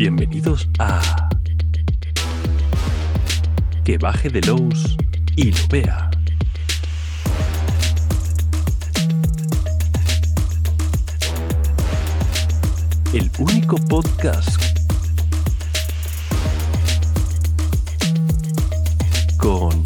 Bienvenidos 0.00 0.68
a 0.78 1.28
Que 3.84 3.98
baje 3.98 4.30
de 4.30 4.40
Lowe's 4.42 4.96
y 5.34 5.50
lo 5.50 5.66
vea. 5.72 6.08
El 13.12 13.28
único 13.40 13.74
podcast 13.88 14.62
con 19.36 19.82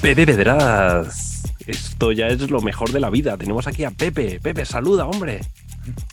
Pepe 0.00 0.24
Pedraz. 0.24 1.23
Esto 1.66 2.12
ya 2.12 2.28
es 2.28 2.50
lo 2.50 2.60
mejor 2.60 2.90
de 2.92 3.00
la 3.00 3.08
vida. 3.10 3.36
Tenemos 3.38 3.66
aquí 3.66 3.84
a 3.84 3.90
Pepe. 3.90 4.38
Pepe, 4.40 4.64
saluda, 4.64 5.06
hombre. 5.06 5.40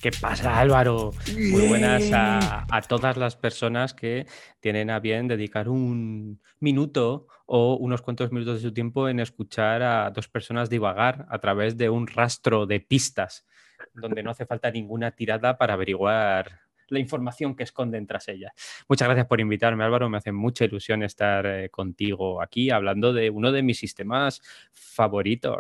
¿Qué 0.02 0.12
pasa, 0.12 0.60
Álvaro? 0.60 1.12
Muy 1.36 1.68
buenas 1.68 2.12
a, 2.14 2.66
a, 2.70 2.82
todas 2.82 3.18
las 3.18 3.36
personas 3.36 3.94
que 3.94 4.26
tienen 4.60 4.90
a 4.90 5.00
bien 5.00 5.28
dedicar 5.28 5.70
un 5.70 6.42
minuto 6.60 7.28
o 7.46 7.76
unos 7.76 8.02
cuantos 8.02 8.32
minutos 8.32 8.56
de 8.56 8.70
su 8.70 8.74
tiempo 8.74 9.10
en 9.10 9.20
escuchar 9.20 9.84
a 9.84 10.10
dos 10.10 10.30
personas 10.30 10.70
divagar 10.70 11.26
a 11.30 11.40
través 11.40 11.78
de 11.78 11.90
un 11.90 12.08
rastro 12.08 12.66
de 12.66 12.80
pistas, 12.80 13.46
donde 13.94 14.24
no 14.24 14.32
hace 14.32 14.46
falta 14.46 14.72
ninguna 14.72 15.12
tirada 15.12 15.58
para 15.58 15.74
averiguar 15.74 16.62
la 16.92 17.00
información 17.00 17.56
que 17.56 17.64
esconden 17.64 18.06
tras 18.06 18.28
ella. 18.28 18.54
Muchas 18.88 19.08
gracias 19.08 19.28
por 19.28 19.42
invitarme, 19.42 19.84
Álvaro. 19.84 20.10
Me 20.10 20.18
hace 20.18 20.32
mucha 20.32 20.66
ilusión 20.66 21.04
estar 21.04 21.46
eh, 21.46 21.70
contigo 21.70 22.42
aquí 22.42 22.70
hablando 22.70 23.14
de 23.14 23.30
uno 23.30 23.52
de 23.52 23.64
mis 23.64 23.80
sistemas 23.80 24.42
favoritos. 24.72 25.60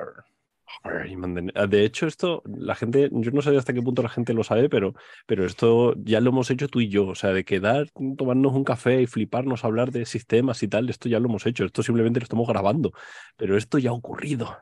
De 1.69 1.85
hecho, 1.85 2.07
esto, 2.07 2.43
la 2.45 2.75
gente, 2.75 3.09
yo 3.11 3.31
no 3.31 3.41
sé 3.41 3.55
hasta 3.55 3.73
qué 3.73 3.81
punto 3.81 4.01
la 4.01 4.09
gente 4.09 4.33
lo 4.33 4.43
sabe, 4.43 4.69
pero, 4.69 4.95
pero 5.25 5.45
esto 5.45 5.93
ya 5.97 6.21
lo 6.21 6.29
hemos 6.29 6.49
hecho 6.49 6.67
tú 6.67 6.79
y 6.81 6.87
yo. 6.87 7.07
O 7.07 7.15
sea, 7.15 7.31
de 7.31 7.43
quedar, 7.43 7.89
tomarnos 8.17 8.53
un 8.53 8.63
café 8.63 9.01
y 9.01 9.07
fliparnos 9.07 9.63
a 9.63 9.67
hablar 9.67 9.91
de 9.91 10.05
sistemas 10.05 10.63
y 10.63 10.67
tal, 10.67 10.89
esto 10.89 11.09
ya 11.09 11.19
lo 11.19 11.27
hemos 11.27 11.45
hecho. 11.45 11.65
Esto 11.65 11.83
simplemente 11.83 12.19
lo 12.19 12.23
estamos 12.23 12.47
grabando, 12.47 12.93
pero 13.35 13.57
esto 13.57 13.77
ya 13.77 13.91
ha 13.91 13.93
ocurrido. 13.93 14.57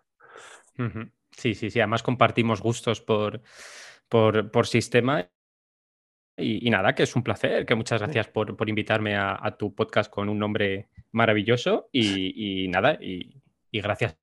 Sí, 1.32 1.56
sí, 1.56 1.70
sí. 1.70 1.80
Además 1.80 2.04
compartimos 2.04 2.62
gustos 2.62 3.02
por, 3.02 3.42
por, 4.10 4.52
por 4.52 4.68
sistema 4.68 5.30
y, 6.40 6.70
nada, 6.70 6.94
que 6.96 7.04
es 7.04 7.16
un 7.16 7.24
placer, 7.24 7.66
que 7.66 7.76
muchas 7.76 8.02
gracias 8.02 8.28
por, 8.28 8.56
por 8.56 8.70
invitarme 8.70 9.16
a, 9.16 9.56
tu 9.58 9.74
podcast 9.74 10.12
con 10.12 10.30
un 10.30 10.40
nombre 10.40 10.90
maravilloso 11.12 11.90
y, 11.92 12.68
nada, 12.70 12.98
y, 13.02 13.42
gracias. 13.72 14.18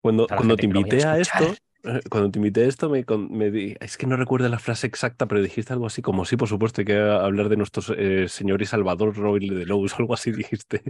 Cuando, 0.00 0.26
cuando 0.26 0.56
te 0.56 0.66
invité 0.66 1.04
a, 1.04 1.18
esto, 1.18 1.54
eh, 1.84 2.00
cuando 2.10 2.30
te 2.30 2.38
invité 2.38 2.62
a 2.62 2.66
esto, 2.66 2.88
me, 2.88 3.04
me, 3.30 3.76
es 3.80 3.96
que 3.96 4.06
no 4.06 4.16
recuerdo 4.16 4.48
la 4.48 4.58
frase 4.58 4.86
exacta, 4.86 5.26
pero 5.26 5.42
dijiste 5.42 5.72
algo 5.72 5.86
así 5.86 6.02
como, 6.02 6.24
sí, 6.24 6.36
por 6.36 6.48
supuesto, 6.48 6.80
hay 6.80 6.86
que 6.86 6.98
hablar 6.98 7.48
de 7.48 7.56
nuestro 7.56 7.82
eh, 7.96 8.28
señor 8.28 8.62
y 8.62 8.66
salvador 8.66 9.16
Robin 9.16 9.54
de 9.54 9.66
Lowe's, 9.66 9.94
algo 9.98 10.14
así 10.14 10.32
dijiste. 10.32 10.82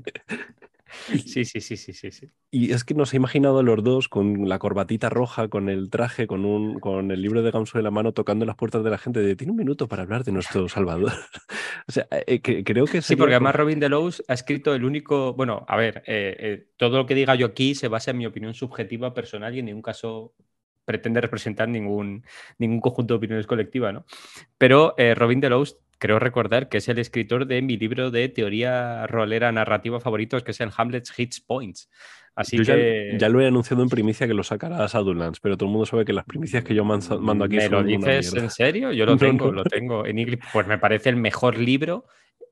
Sí, 0.93 1.45
sí, 1.45 1.61
sí, 1.61 1.77
sí, 1.77 1.93
sí, 1.93 2.11
sí. 2.11 2.29
Y 2.51 2.73
es 2.73 2.85
que 2.85 2.95
nos 2.95 3.13
he 3.13 3.17
imaginado 3.17 3.59
a 3.59 3.63
los 3.63 3.83
dos 3.83 4.09
con 4.09 4.49
la 4.49 4.59
corbatita 4.59 5.09
roja, 5.09 5.49
con 5.49 5.69
el 5.69 5.91
traje, 5.91 6.27
con, 6.27 6.45
un, 6.45 6.79
con 6.81 7.11
el 7.11 7.23
libro 7.23 7.43
de 7.43 7.51
Gamso 7.51 7.79
en 7.79 7.85
la 7.85 7.91
mano, 7.91 8.13
tocando 8.13 8.45
las 8.45 8.57
puertas 8.57 8.85
de 8.85 8.91
la 8.91 8.99
gente 8.99 9.21
de 9.21 9.37
tiene 9.37 9.53
un 9.53 9.57
minuto 9.57 9.89
para 9.89 10.03
hablar 10.03 10.25
de 10.25 10.33
nuestro 10.33 10.69
Salvador. 10.69 11.13
o 11.89 11.93
sea, 11.93 12.07
eh, 12.27 12.41
creo 12.41 12.85
que... 12.87 13.03
Sí, 13.03 13.17
porque 13.17 13.35
además 13.35 13.57
Robin 13.57 13.81
Delos 13.81 14.23
ha 14.29 14.35
escrito 14.35 14.75
el 14.75 14.85
único... 14.85 15.35
Bueno, 15.35 15.65
a 15.69 15.77
ver, 15.77 16.03
eh, 16.07 16.37
eh, 16.39 16.67
todo 16.77 16.99
lo 16.99 17.07
que 17.07 17.15
diga 17.15 17.35
yo 17.35 17.47
aquí 17.47 17.75
se 17.75 17.89
basa 17.89 18.11
en 18.11 18.19
mi 18.19 18.27
opinión 18.27 18.55
subjetiva, 18.55 19.15
personal 19.15 19.55
y 19.55 19.61
en 19.61 19.67
ningún 19.67 19.83
caso 19.83 20.35
pretende 20.85 21.21
representar 21.21 21.69
ningún, 21.69 22.25
ningún 22.59 22.81
conjunto 22.81 23.15
de 23.15 23.19
opiniones 23.19 23.47
colectiva, 23.47 23.93
¿no? 23.93 24.05
Pero 24.59 24.95
Robin 25.15 25.41
Delos 25.41 25.79
creo 26.03 26.19
recordar 26.19 26.69
que 26.69 26.79
es 26.79 26.89
el 26.89 26.99
escritor 26.99 27.47
de 27.47 27.63
mi 27.63 27.77
libro 27.77 28.11
de 28.11 28.29
teoría 28.29 29.07
rolera 29.07 29.53
narrativa 29.53 30.01
favoritos, 30.01 30.43
que 30.43 30.51
es 30.51 30.61
el 30.61 30.71
Hamlet's 30.77 31.17
Hits 31.17 31.41
Points. 31.41 31.89
Así 32.35 32.59
que... 32.59 33.17
Ya, 33.17 33.29
lo 33.29 33.41
he 33.41 33.47
anunciado 33.47 33.85
en 33.85 33.89
primicia 33.89 34.27
que 34.27 34.35
lo 34.35 34.43
sacará 34.43 34.83
a 34.83 34.89
Shadowlands, 34.89 35.39
pero 35.39 35.57
todo 35.57 35.69
el 35.69 35.73
mundo 35.73 35.87
sabe 35.87 36.05
que 36.05 36.13
las 36.13 36.25
primicias 36.25 36.65
que 36.65 36.75
yo 36.75 36.85
mando 36.85 37.45
aquí 37.45 37.55
¿Me 37.55 37.69
lo 37.69 37.85
dices 37.85 38.35
en 38.35 38.51
serio? 38.51 38.91
Yo 38.91 39.07
lo 39.07 39.17
tengo, 39.17 39.53
lo 39.53 39.63
tengo 39.63 40.05
en 40.05 40.19
inglés. 40.19 40.41
Pues 40.53 40.67
me 40.67 40.77
parece 40.77 41.09
el 41.09 41.17
mejor 41.17 41.57
libro 41.57 42.05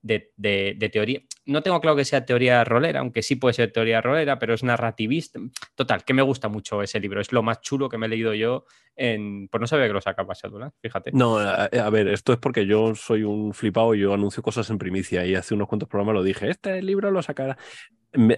de, 0.02 0.90
teoría. 0.92 1.20
No 1.46 1.62
tengo 1.62 1.80
claro 1.80 1.96
que 1.96 2.04
sea 2.04 2.24
teoría 2.24 2.64
rolera, 2.64 3.00
aunque 3.00 3.22
sí 3.22 3.36
puede 3.36 3.54
ser 3.54 3.72
teoría 3.72 4.00
rolera, 4.00 4.38
pero 4.38 4.54
es 4.54 4.62
narrativista. 4.62 5.40
Total, 5.74 6.04
que 6.04 6.14
me 6.14 6.22
gusta 6.22 6.48
mucho 6.48 6.82
ese 6.82 7.00
libro. 7.00 7.20
Es 7.20 7.32
lo 7.32 7.42
más 7.42 7.60
chulo 7.60 7.88
que 7.88 7.98
me 7.98 8.06
he 8.06 8.08
leído 8.08 8.34
yo 8.34 8.64
en. 8.96 9.48
Pues 9.48 9.60
no 9.60 9.66
sabía 9.66 9.86
que 9.86 9.92
lo 9.92 10.00
sacaba 10.00 10.34
Shadowlands, 10.34 10.76
fíjate. 10.80 11.10
No, 11.12 11.38
a, 11.38 11.90
ver, 11.90 12.08
esto 12.08 12.32
es 12.32 12.38
porque 12.38 12.66
yo 12.66 12.94
soy 12.94 13.24
un 13.24 13.52
flipado 13.52 13.94
y 13.94 14.00
yo 14.00 14.14
anuncio 14.14 14.42
cosas 14.42 14.68
en 14.70 14.78
primicia 14.78 15.26
y 15.26 15.34
hace 15.34 15.54
unos 15.54 15.68
cuantos 15.68 15.88
programas 15.88 16.14
lo 16.14 16.22
dije. 16.22 16.50
Este 16.50 16.80
libro 16.82 17.10
lo 17.10 17.22
sacará. 17.22 17.58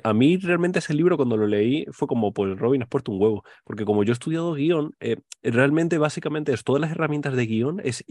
a 0.02 0.12
mí 0.14 0.36
realmente 0.38 0.78
ese 0.78 0.94
libro 0.94 1.16
cuando 1.16 1.36
lo 1.36 1.46
leí 1.46 1.86
fue 1.90 2.08
como, 2.08 2.32
pues 2.32 2.58
Robin, 2.58 2.82
has 2.82 2.88
puesto 2.88 3.12
un 3.12 3.20
huevo, 3.20 3.44
porque 3.64 3.84
como 3.84 4.04
yo 4.04 4.12
he 4.12 4.14
estudiado 4.14 4.54
guion, 4.54 4.94
eh, 5.00 5.16
realmente 5.42 5.98
básicamente 5.98 6.52
es 6.52 6.64
todas 6.64 6.80
las 6.80 6.90
herramientas 6.90 7.34
de 7.34 7.46
guion 7.46 7.80
es, 7.84 8.04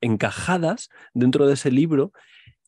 encajadas 0.00 0.90
dentro 1.14 1.46
de 1.46 1.54
ese 1.54 1.70
libro 1.70 2.12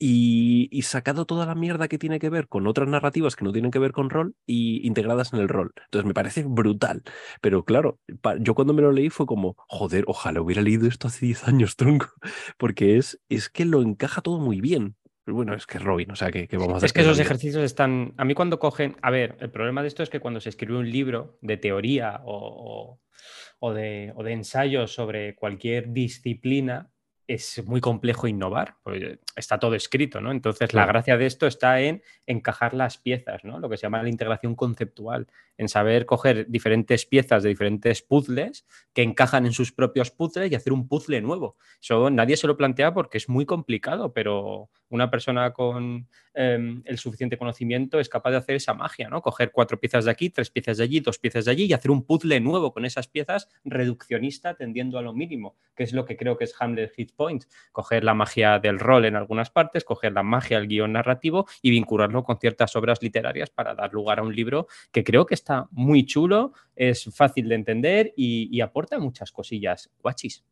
y, 0.04 0.82
sacado 0.82 1.26
toda 1.26 1.46
la 1.46 1.54
mierda 1.54 1.86
que 1.86 1.96
tiene 1.96 2.18
que 2.18 2.28
ver 2.28 2.48
con 2.48 2.66
otras 2.66 2.88
narrativas 2.88 3.36
que 3.36 3.44
no 3.44 3.52
tienen 3.52 3.70
que 3.70 3.78
ver 3.78 3.92
con 3.92 4.10
rol 4.10 4.34
y 4.46 4.84
integradas 4.84 5.32
en 5.32 5.38
el 5.38 5.48
rol. 5.48 5.72
Entonces 5.84 6.06
me 6.06 6.12
parece 6.12 6.42
brutal. 6.42 7.04
Pero 7.40 7.64
claro, 7.64 8.00
yo 8.40 8.54
cuando 8.56 8.74
me 8.74 8.82
lo 8.82 8.90
leí 8.90 9.10
fue 9.10 9.26
como, 9.26 9.54
joder, 9.68 10.02
ojalá 10.08 10.40
hubiera 10.40 10.60
leído 10.60 10.88
esto 10.88 11.06
hace 11.06 11.26
10 11.26 11.46
años, 11.46 11.76
tronco, 11.76 12.08
porque 12.58 12.98
es, 12.98 13.20
es 13.28 13.48
que 13.48 13.64
lo 13.64 13.80
encaja 13.80 14.22
todo 14.22 14.40
muy 14.40 14.60
bien. 14.60 14.96
bueno, 15.24 15.54
es 15.54 15.66
que 15.66 15.78
es 15.78 15.84
Robin, 15.84 16.10
o 16.10 16.16
sea, 16.16 16.32
que, 16.32 16.48
vamos 16.50 16.74
a 16.74 16.76
hacer. 16.78 16.86
Es 16.86 16.92
que 16.92 17.02
esos 17.02 17.20
ejercicios 17.20 17.62
están. 17.62 18.12
A 18.16 18.24
mí, 18.24 18.34
cuando 18.34 18.58
cogen. 18.58 18.96
A 19.02 19.10
ver, 19.10 19.36
el 19.38 19.52
problema 19.52 19.82
de 19.82 19.88
esto 19.88 20.02
es 20.02 20.10
que 20.10 20.18
cuando 20.18 20.40
se 20.40 20.48
escribe 20.48 20.78
un 20.78 20.90
libro 20.90 21.38
de 21.42 21.58
teoría 21.58 22.22
o, 22.24 22.98
o, 23.60 23.72
de, 23.72 24.12
o 24.16 24.24
de 24.24 24.32
ensayo 24.32 24.88
sobre 24.88 25.36
cualquier 25.36 25.92
disciplina, 25.92 26.91
es 27.26 27.64
muy 27.66 27.80
complejo 27.80 28.26
innovar, 28.26 28.76
pues 28.82 29.18
está 29.36 29.58
todo 29.58 29.74
escrito, 29.74 30.20
¿no? 30.20 30.30
Entonces, 30.30 30.74
la 30.74 30.86
gracia 30.86 31.16
de 31.16 31.26
esto 31.26 31.46
está 31.46 31.80
en 31.80 32.02
encajar 32.26 32.74
las 32.74 32.98
piezas, 32.98 33.44
¿no? 33.44 33.58
Lo 33.58 33.68
que 33.68 33.76
se 33.76 33.82
llama 33.82 34.02
la 34.02 34.08
integración 34.08 34.54
conceptual, 34.54 35.28
en 35.62 35.68
saber 35.68 36.04
coger 36.06 36.46
diferentes 36.48 37.06
piezas 37.06 37.42
de 37.42 37.48
diferentes 37.48 38.02
puzzles 38.02 38.66
que 38.92 39.02
encajan 39.02 39.46
en 39.46 39.52
sus 39.52 39.72
propios 39.72 40.10
puzzles 40.10 40.52
y 40.52 40.54
hacer 40.54 40.72
un 40.72 40.88
puzzle 40.88 41.22
nuevo. 41.22 41.56
Eso 41.80 42.10
nadie 42.10 42.36
se 42.36 42.46
lo 42.46 42.56
plantea 42.56 42.92
porque 42.92 43.18
es 43.18 43.28
muy 43.28 43.46
complicado, 43.46 44.12
pero 44.12 44.68
una 44.92 45.10
persona 45.10 45.52
con 45.52 46.06
em, 46.34 46.82
el 46.84 46.98
suficiente 46.98 47.38
conocimiento 47.38 47.98
es 47.98 48.08
capaz 48.08 48.30
de 48.32 48.36
hacer 48.36 48.56
esa 48.56 48.74
magia, 48.74 49.08
¿no? 49.08 49.22
Coger 49.22 49.50
cuatro 49.50 49.80
piezas 49.80 50.04
de 50.04 50.10
aquí, 50.10 50.28
tres 50.28 50.50
piezas 50.50 50.76
de 50.76 50.84
allí, 50.84 51.00
dos 51.00 51.18
piezas 51.18 51.46
de 51.46 51.50
allí 51.50 51.64
y 51.64 51.72
hacer 51.72 51.90
un 51.90 52.04
puzzle 52.04 52.40
nuevo 52.40 52.72
con 52.72 52.84
esas 52.84 53.08
piezas 53.08 53.48
reduccionista 53.64 54.54
tendiendo 54.54 54.98
a 54.98 55.02
lo 55.02 55.14
mínimo, 55.14 55.56
que 55.74 55.84
es 55.84 55.92
lo 55.92 56.04
que 56.04 56.16
creo 56.16 56.36
que 56.36 56.44
es 56.44 56.54
Hamlet 56.58 56.92
Hit 56.94 57.12
Point. 57.14 57.44
Coger 57.70 58.04
la 58.04 58.14
magia 58.14 58.58
del 58.58 58.78
rol 58.78 59.04
en 59.04 59.16
algunas 59.16 59.50
partes, 59.50 59.84
coger 59.84 60.12
la 60.12 60.22
magia 60.22 60.58
del 60.58 60.68
guion 60.68 60.92
narrativo 60.92 61.46
y 61.62 61.70
vincularlo 61.70 62.22
con 62.24 62.38
ciertas 62.38 62.76
obras 62.76 63.02
literarias 63.02 63.50
para 63.50 63.74
dar 63.74 63.92
lugar 63.92 64.18
a 64.18 64.22
un 64.22 64.34
libro 64.34 64.66
que 64.90 65.04
creo 65.04 65.26
que 65.26 65.34
está 65.34 65.51
muy 65.70 66.04
chulo, 66.04 66.52
es 66.76 67.04
fácil 67.14 67.48
de 67.48 67.54
entender 67.54 68.12
y, 68.16 68.48
y 68.50 68.60
aporta 68.60 68.98
muchas 68.98 69.32
cosillas 69.32 69.90
guachis. 70.00 70.44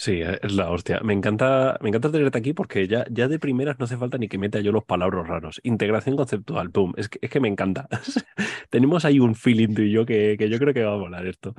Sí, 0.00 0.22
es 0.22 0.52
la 0.54 0.70
hostia. 0.70 1.00
Me 1.04 1.12
encanta, 1.12 1.76
me 1.82 1.90
encanta 1.90 2.10
tenerte 2.10 2.38
aquí 2.38 2.54
porque 2.54 2.88
ya, 2.88 3.04
ya 3.10 3.28
de 3.28 3.38
primeras 3.38 3.78
no 3.78 3.84
hace 3.84 3.98
falta 3.98 4.16
ni 4.16 4.28
que 4.28 4.38
meta 4.38 4.58
yo 4.60 4.72
los 4.72 4.82
palabras 4.84 5.28
raros. 5.28 5.60
Integración 5.62 6.16
conceptual, 6.16 6.70
pum. 6.70 6.94
Es 6.96 7.10
que, 7.10 7.18
es 7.20 7.28
que 7.28 7.38
me 7.38 7.48
encanta. 7.48 7.86
Tenemos 8.70 9.04
ahí 9.04 9.20
un 9.20 9.34
feeling 9.34 9.74
tú 9.74 9.82
y 9.82 9.92
yo 9.92 10.06
que, 10.06 10.36
que, 10.38 10.48
yo 10.48 10.58
creo 10.58 10.72
que 10.72 10.84
va 10.84 10.94
a 10.94 10.96
volar 10.96 11.26
esto. 11.26 11.54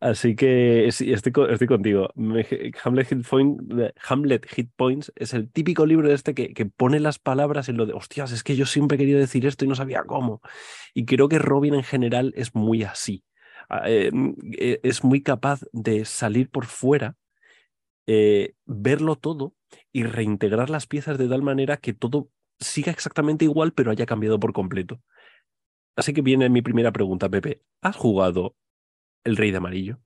Así 0.00 0.34
que 0.34 0.88
estoy, 0.88 1.32
estoy 1.48 1.66
contigo. 1.68 2.10
Hamlet 2.82 3.06
Hit, 3.06 3.24
Point, 3.28 3.60
Hamlet 4.08 4.46
Hit, 4.48 4.70
Points 4.74 5.12
es 5.14 5.32
el 5.32 5.48
típico 5.48 5.86
libro 5.86 6.08
de 6.08 6.14
este 6.16 6.34
que, 6.34 6.54
que 6.54 6.66
pone 6.66 6.98
las 6.98 7.20
palabras 7.20 7.68
en 7.68 7.76
lo 7.76 7.86
de, 7.86 7.92
hostias, 7.92 8.32
es 8.32 8.42
que 8.42 8.56
yo 8.56 8.66
siempre 8.66 8.96
he 8.96 8.98
querido 8.98 9.20
decir 9.20 9.46
esto 9.46 9.64
y 9.64 9.68
no 9.68 9.76
sabía 9.76 10.02
cómo. 10.02 10.40
Y 10.92 11.04
creo 11.04 11.28
que 11.28 11.38
Robin 11.38 11.74
en 11.74 11.84
general 11.84 12.32
es 12.34 12.52
muy 12.52 12.82
así. 12.82 13.22
Ah, 13.68 13.82
eh, 13.86 14.10
mm, 14.12 14.34
eh, 14.58 14.80
es 14.82 15.04
muy 15.04 15.22
capaz 15.22 15.60
de 15.72 16.04
salir 16.04 16.50
por 16.50 16.66
fuera 16.66 17.14
eh, 18.06 18.54
verlo 18.64 19.16
todo 19.16 19.54
y 19.92 20.04
reintegrar 20.04 20.70
las 20.70 20.86
piezas 20.86 21.18
de 21.18 21.28
tal 21.28 21.42
manera 21.42 21.76
que 21.76 21.92
todo 21.92 22.30
siga 22.58 22.92
exactamente 22.92 23.44
igual, 23.44 23.72
pero 23.72 23.90
haya 23.90 24.06
cambiado 24.06 24.38
por 24.38 24.52
completo. 24.52 25.00
Así 25.96 26.12
que 26.12 26.22
viene 26.22 26.48
mi 26.48 26.62
primera 26.62 26.92
pregunta, 26.92 27.28
Pepe. 27.28 27.62
¿Has 27.80 27.96
jugado 27.96 28.54
El 29.24 29.36
Rey 29.36 29.50
de 29.50 29.56
Amarillo? 29.56 29.98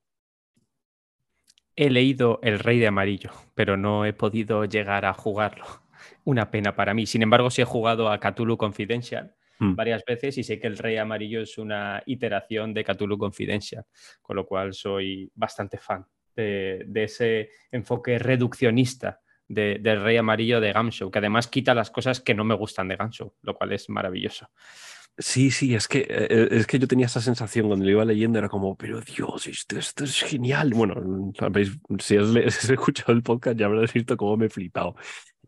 He 1.75 1.89
leído 1.89 2.39
El 2.43 2.59
Rey 2.59 2.79
de 2.79 2.87
Amarillo, 2.87 3.31
pero 3.55 3.77
no 3.77 4.05
he 4.05 4.13
podido 4.13 4.65
llegar 4.65 5.05
a 5.05 5.13
jugarlo. 5.13 5.65
Una 6.23 6.49
pena 6.49 6.75
para 6.75 6.93
mí. 6.93 7.05
Sin 7.05 7.21
embargo, 7.21 7.49
sí 7.49 7.61
he 7.61 7.65
jugado 7.65 8.09
a 8.09 8.19
Cthulhu 8.19 8.57
Confidential 8.57 9.35
mm. 9.59 9.75
varias 9.75 10.03
veces 10.05 10.37
y 10.37 10.43
sé 10.43 10.59
que 10.59 10.67
El 10.67 10.77
Rey 10.77 10.97
Amarillo 10.97 11.41
es 11.41 11.57
una 11.57 12.01
iteración 12.05 12.73
de 12.73 12.83
Cthulhu 12.83 13.17
Confidential, 13.17 13.85
con 14.21 14.35
lo 14.37 14.45
cual 14.45 14.73
soy 14.73 15.31
bastante 15.35 15.77
fan 15.77 16.05
de, 16.35 16.85
ese 16.95 17.49
enfoque 17.71 18.19
reduccionista 18.19 19.21
del 19.47 20.01
Rey 20.01 20.15
Amarillo 20.15 20.61
de 20.61 20.71
Gamshow, 20.71 21.11
que 21.11 21.19
además 21.19 21.47
quita 21.47 21.73
las 21.73 21.91
cosas 21.91 22.21
que 22.21 22.33
no 22.33 22.45
me 22.45 22.55
gustan 22.55 22.87
de 22.87 22.95
Gamshow, 22.95 23.33
lo 23.41 23.55
cual 23.55 23.73
es 23.73 23.89
maravilloso. 23.89 24.49
Sí, 25.17 25.51
sí, 25.51 25.75
es 25.75 25.87
que, 25.87 26.07
eh, 26.09 26.47
es 26.51 26.65
que 26.65 26.79
yo 26.79 26.87
tenía 26.87 27.05
esa 27.05 27.21
sensación 27.21 27.67
cuando 27.67 27.85
lo 27.85 27.91
iba 27.91 28.05
leyendo, 28.05 28.39
era 28.39 28.49
como, 28.49 28.75
pero 28.75 29.01
Dios, 29.01 29.45
esto, 29.47 29.77
esto 29.77 30.05
es 30.05 30.21
genial. 30.21 30.71
Bueno, 30.73 31.33
sabéis, 31.37 31.77
si 31.99 32.17
has, 32.17 32.69
escuchado 32.69 33.11
el 33.11 33.21
podcast 33.21 33.57
ya 33.57 33.65
habrás 33.65 33.93
visto 33.93 34.17
cómo 34.17 34.37
me 34.37 34.45
he 34.45 34.49
flipado. 34.49 34.95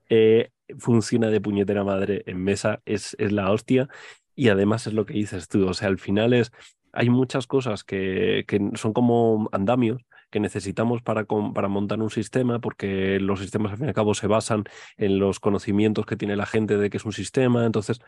Eh, 0.09 0.51
funciona 0.79 1.29
de 1.29 1.41
puñetera 1.41 1.83
madre 1.83 2.23
en 2.27 2.43
mesa, 2.43 2.81
es, 2.85 3.15
es 3.19 3.31
la 3.31 3.51
hostia. 3.51 3.87
Y 4.35 4.49
además 4.49 4.85
es 4.87 4.93
lo 4.93 5.05
que 5.05 5.13
dices 5.13 5.47
tú, 5.47 5.67
o 5.67 5.73
sea, 5.73 5.87
al 5.87 5.99
final 5.99 6.33
es, 6.33 6.51
hay 6.91 7.09
muchas 7.09 7.47
cosas 7.47 7.83
que, 7.83 8.45
que 8.47 8.59
son 8.75 8.93
como 8.93 9.49
andamios 9.51 10.03
que 10.33 10.39
necesitamos 10.39 11.03
para, 11.03 11.25
para 11.25 11.67
montar 11.67 12.01
un 12.01 12.09
sistema, 12.09 12.57
porque 12.57 13.19
los 13.19 13.39
sistemas 13.39 13.71
al 13.71 13.77
fin 13.77 13.85
y 13.85 13.89
al 13.89 13.93
cabo 13.93 14.15
se 14.15 14.25
basan 14.25 14.63
en 14.97 15.19
los 15.19 15.39
conocimientos 15.39 16.07
que 16.07 16.15
tiene 16.15 16.35
la 16.35 16.47
gente 16.47 16.75
de 16.75 16.89
que 16.89 16.97
es 16.97 17.05
un 17.05 17.13
sistema. 17.13 17.67
Entonces, 17.67 17.99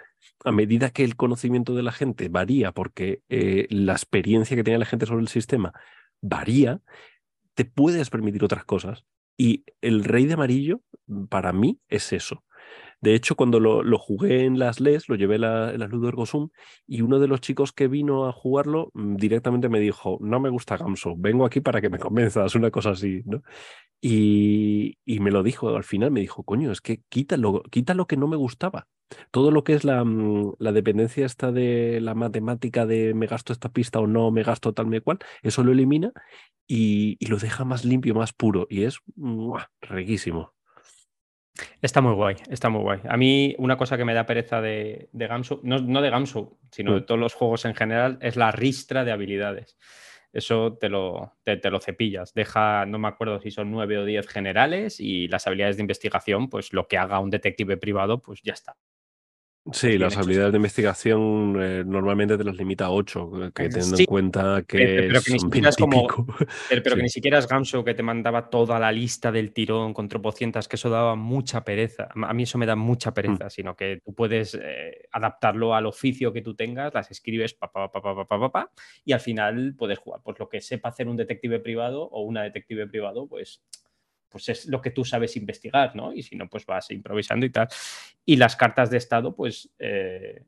a 0.44 0.52
medida 0.52 0.90
que 0.90 1.04
el 1.04 1.16
conocimiento 1.16 1.76
de 1.76 1.84
la 1.84 1.92
gente 1.92 2.28
varía, 2.28 2.72
porque 2.72 3.22
eh, 3.30 3.68
la 3.70 3.92
experiencia 3.92 4.58
que 4.58 4.64
tiene 4.64 4.80
la 4.80 4.88
gente 4.88 5.06
sobre 5.06 5.22
el 5.22 5.28
sistema 5.28 5.72
varía, 6.20 6.82
te 7.54 7.64
puedes 7.64 8.10
permitir 8.10 8.44
otras 8.44 8.66
cosas. 8.66 9.06
Y 9.38 9.64
el 9.82 10.04
rey 10.04 10.26
de 10.26 10.34
amarillo, 10.34 10.82
para 11.30 11.54
mí, 11.54 11.80
es 11.90 12.12
eso. 12.12 12.44
De 13.06 13.14
hecho, 13.14 13.36
cuando 13.36 13.60
lo, 13.60 14.00
jugué 14.00 14.46
en 14.46 14.58
las 14.58 14.80
LES, 14.80 15.10
lo 15.10 15.16
llevé 15.16 15.38
la, 15.38 15.72
en 15.72 15.80
las 15.80 15.92
Ludo 15.92 16.26
Zoom, 16.26 16.50
y 16.88 17.02
uno 17.02 17.20
de 17.20 17.28
los 17.28 17.40
chicos 17.40 17.72
que 17.72 17.88
vino 17.88 18.26
a 18.26 18.32
jugarlo 18.32 18.90
mm, 18.96 19.18
directamente 19.18 19.70
me 19.70 19.80
dijo, 19.80 20.18
no 20.22 20.40
me 20.40 20.50
gusta 20.50 20.76
Gamso, 20.76 21.14
vengo 21.16 21.46
aquí 21.46 21.62
para 21.62 21.82
que 21.82 21.92
me 21.92 22.00
convenzas, 22.00 22.56
una 22.56 22.72
cosa 22.72 22.90
así, 22.90 23.22
¿no? 23.26 23.44
Y, 24.02 24.98
me 25.06 25.30
lo 25.30 25.44
dijo 25.44 25.70
al 25.76 25.84
final, 25.84 26.10
me 26.10 26.20
dijo, 26.20 26.44
coño, 26.44 26.72
es 26.72 26.82
que 26.82 27.04
quita 27.08 27.38
lo, 27.38 27.62
quita 27.62 27.94
lo 27.94 28.08
que 28.08 28.18
no 28.18 28.28
me 28.28 28.38
gustaba. 28.38 28.88
Todo 29.30 29.52
lo 29.52 29.64
que 29.64 29.74
es 29.74 29.84
la, 29.84 30.04
mm, 30.04 30.56
la, 30.58 30.72
dependencia 30.72 31.28
esta 31.28 31.52
de 31.52 32.02
la 32.02 32.16
matemática 32.16 32.88
de 32.88 33.14
me 33.14 33.28
gasto 33.28 33.54
esta 33.54 33.70
pista 33.70 34.00
o 34.00 34.08
no, 34.08 34.32
me 34.32 34.42
gasto 34.42 34.74
tal 34.74 34.88
me 34.88 35.02
cual, 35.02 35.20
eso 35.44 35.64
lo 35.64 35.74
elimina 35.74 36.12
y, 36.68 37.24
lo 37.28 37.38
deja 37.38 37.66
más 37.66 37.86
limpio, 37.86 38.16
más 38.16 38.34
puro. 38.34 38.66
Y 38.68 38.86
es 38.86 39.00
riquísimo. 39.82 40.55
Está 41.82 42.02
muy 42.02 42.14
guay, 42.14 42.36
está 42.50 42.70
muy 42.70 42.82
guay. 42.82 43.00
A 43.08 43.18
mí 43.18 43.56
una 43.58 43.78
cosa 43.78 43.98
que 43.98 44.06
me 44.06 44.14
da 44.14 44.26
pereza 44.26 44.62
de, 44.62 45.10
de 45.12 45.28
Gamsu, 45.28 45.62
no, 45.64 46.02
de 46.02 46.10
Gamsu, 46.10 46.58
sino 46.72 46.94
de 46.94 47.02
mm. 47.02 47.06
todos 47.06 47.20
los 47.20 47.34
juegos 47.34 47.66
en 47.66 47.76
general, 47.76 48.18
es 48.22 48.36
la 48.36 48.52
ristra 48.52 49.06
de 49.06 49.12
habilidades. 49.12 49.78
Eso 50.34 50.78
te 50.78 50.90
lo, 50.90 51.34
te, 51.44 51.58
lo 51.70 51.80
cepillas. 51.80 52.34
Deja, 52.34 52.86
no 52.86 53.00
me 53.00 53.08
acuerdo 53.08 53.40
si 53.40 53.52
son 53.52 53.72
nueve 53.72 53.98
o 53.98 54.04
diez 54.04 54.28
generales 54.28 55.00
y 55.00 55.30
las 55.30 55.48
habilidades 55.48 55.78
de 55.78 55.84
investigación, 55.84 56.50
pues 56.50 56.74
lo 56.74 56.90
que 56.90 56.98
haga 56.98 57.20
un 57.20 57.30
detective 57.30 57.78
privado, 57.78 58.22
pues 58.22 58.42
ya 58.44 58.52
está. 58.52 58.76
Sí, 59.72 59.98
las 59.98 60.16
habilidades 60.16 60.52
de 60.52 60.58
investigación 60.58 61.58
eh, 61.60 61.84
normalmente 61.84 62.38
te 62.38 62.44
las 62.44 62.56
limita 62.56 62.86
a 62.86 62.92
8, 62.92 63.52
que 63.54 63.68
teniendo 63.70 63.98
en 63.98 64.06
cuenta 64.06 64.64
que, 64.68 64.78
pero, 64.78 65.22
que 65.26 65.32
ni 65.32 65.40
siquiera 65.40 65.70
es 65.70 65.76
como, 65.76 66.08
pero, 66.70 66.96
que 66.96 67.02
ni 67.02 67.10
siquiera 67.10 67.40
es 67.40 67.48
Gamso 67.48 67.84
que 67.84 67.96
te 67.96 68.04
mandaba 68.04 68.52
toda 68.52 68.78
la 68.78 68.92
lista 68.92 69.32
del 69.32 69.54
tirón 69.54 69.96
con 69.96 70.08
tropocientas, 70.08 70.68
que 70.68 70.76
eso 70.76 70.92
daba 70.92 71.16
mucha 71.16 71.64
pereza. 71.64 72.10
A 72.14 72.34
mí 72.34 72.44
eso 72.44 72.60
me 72.60 72.68
da 72.68 72.76
mucha 72.76 73.10
mm. 73.10 73.14
pereza, 73.16 73.50
sino 73.50 73.76
que 73.76 74.02
tú 74.06 74.14
puedes 74.14 74.54
eh, 74.62 75.08
adaptarlo 75.12 75.74
al 75.74 75.88
oficio 75.88 76.32
que 76.32 76.44
tú 76.44 76.54
tengas, 76.56 76.94
las 76.94 77.10
escribes 77.10 77.56
pa, 77.56 77.72
pa, 77.72 77.92
pa, 77.92 78.52
pa, 78.52 78.72
y 79.04 79.14
al 79.14 79.20
final 79.20 79.74
puedes 79.76 79.98
jugar. 79.98 80.22
Pues 80.24 80.38
lo 80.38 80.48
que 80.48 80.62
sepa 80.62 80.90
hacer 80.90 81.08
un 81.08 81.18
detective 81.18 81.60
privado 81.60 82.04
o 82.04 82.22
una 82.22 82.44
detective 82.44 82.86
privado, 82.86 83.28
pues 83.28 83.64
pues 84.36 84.50
es 84.50 84.66
lo 84.66 84.82
que 84.82 84.92
tú 84.92 85.06
sabes 85.06 85.38
investigar, 85.38 85.96
¿no? 85.96 86.12
Y 86.12 86.22
si 86.22 86.36
no, 86.36 86.50
pues 86.50 86.66
vas 86.66 86.92
improvisando 86.92 87.46
y 87.46 87.52
tal. 87.52 87.70
Y 88.26 88.36
las 88.36 88.58
cartas 88.58 88.90
de 88.90 88.98
estado, 88.98 89.34
pues 89.34 89.74
eh, 89.80 90.44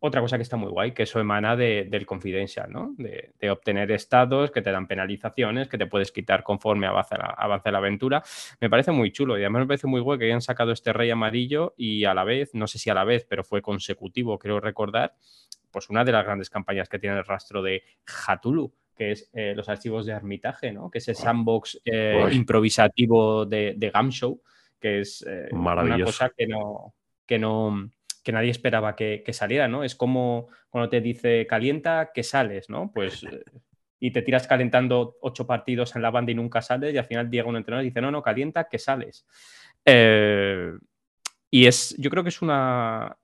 otra 0.00 0.20
cosa 0.20 0.36
que 0.36 0.42
está 0.42 0.56
muy 0.56 0.68
guay, 0.68 0.90
que 0.90 1.04
eso 1.04 1.20
emana 1.20 1.54
del 1.54 2.06
confidencial, 2.06 2.72
¿no? 2.72 2.92
De, 2.98 3.32
obtener 3.48 3.92
estados 3.92 4.50
que 4.50 4.62
te 4.62 4.72
dan 4.72 4.88
penalizaciones, 4.88 5.68
que 5.68 5.78
te 5.78 5.86
puedes 5.86 6.10
quitar 6.10 6.42
conforme 6.42 6.88
avanza 6.88 7.16
la, 7.18 7.62
la 7.64 7.78
aventura. 7.78 8.24
Me 8.60 8.68
parece 8.68 8.90
muy 8.90 9.12
chulo 9.12 9.38
y 9.38 9.42
además 9.42 9.60
me 9.60 9.66
parece 9.68 9.86
muy 9.86 10.00
guay 10.00 10.18
que 10.18 10.24
hayan 10.24 10.42
sacado 10.42 10.72
este 10.72 10.92
rey 10.92 11.10
amarillo 11.10 11.74
y 11.76 12.06
a 12.06 12.14
la 12.14 12.24
vez, 12.24 12.52
no 12.52 12.66
sé 12.66 12.80
si 12.80 12.90
a 12.90 12.94
la 12.94 13.04
vez, 13.04 13.26
pero 13.28 13.44
fue 13.44 13.62
consecutivo, 13.62 14.40
creo 14.40 14.58
recordar, 14.58 15.14
pues 15.70 15.88
una 15.88 16.02
de 16.02 16.10
las 16.10 16.24
grandes 16.24 16.50
campañas 16.50 16.88
que 16.88 16.98
tiene 16.98 17.16
el 17.16 17.24
rastro 17.24 17.62
de 17.62 17.84
Hatulu 18.26 18.74
que 19.00 19.12
es 19.12 19.30
eh, 19.32 19.54
los 19.56 19.66
archivos 19.70 20.04
de 20.04 20.12
Armitaje, 20.12 20.72
¿no? 20.72 20.90
que 20.90 20.98
es 20.98 21.08
el 21.08 21.16
sandbox 21.16 21.80
eh, 21.86 22.22
improvisativo 22.32 23.46
de, 23.46 23.72
de 23.74 23.90
Gamshow, 23.90 24.42
que 24.78 25.00
es 25.00 25.24
eh, 25.26 25.48
una 25.52 26.04
cosa 26.04 26.30
que 26.36 26.46
no, 26.46 26.92
que 27.24 27.38
no 27.38 27.88
que 28.22 28.30
nadie 28.30 28.50
esperaba 28.50 28.94
que, 28.94 29.24
saliera, 29.32 29.68
¿no? 29.68 29.84
Es 29.84 29.94
como 29.94 30.48
cuando 30.68 30.90
te 30.90 31.00
dice 31.00 31.46
calienta, 31.46 32.10
que 32.12 32.22
sales, 32.22 32.68
¿no? 32.68 32.92
Pues 32.92 33.24
y 33.98 34.10
te 34.10 34.20
tiras 34.20 34.46
calentando 34.46 35.16
ocho 35.22 35.46
partidos 35.46 35.96
en 35.96 36.02
la 36.02 36.10
banda 36.10 36.32
y 36.32 36.34
nunca 36.34 36.60
sales 36.60 36.92
y 36.92 36.98
al 36.98 37.06
final 37.06 37.30
llega 37.30 37.48
un 37.48 37.56
entrenador 37.56 37.86
y 37.86 37.88
dice, 37.88 38.02
no, 38.02 38.10
no, 38.10 38.20
calienta, 38.20 38.68
que 38.68 38.78
sales. 38.78 39.26
y 41.50 41.66
es, 41.66 41.96
yo 41.96 42.10
creo 42.10 42.22
que 42.22 42.28
es 42.28 42.42
una, 42.42 43.16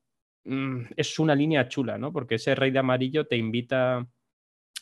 mm, 0.44 0.84
es 0.96 1.18
una 1.18 1.34
línea 1.34 1.68
chula, 1.68 1.98
¿no? 1.98 2.14
Porque 2.14 2.36
ese 2.36 2.54
rey 2.54 2.70
de 2.70 2.78
amarillo 2.78 3.26
te 3.26 3.36
invita 3.36 4.06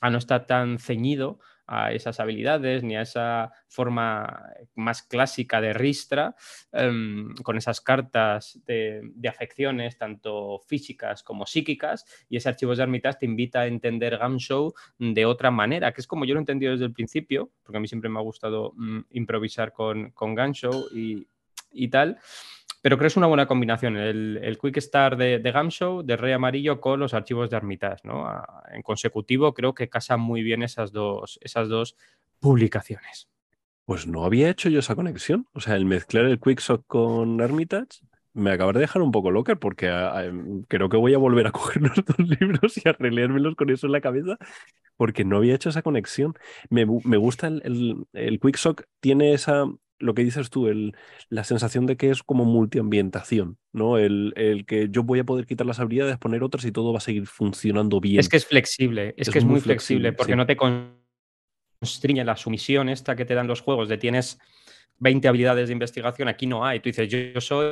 a 0.01 0.11
no 0.11 0.19
estar 0.19 0.47
tan 0.47 0.79
ceñido 0.79 1.39
a 1.67 1.93
esas 1.93 2.21
habilidades 2.21 2.83
ni 2.83 2.97
a 2.97 3.03
esa 3.03 3.51
forma 3.69 4.51
más 4.75 5.03
clásica 5.03 5.61
de 5.61 5.73
ristra, 5.73 6.35
em, 6.73 7.35
con 7.37 7.57
esas 7.57 7.81
cartas 7.81 8.61
de, 8.67 9.03
afecciones, 9.29 9.97
tanto 9.97 10.61
físicas 10.67 11.23
como 11.23 11.47
psíquicas, 11.47 12.05
y 12.29 12.37
ese 12.37 12.51
archivo 12.51 12.75
de 12.77 12.83
Armitage 12.83 13.21
te 13.21 13.27
invita 13.27 13.61
a 13.61 13.67
entender 13.67 14.19
Gamshow 14.19 14.75
de 14.99 15.25
otra 15.25 15.51
manera, 15.51 15.93
que 15.93 16.03
es 16.03 16.07
como 16.07 16.25
yo 16.25 16.35
lo 16.35 16.41
he 16.41 16.43
entendido 16.43 16.73
desde 16.73 16.85
el 16.85 16.93
principio, 16.93 17.51
porque 17.63 17.79
a 17.79 17.81
mí 17.81 17.89
siempre 17.89 18.11
me 18.11 18.19
ha 18.19 18.23
gustado 18.23 18.73
mm, 18.77 19.01
improvisar 19.11 19.73
con, 19.73 20.11
con 20.11 20.35
Gamshow 20.35 20.89
y, 20.95 21.27
y 21.73 21.89
tal. 21.89 22.19
Pero 22.85 22.99
creo 22.99 23.07
que 23.07 23.13
es 23.13 23.17
una 23.17 23.29
buena 23.29 23.47
combinación 23.47 23.97
el, 23.97 24.59
Quick 24.61 24.79
Start 24.79 25.19
de, 25.19 25.41
Gamshow, 25.41 26.03
de 26.03 26.19
Rey 26.19 26.35
Amarillo, 26.35 26.83
con 26.83 27.01
los 27.01 27.15
archivos 27.15 27.49
de 27.49 27.57
Armitage. 27.57 28.03
¿no? 28.05 28.31
En 28.71 28.83
consecutivo 28.83 29.55
creo 29.55 29.75
que 29.75 29.89
casan 29.89 30.21
muy 30.21 30.43
bien 30.43 30.63
esas 30.63 30.93
dos, 30.93 31.39
esas 31.41 31.71
dos 31.71 31.97
publicaciones. 32.41 33.31
Pues 33.87 34.07
no 34.07 34.27
había 34.27 34.51
hecho 34.51 34.69
yo 34.69 34.81
esa 34.81 34.97
conexión. 34.97 35.49
O 35.55 35.61
sea, 35.61 35.77
el 35.77 35.87
mezclar 35.87 36.27
el 36.27 36.39
Quickshot 36.39 36.85
con 36.87 37.41
Armitage 37.41 38.03
me 38.35 38.51
acaba 38.51 38.75
de 38.75 38.81
dejar 38.81 39.01
un 39.01 39.13
poco 39.13 39.31
loca 39.31 39.55
porque 39.55 39.89
creo 40.69 40.91
que 40.91 40.99
voy 40.99 41.15
a 41.15 41.19
volver 41.19 41.47
a 41.47 41.53
coger 41.53 41.85
los 41.85 42.05
dos 42.05 42.19
libros 42.19 42.77
y 42.77 42.87
a 42.87 42.93
releérmelos 42.93 43.55
con 43.55 43.71
eso 43.71 43.87
en 43.87 43.93
la 43.93 44.03
cabeza 44.03 44.37
porque 44.99 45.25
no 45.25 45.39
había 45.39 45.55
hecho 45.55 45.71
esa 45.71 45.81
conexión. 45.81 46.35
Me, 46.69 46.85
gusta 46.85 47.47
el, 47.47 47.63
el, 47.65 48.07
el 48.13 48.41
Quickshot, 48.41 48.85
tiene 49.01 49.33
esa, 49.33 49.65
lo 49.99 50.15
que 50.15 50.25
dices 50.25 50.51
tú, 50.51 50.69
el, 50.69 50.97
la 51.29 51.45
sensación 51.45 51.87
de 51.87 51.97
que 51.97 52.11
es 52.11 52.23
como 52.23 52.45
multiambientación, 52.45 53.59
¿no? 53.73 53.99
El, 53.99 54.33
el, 54.37 54.67
que 54.67 54.89
yo 54.91 55.03
voy 55.03 55.21
a 55.21 55.25
poder 55.25 55.47
quitar 55.47 55.67
las 55.67 55.81
habilidades, 55.81 56.19
poner 56.19 56.43
otras 56.43 56.65
y 56.65 56.73
todo 56.73 56.93
va 56.93 56.99
a 56.99 57.01
seguir 57.01 57.27
funcionando 57.27 58.01
bien. 58.01 58.21
Es 58.21 58.29
que 58.29 58.37
es 58.37 58.47
flexible, 58.47 59.15
es, 59.17 59.31
que 59.31 59.39
es 59.39 59.45
muy 59.45 59.61
flexible, 59.61 60.13
porque 60.13 60.37
no 60.37 60.47
te 60.47 60.57
constriñe 60.57 62.25
la 62.25 62.37
sumisión 62.37 62.89
esta 62.89 63.17
que 63.17 63.25
te 63.25 63.35
dan 63.35 63.47
los 63.47 63.61
juegos 63.61 63.89
de 63.89 63.99
tienes 63.99 64.39
20 64.99 65.29
habilidades 65.29 65.69
de 65.69 65.73
investigación, 65.73 66.29
aquí 66.29 66.47
no 66.47 66.65
hay. 66.65 66.81
Tú 66.81 66.89
dices, 66.89 67.09
yo, 67.09 67.41
soy 67.41 67.67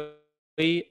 eh, 0.57 0.89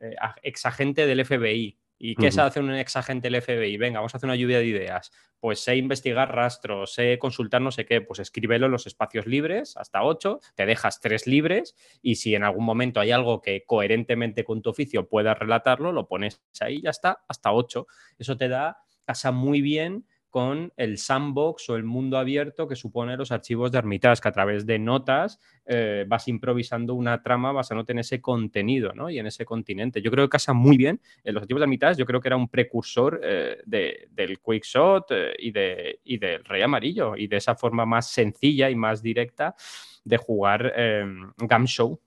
eh, 0.00 0.14
exagente 0.42 1.06
del 1.06 1.24
FBI, 1.24 1.78
¿Y 2.06 2.16
qué 2.16 2.30
se 2.30 2.42
hace 2.42 2.60
un 2.60 2.70
exagente 2.74 3.30
del 3.30 3.40
FBI? 3.40 3.78
Venga, 3.78 4.00
vamos 4.00 4.14
a 4.14 4.18
hacer 4.18 4.26
una 4.26 4.36
lluvia 4.36 4.58
de 4.58 4.66
ideas. 4.66 5.10
Pues 5.40 5.60
sé 5.60 5.76
investigar 5.76 6.34
rastros, 6.34 6.92
sé 6.92 7.18
consultar 7.18 7.62
no 7.62 7.70
sé 7.70 7.86
qué, 7.86 8.02
pues 8.02 8.20
escríbelo 8.20 8.66
en 8.66 8.72
los 8.72 8.86
espacios 8.86 9.26
libres, 9.26 9.74
hasta 9.78 10.02
ocho, 10.02 10.40
te 10.54 10.66
dejas 10.66 11.00
tres 11.00 11.26
libres 11.26 11.74
y 12.02 12.16
si 12.16 12.34
en 12.34 12.44
algún 12.44 12.66
momento 12.66 13.00
hay 13.00 13.10
algo 13.10 13.40
que 13.40 13.64
coherentemente 13.64 14.44
con 14.44 14.60
tu 14.60 14.68
oficio 14.68 15.08
puedas 15.08 15.38
relatarlo, 15.38 15.92
lo 15.92 16.06
pones 16.06 16.42
ahí 16.60 16.76
y 16.76 16.82
ya 16.82 16.90
está, 16.90 17.24
hasta 17.26 17.52
ocho. 17.52 17.86
Eso 18.18 18.36
te 18.36 18.48
da, 18.48 18.76
casa 19.06 19.32
muy 19.32 19.62
bien 19.62 20.04
con 20.34 20.72
el 20.76 20.98
sandbox 20.98 21.70
o 21.70 21.76
el 21.76 21.84
mundo 21.84 22.18
abierto 22.18 22.66
que 22.66 22.74
supone 22.74 23.16
los 23.16 23.30
archivos 23.30 23.70
de 23.70 23.78
Hermitage, 23.78 24.20
que 24.20 24.28
a 24.28 24.32
través 24.32 24.66
de 24.66 24.80
notas 24.80 25.38
eh, 25.64 26.04
vas 26.08 26.26
improvisando 26.26 26.94
una 26.94 27.22
trama 27.22 27.52
basándote 27.52 27.92
en 27.92 28.00
ese 28.00 28.20
contenido 28.20 28.92
¿no? 28.94 29.08
y 29.08 29.20
en 29.20 29.28
ese 29.28 29.44
continente. 29.44 30.02
Yo 30.02 30.10
creo 30.10 30.24
que 30.24 30.30
casa 30.30 30.52
muy 30.52 30.76
bien 30.76 31.00
en 31.22 31.34
los 31.34 31.42
archivos 31.42 31.60
de 31.60 31.66
Hermitage, 31.66 32.00
yo 32.00 32.04
creo 32.04 32.20
que 32.20 32.26
era 32.26 32.36
un 32.36 32.48
precursor 32.48 33.20
eh, 33.22 33.58
del 33.64 34.40
Quickshot 34.40 35.06
eh, 35.10 35.34
y, 35.38 35.52
de, 35.52 36.00
y 36.02 36.18
del 36.18 36.44
Rey 36.44 36.62
Amarillo 36.62 37.14
y 37.14 37.28
de 37.28 37.36
esa 37.36 37.54
forma 37.54 37.86
más 37.86 38.10
sencilla 38.10 38.68
y 38.68 38.74
más 38.74 39.04
directa 39.04 39.54
de 40.02 40.16
jugar 40.16 40.72
em, 40.74 41.30
Gam 41.46 41.64
Show 41.64 42.00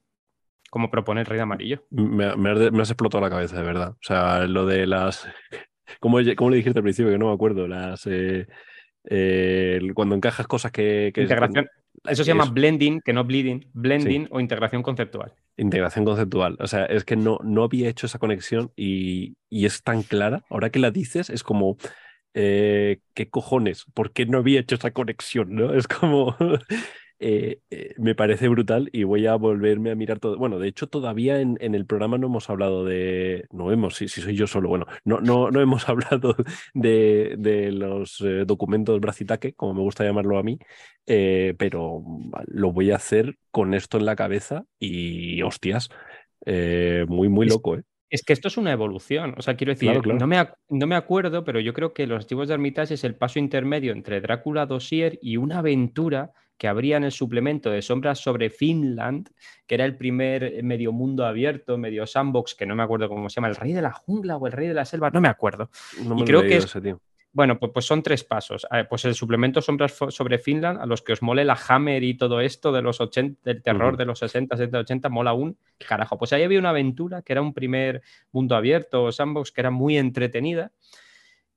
como 0.69 0.91
propone 0.91 1.22
el 1.22 1.27
Rey 1.27 1.39
Amarillo. 1.39 1.86
Me, 1.91 2.36
me, 2.36 2.81
has 2.81 2.89
explotado 2.89 3.24
la 3.24 3.29
cabeza, 3.29 3.55
de 3.55 3.63
verdad. 3.63 3.91
O 3.91 4.03
sea, 4.03 4.46
lo 4.48 4.65
de 4.65 4.86
las 4.86 5.25
¿Cómo, 6.00 6.20
le 6.20 6.58
dijiste 6.58 6.79
al 6.79 6.84
principio? 6.84 7.12
Que 7.12 7.17
no 7.17 7.27
me 7.27 7.34
acuerdo. 7.34 7.67
Las, 7.67 8.08
eh, 8.08 9.79
cuando 9.94 10.15
encajas 10.15 10.48
cosas 10.48 10.72
que. 10.72 11.13
integración, 11.15 11.67
Eso 12.06 12.24
se 12.24 12.29
llama 12.29 12.46
blending, 12.46 13.01
que 13.01 13.13
no 13.13 13.24
bleeding, 13.24 13.70
blending 13.74 14.27
o 14.32 14.39
integración 14.39 14.84
conceptual. 14.84 15.34
Integración 15.58 16.06
conceptual. 16.06 16.58
O 16.60 16.67
sea, 16.67 16.86
es 16.86 17.03
que 17.03 17.15
no, 17.15 17.39
no 17.44 17.63
había 17.63 17.89
hecho 17.89 18.06
esa 18.06 18.20
conexión 18.20 18.72
y, 18.75 19.36
y 19.50 19.65
es 19.65 19.84
tan 19.84 20.03
clara. 20.03 20.44
Ahora 20.50 20.70
que 20.70 20.79
la 20.79 20.91
dices, 20.91 21.29
es 21.29 21.44
como, 21.44 21.77
eh, 22.34 23.00
¿qué 23.15 23.29
cojones? 23.29 23.86
¿Por 23.94 24.12
qué 24.12 24.27
no 24.27 24.38
había 24.38 24.60
hecho 24.60 24.75
esa 24.75 24.91
conexión? 24.91 25.56
¿no? 25.56 25.74
Es 25.74 25.88
como, 25.88 26.36
eh, 27.19 27.59
eh, 27.69 27.93
me 27.97 28.15
parece 28.15 28.47
brutal 28.47 28.89
y 28.91 29.03
voy 29.03 29.25
a 29.25 29.36
volverme 29.36 29.91
a 29.91 29.95
mirar 29.95 30.19
todo. 30.19 30.38
Bueno, 30.38 30.59
de 30.59 30.67
hecho, 30.67 30.88
todavía 30.88 31.41
en, 31.41 31.57
en 31.62 31.74
el 31.74 31.86
programa 31.86 32.17
no 32.17 32.27
hemos 32.27 32.50
hablado 32.50 32.86
de. 32.86 33.45
No 33.51 33.71
hemos, 33.71 33.95
si, 33.95 34.07
si 34.07 34.21
soy 34.21 34.36
yo 34.36 34.47
solo, 34.47 34.69
bueno, 34.69 34.86
no, 35.03 35.19
no, 35.19 35.50
no 35.50 35.62
hemos 35.62 35.88
hablado 35.89 36.36
de, 36.74 37.36
de 37.38 37.71
los 37.71 38.24
documentos 38.45 39.00
Bracitaque, 39.00 39.53
como 39.53 39.74
me 39.74 39.81
gusta 39.81 40.03
llamarlo 40.03 40.38
a 40.38 40.43
mí, 40.43 40.59
pero 41.05 42.03
lo 42.47 42.71
voy 42.71 42.91
a 42.91 42.97
hacer 42.97 43.38
con 43.51 43.74
esto 43.74 43.97
en 43.97 44.05
la 44.05 44.15
cabeza 44.15 44.65
y 44.79 45.41
hostias, 45.41 45.89
muy, 46.45 47.29
muy 47.29 47.47
loco, 47.47 47.77
¿eh? 47.77 47.83
Es 48.09 48.24
que 48.24 48.33
esto 48.33 48.47
es 48.47 48.57
una 48.57 48.71
evolución. 48.71 49.36
O 49.38 49.41
sea, 49.41 49.55
quiero 49.55 49.74
decir, 49.74 49.89
No, 50.07 50.27
me 50.27 50.47
no, 50.69 50.88
me 50.88 50.95
acuerdo, 50.95 51.43
pero 51.43 51.59
yo 51.59 51.74
creo 51.74 51.93
que 51.93 52.07
Los 52.07 52.24
Archivos 52.24 52.47
de 52.47 52.53
Armitage 52.53 52.93
es 52.93 53.03
el 53.03 53.15
paso 53.15 53.39
intermedio 53.39 53.91
entre 53.91 54.21
Drácula 54.21 54.65
Dossier 54.65 55.19
y 55.21 55.38
una 55.38 55.59
aventura 55.59 56.31
que 56.57 56.67
habría 56.67 56.97
en 56.97 57.03
el 57.03 57.11
suplemento 57.11 57.69
de 57.69 57.81
Sombras 57.81 58.19
sobre 58.19 58.49
Finland, 58.49 59.29
que 59.65 59.75
era 59.75 59.85
el 59.85 59.95
primer 59.95 60.63
medio 60.63 60.91
mundo 60.91 61.25
abierto, 61.25 61.77
medio 61.77 62.07
sandbox, 62.07 62.55
que 62.55 62.65
no 62.65 62.75
me 62.75 62.83
acuerdo 62.83 63.09
cómo 63.09 63.29
se 63.29 63.35
llama, 63.35 63.49
el 63.49 63.55
rey 63.55 63.73
de 63.73 63.81
la 63.81 63.91
jungla 63.91 64.37
o 64.37 64.47
el 64.47 64.53
rey 64.53 64.67
de 64.67 64.73
la 64.73 64.85
selva, 64.85 65.09
no 65.11 65.21
me 65.21 65.27
acuerdo. 65.27 65.69
y 66.17 66.23
creo 66.23 66.41
que 66.41 66.57
es, 66.57 66.77
bueno, 67.37 67.59
pues, 67.59 67.71
pues, 67.71 67.85
son 67.85 68.01
tres 68.01 68.23
pasos. 68.23 68.65
pues 68.89 69.05
el 69.05 69.13
suplemento 69.13 69.61
Sombras 69.61 69.95
sobre 70.09 70.39
Finland, 70.39 70.81
a 70.81 70.87
los 70.87 71.03
que 71.03 71.13
os 71.13 71.21
mole 71.21 71.45
la 71.45 71.59
Hammer 71.67 72.03
y 72.03 72.17
todo 72.17 72.41
esto 72.41 72.71
de 72.71 72.81
los 72.81 72.99
80, 72.99 73.41
del 73.43 73.61
terror 73.61 73.95
de 73.95 74.05
los 74.05 74.17
60, 74.17 74.57
70, 74.57 74.79
80, 74.79 75.09
mola 75.09 75.33
un 75.33 75.55
carajo. 75.87 76.17
Pues 76.17 76.33
ahí 76.33 76.41
había 76.41 76.57
una 76.57 76.69
aventura 76.69 77.21
que 77.21 77.33
era 77.33 77.43
un 77.43 77.53
primer 77.53 78.01
mundo 78.31 78.55
abierto, 78.55 79.11
sandbox, 79.11 79.51
que 79.51 79.61
era 79.61 79.69
muy 79.69 79.99
entretenida 79.99 80.71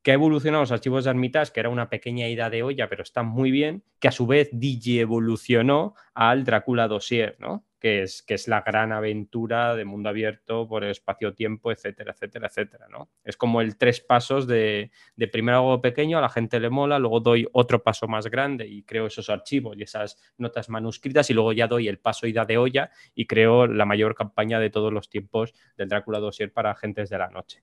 que 0.02 0.12
ha 0.12 0.14
evolucionado 0.14 0.62
los 0.62 0.72
archivos 0.72 1.04
de 1.04 1.10
Armitage, 1.10 1.52
que 1.52 1.60
era 1.60 1.68
una 1.68 1.90
pequeña 1.90 2.28
ida 2.28 2.48
de 2.48 2.62
olla, 2.62 2.88
pero 2.88 3.02
está 3.02 3.22
muy 3.22 3.50
bien, 3.50 3.84
que 3.98 4.08
a 4.08 4.12
su 4.12 4.26
vez 4.26 4.48
DJ 4.52 5.00
evolucionó 5.00 5.94
al 6.14 6.44
Drácula 6.44 6.88
Dossier, 6.88 7.36
¿no? 7.38 7.66
Que 7.78 8.02
es, 8.02 8.22
que 8.22 8.34
es 8.34 8.46
la 8.46 8.60
gran 8.60 8.92
aventura 8.92 9.74
de 9.74 9.86
mundo 9.86 10.10
abierto 10.10 10.68
por 10.68 10.84
el 10.84 10.90
espacio-tiempo, 10.90 11.72
etcétera, 11.72 12.12
etcétera, 12.12 12.48
etcétera, 12.48 12.88
¿no? 12.90 13.10
Es 13.24 13.36
como 13.36 13.60
el 13.60 13.76
tres 13.76 14.00
pasos 14.00 14.46
de, 14.46 14.90
de 15.16 15.28
primero 15.28 15.58
algo 15.58 15.80
pequeño, 15.82 16.18
a 16.18 16.22
la 16.22 16.28
gente 16.28 16.60
le 16.60 16.70
mola, 16.70 16.98
luego 16.98 17.20
doy 17.20 17.46
otro 17.52 17.82
paso 17.82 18.06
más 18.08 18.26
grande 18.26 18.66
y 18.66 18.82
creo 18.82 19.06
esos 19.06 19.28
archivos 19.28 19.76
y 19.78 19.82
esas 19.82 20.18
notas 20.38 20.68
manuscritas 20.68 21.28
y 21.30 21.34
luego 21.34 21.52
ya 21.52 21.68
doy 21.68 21.88
el 21.88 21.98
paso 21.98 22.26
ida 22.26 22.44
de 22.44 22.58
olla 22.58 22.90
y 23.14 23.26
creo 23.26 23.66
la 23.66 23.84
mayor 23.84 24.14
campaña 24.14 24.60
de 24.60 24.70
todos 24.70 24.92
los 24.92 25.08
tiempos 25.10 25.54
del 25.76 25.88
Drácula 25.88 26.20
Dossier 26.20 26.52
para 26.52 26.70
agentes 26.70 27.08
de 27.10 27.18
la 27.18 27.28
noche. 27.28 27.62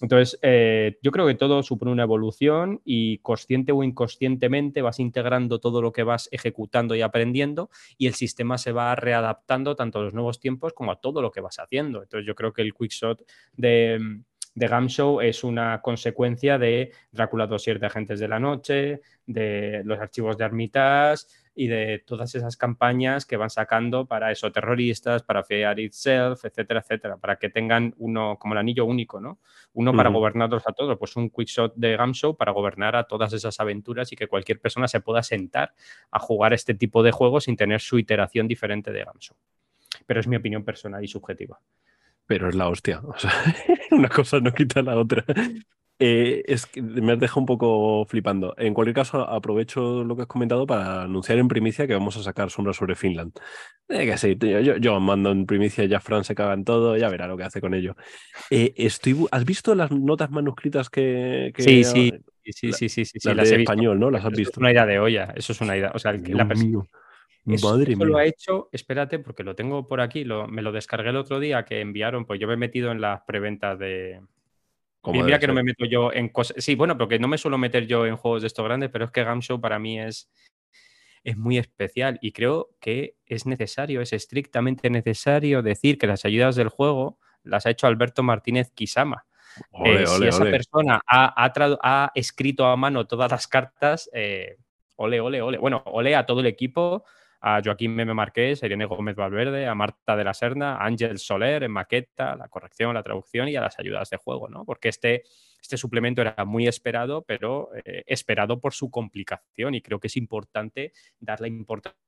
Entonces, 0.00 0.38
eh, 0.42 0.98
yo 1.02 1.10
creo 1.10 1.26
que 1.26 1.34
todo 1.34 1.62
supone 1.62 1.92
una 1.92 2.04
evolución 2.04 2.80
y 2.84 3.18
consciente 3.18 3.72
o 3.72 3.82
inconscientemente 3.82 4.82
vas 4.82 4.98
integrando 4.98 5.60
todo 5.60 5.82
lo 5.82 5.92
que 5.92 6.02
vas 6.02 6.28
ejecutando 6.32 6.94
y 6.94 7.02
aprendiendo 7.02 7.70
y 7.98 8.06
el 8.06 8.14
sistema 8.14 8.58
se 8.58 8.72
va 8.72 8.94
readaptando 8.94 9.76
tanto 9.76 9.98
a 9.98 10.02
los 10.02 10.14
nuevos 10.14 10.40
tiempos 10.40 10.72
como 10.72 10.92
a 10.92 11.00
todo 11.00 11.22
lo 11.22 11.30
que 11.30 11.40
vas 11.40 11.58
haciendo. 11.58 12.02
Entonces, 12.02 12.26
yo 12.26 12.34
creo 12.34 12.52
que 12.52 12.62
el 12.62 12.72
quickshot 12.74 13.22
de, 13.52 14.22
de 14.54 14.68
Gamshow 14.68 15.20
es 15.20 15.44
una 15.44 15.80
consecuencia 15.80 16.58
de 16.58 16.92
Drácula 17.12 17.46
Dossier 17.46 17.78
de 17.78 17.86
Agentes 17.86 18.20
de 18.20 18.28
la 18.28 18.40
Noche, 18.40 19.00
de 19.26 19.82
los 19.84 19.98
archivos 19.98 20.36
de 20.36 20.44
Armitage, 20.44 21.24
y 21.54 21.66
de 21.66 22.02
todas 22.06 22.34
esas 22.34 22.56
campañas 22.56 23.26
que 23.26 23.36
van 23.36 23.50
sacando 23.50 24.06
para 24.06 24.30
eso, 24.30 24.52
terroristas, 24.52 25.22
para 25.22 25.42
Fear 25.42 25.80
Itself, 25.80 26.44
etcétera, 26.44 26.80
etcétera, 26.80 27.16
para 27.16 27.36
que 27.36 27.48
tengan 27.50 27.94
uno 27.98 28.38
como 28.38 28.54
el 28.54 28.58
anillo 28.58 28.84
único, 28.84 29.20
¿no? 29.20 29.40
Uno 29.72 29.94
para 29.94 30.10
gobernarlos 30.10 30.66
a 30.66 30.72
todos, 30.72 30.96
pues 30.98 31.16
un 31.16 31.30
quickshot 31.30 31.74
de 31.74 31.96
Gamshow 31.96 32.36
para 32.36 32.52
gobernar 32.52 32.96
a 32.96 33.04
todas 33.04 33.32
esas 33.32 33.58
aventuras 33.60 34.12
y 34.12 34.16
que 34.16 34.28
cualquier 34.28 34.60
persona 34.60 34.88
se 34.88 35.00
pueda 35.00 35.22
sentar 35.22 35.74
a 36.10 36.18
jugar 36.18 36.52
este 36.52 36.74
tipo 36.74 37.02
de 37.02 37.10
juegos 37.10 37.44
sin 37.44 37.56
tener 37.56 37.80
su 37.80 37.98
iteración 37.98 38.48
diferente 38.48 38.92
de 38.92 39.04
Gamshow. 39.04 39.36
Pero 40.06 40.20
es 40.20 40.26
mi 40.26 40.36
opinión 40.36 40.64
personal 40.64 41.04
y 41.04 41.08
subjetiva 41.08 41.60
pero 42.30 42.48
es 42.48 42.54
la 42.54 42.68
hostia. 42.68 43.00
O 43.02 43.18
sea, 43.18 43.32
una 43.90 44.08
cosa 44.08 44.38
no 44.38 44.52
quita 44.52 44.82
la 44.82 44.96
otra. 44.96 45.24
Eh, 46.02 46.42
es 46.46 46.64
que 46.64 46.80
me 46.80 47.12
has 47.12 47.20
dejado 47.20 47.40
un 47.40 47.46
poco 47.46 48.06
flipando. 48.06 48.54
En 48.56 48.72
cualquier 48.72 48.94
caso, 48.94 49.20
aprovecho 49.20 50.02
lo 50.02 50.16
que 50.16 50.22
has 50.22 50.28
comentado 50.28 50.66
para 50.66 51.02
anunciar 51.02 51.38
en 51.38 51.46
primicia 51.46 51.86
que 51.86 51.92
vamos 51.92 52.16
a 52.16 52.22
sacar 52.22 52.48
sombras 52.48 52.76
sobre 52.76 52.94
Finland. 52.94 53.32
Eh, 53.86 54.06
que 54.06 54.16
sí, 54.16 54.34
yo, 54.40 54.78
yo, 54.78 54.98
mando 54.98 55.30
en 55.30 55.44
primicia, 55.44 55.84
ya 55.84 56.00
Fran 56.00 56.24
se 56.24 56.34
caga 56.34 56.54
en 56.54 56.64
todo, 56.64 56.96
ya 56.96 57.10
verá 57.10 57.26
lo 57.26 57.36
que 57.36 57.44
hace 57.44 57.60
con 57.60 57.74
ello. 57.74 57.96
Eh, 58.48 58.72
estoy, 58.78 59.14
¿Has 59.30 59.44
visto 59.44 59.74
las 59.74 59.90
notas 59.90 60.30
manuscritas 60.30 60.88
que.? 60.88 61.52
sí, 61.58 61.84
sí, 61.84 62.12
sí, 62.44 62.72
sí, 62.72 62.88
sí, 62.88 63.04
sí, 63.04 63.34
Las, 63.34 63.50
de 63.50 63.56
español, 63.56 64.00
¿no? 64.00 64.10
Las 64.10 64.24
has 64.24 64.32
visto. 64.32 64.52
Es 64.52 64.56
una 64.58 64.72
idea 64.72 64.86
de 64.86 64.98
olla, 65.00 65.34
eso 65.36 65.52
es 65.52 65.60
una 65.60 65.76
idea. 65.76 65.92
O 65.94 65.98
sea, 65.98 66.12
la 66.14 66.48
persona. 66.48 66.82
Madre 67.44 67.96
mía. 67.96 68.06
lo 68.06 68.16
ha 68.16 68.24
hecho, 68.24 68.70
espérate, 68.72 69.18
porque 69.18 69.44
lo 69.44 69.54
tengo 69.54 69.86
por 69.86 70.00
aquí, 70.00 70.24
me 70.24 70.62
lo 70.62 70.72
descargué 70.72 71.10
el 71.10 71.16
otro 71.16 71.40
día 71.40 71.64
que 71.66 71.80
enviaron, 71.80 72.24
pues 72.24 72.40
yo 72.40 72.46
me 72.46 72.54
he 72.54 72.56
metido 72.56 72.90
en 72.90 73.00
las 73.02 73.22
preventas 73.22 73.78
de, 73.78 74.20
mira 75.04 75.38
que 75.38 75.46
no 75.46 75.54
me 75.54 75.62
meto 75.62 75.84
yo 75.84 76.12
en 76.12 76.28
cosas. 76.28 76.62
Sí, 76.62 76.74
bueno, 76.74 76.96
porque 76.96 77.18
no 77.18 77.28
me 77.28 77.38
suelo 77.38 77.58
meter 77.58 77.86
yo 77.86 78.06
en 78.06 78.16
juegos 78.16 78.42
de 78.42 78.48
estos 78.48 78.64
grandes, 78.64 78.90
pero 78.90 79.04
es 79.04 79.10
que 79.10 79.24
Gamshow 79.24 79.60
para 79.60 79.78
mí 79.78 80.00
es, 80.00 80.30
es 81.24 81.36
muy 81.36 81.58
especial 81.58 82.18
y 82.22 82.32
creo 82.32 82.70
que 82.80 83.16
es 83.26 83.46
necesario, 83.46 84.00
es 84.00 84.12
estrictamente 84.12 84.90
necesario 84.90 85.62
decir 85.62 85.98
que 85.98 86.06
las 86.06 86.24
ayudas 86.24 86.56
del 86.56 86.68
juego 86.68 87.18
las 87.42 87.66
ha 87.66 87.70
hecho 87.70 87.86
Alberto 87.86 88.22
Martínez 88.22 88.70
Kisama. 88.72 89.26
Eh, 89.84 90.06
si 90.06 90.26
esa 90.26 90.44
persona 90.44 91.00
ha, 91.06 91.34
ha, 91.82 92.12
escrito 92.14 92.66
a 92.66 92.76
mano 92.76 93.06
todas 93.06 93.30
las 93.30 93.48
cartas, 93.48 94.08
eh, 94.12 94.56
ole, 94.96 95.20
ole, 95.20 95.42
ole. 95.42 95.58
Bueno, 95.58 95.82
ole 95.86 96.14
a 96.14 96.24
todo 96.24 96.40
el 96.40 96.46
equipo, 96.46 97.04
a 97.40 97.60
Joaquín 97.64 97.94
Meme 97.94 98.14
Marqués, 98.14 98.62
a 98.62 98.66
Irene 98.66 98.84
Gómez 98.84 99.16
Valverde, 99.16 99.66
a 99.66 99.74
Marta 99.74 100.16
de 100.16 100.24
la 100.24 100.34
Serna, 100.34 100.76
a 100.76 100.84
Ángel 100.84 101.18
Soler 101.18 101.62
en 101.62 101.72
maqueta, 101.72 102.36
la 102.36 102.48
corrección, 102.48 102.94
la 102.94 103.02
traducción 103.02 103.48
y 103.48 103.56
a 103.56 103.62
las 103.62 103.78
ayudas 103.78 104.10
de 104.10 104.18
juego, 104.18 104.48
¿no? 104.48 104.64
Porque 104.64 104.88
este, 104.88 105.24
este 105.60 105.76
suplemento 105.76 106.20
era 106.20 106.44
muy 106.44 106.66
esperado, 106.66 107.22
pero 107.22 107.70
eh, 107.84 108.04
esperado 108.06 108.60
por 108.60 108.74
su 108.74 108.90
complicación 108.90 109.74
y 109.74 109.80
creo 109.80 109.98
que 109.98 110.08
es 110.08 110.16
importante 110.16 110.92
darle 111.18 111.48
importancia. 111.48 111.98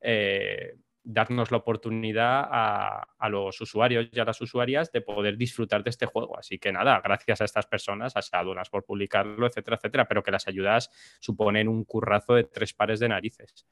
Eh, 0.00 0.74
darnos 1.12 1.50
la 1.50 1.58
oportunidad 1.58 2.46
a, 2.50 3.28
los 3.28 3.60
usuarios 3.60 4.08
y 4.12 4.20
a 4.20 4.24
las 4.24 4.40
usuarias 4.40 4.90
de 4.92 5.00
poder 5.00 5.36
disfrutar 5.36 5.82
de 5.82 5.90
este 5.90 6.06
juego. 6.06 6.38
Así 6.38 6.58
que 6.58 6.72
nada, 6.72 7.00
gracias 7.02 7.40
a 7.40 7.44
estas 7.44 7.66
personas, 7.66 8.16
a 8.16 8.22
Sadunas 8.22 8.70
por 8.70 8.84
publicarlo, 8.84 9.46
etcétera, 9.46 9.76
etcétera, 9.76 10.08
pero 10.08 10.22
que 10.22 10.30
las 10.30 10.46
ayudas 10.48 10.90
suponen 11.20 11.68
un 11.68 11.84
currazo 11.84 12.34
de 12.34 12.44
tres 12.44 12.72
pares 12.72 13.00
de 13.00 13.08
narices. 13.08 13.66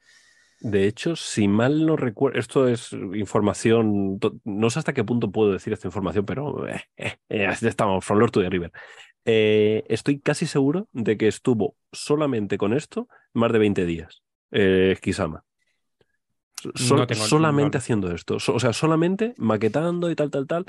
De 0.61 0.87
hecho, 0.87 1.15
si 1.15 1.47
mal 1.47 1.85
no 1.85 1.95
recuerdo, 1.95 2.37
esto 2.37 2.67
es 2.67 2.91
información, 2.91 4.19
no 4.43 4.69
sé 4.69 4.79
hasta 4.79 4.93
qué 4.93 5.05
punto 5.05 5.31
puedo 5.31 5.53
decir 5.53 5.71
esta 5.71 5.87
información, 5.87 6.25
pero 6.25 6.67
eh, 6.67 6.81
eh, 6.97 7.15
eh 7.29 7.47
estamos, 7.61 8.03
from 8.03 8.19
Lord 8.19 8.31
to 8.31 8.41
the 8.41 8.49
River. 8.49 8.71
Eh, 9.23 9.83
estoy 9.87 10.19
casi 10.19 10.45
seguro 10.47 10.89
de 10.91 11.17
que 11.17 11.29
estuvo 11.29 11.77
solamente 11.93 12.57
con 12.57 12.73
esto 12.73 13.07
más 13.33 13.53
de 13.53 13.59
20 13.59 13.85
días, 13.85 14.21
Kisama 16.61 17.07
solamente 17.15 17.77
haciendo 17.77 18.11
esto. 18.13 18.35
o 18.35 18.59
sea, 18.59 18.73
solamente 18.73 19.33
maquetando 19.37 20.11
y 20.11 20.15
tal, 20.15 20.29
tal, 20.31 20.47
tal. 20.47 20.65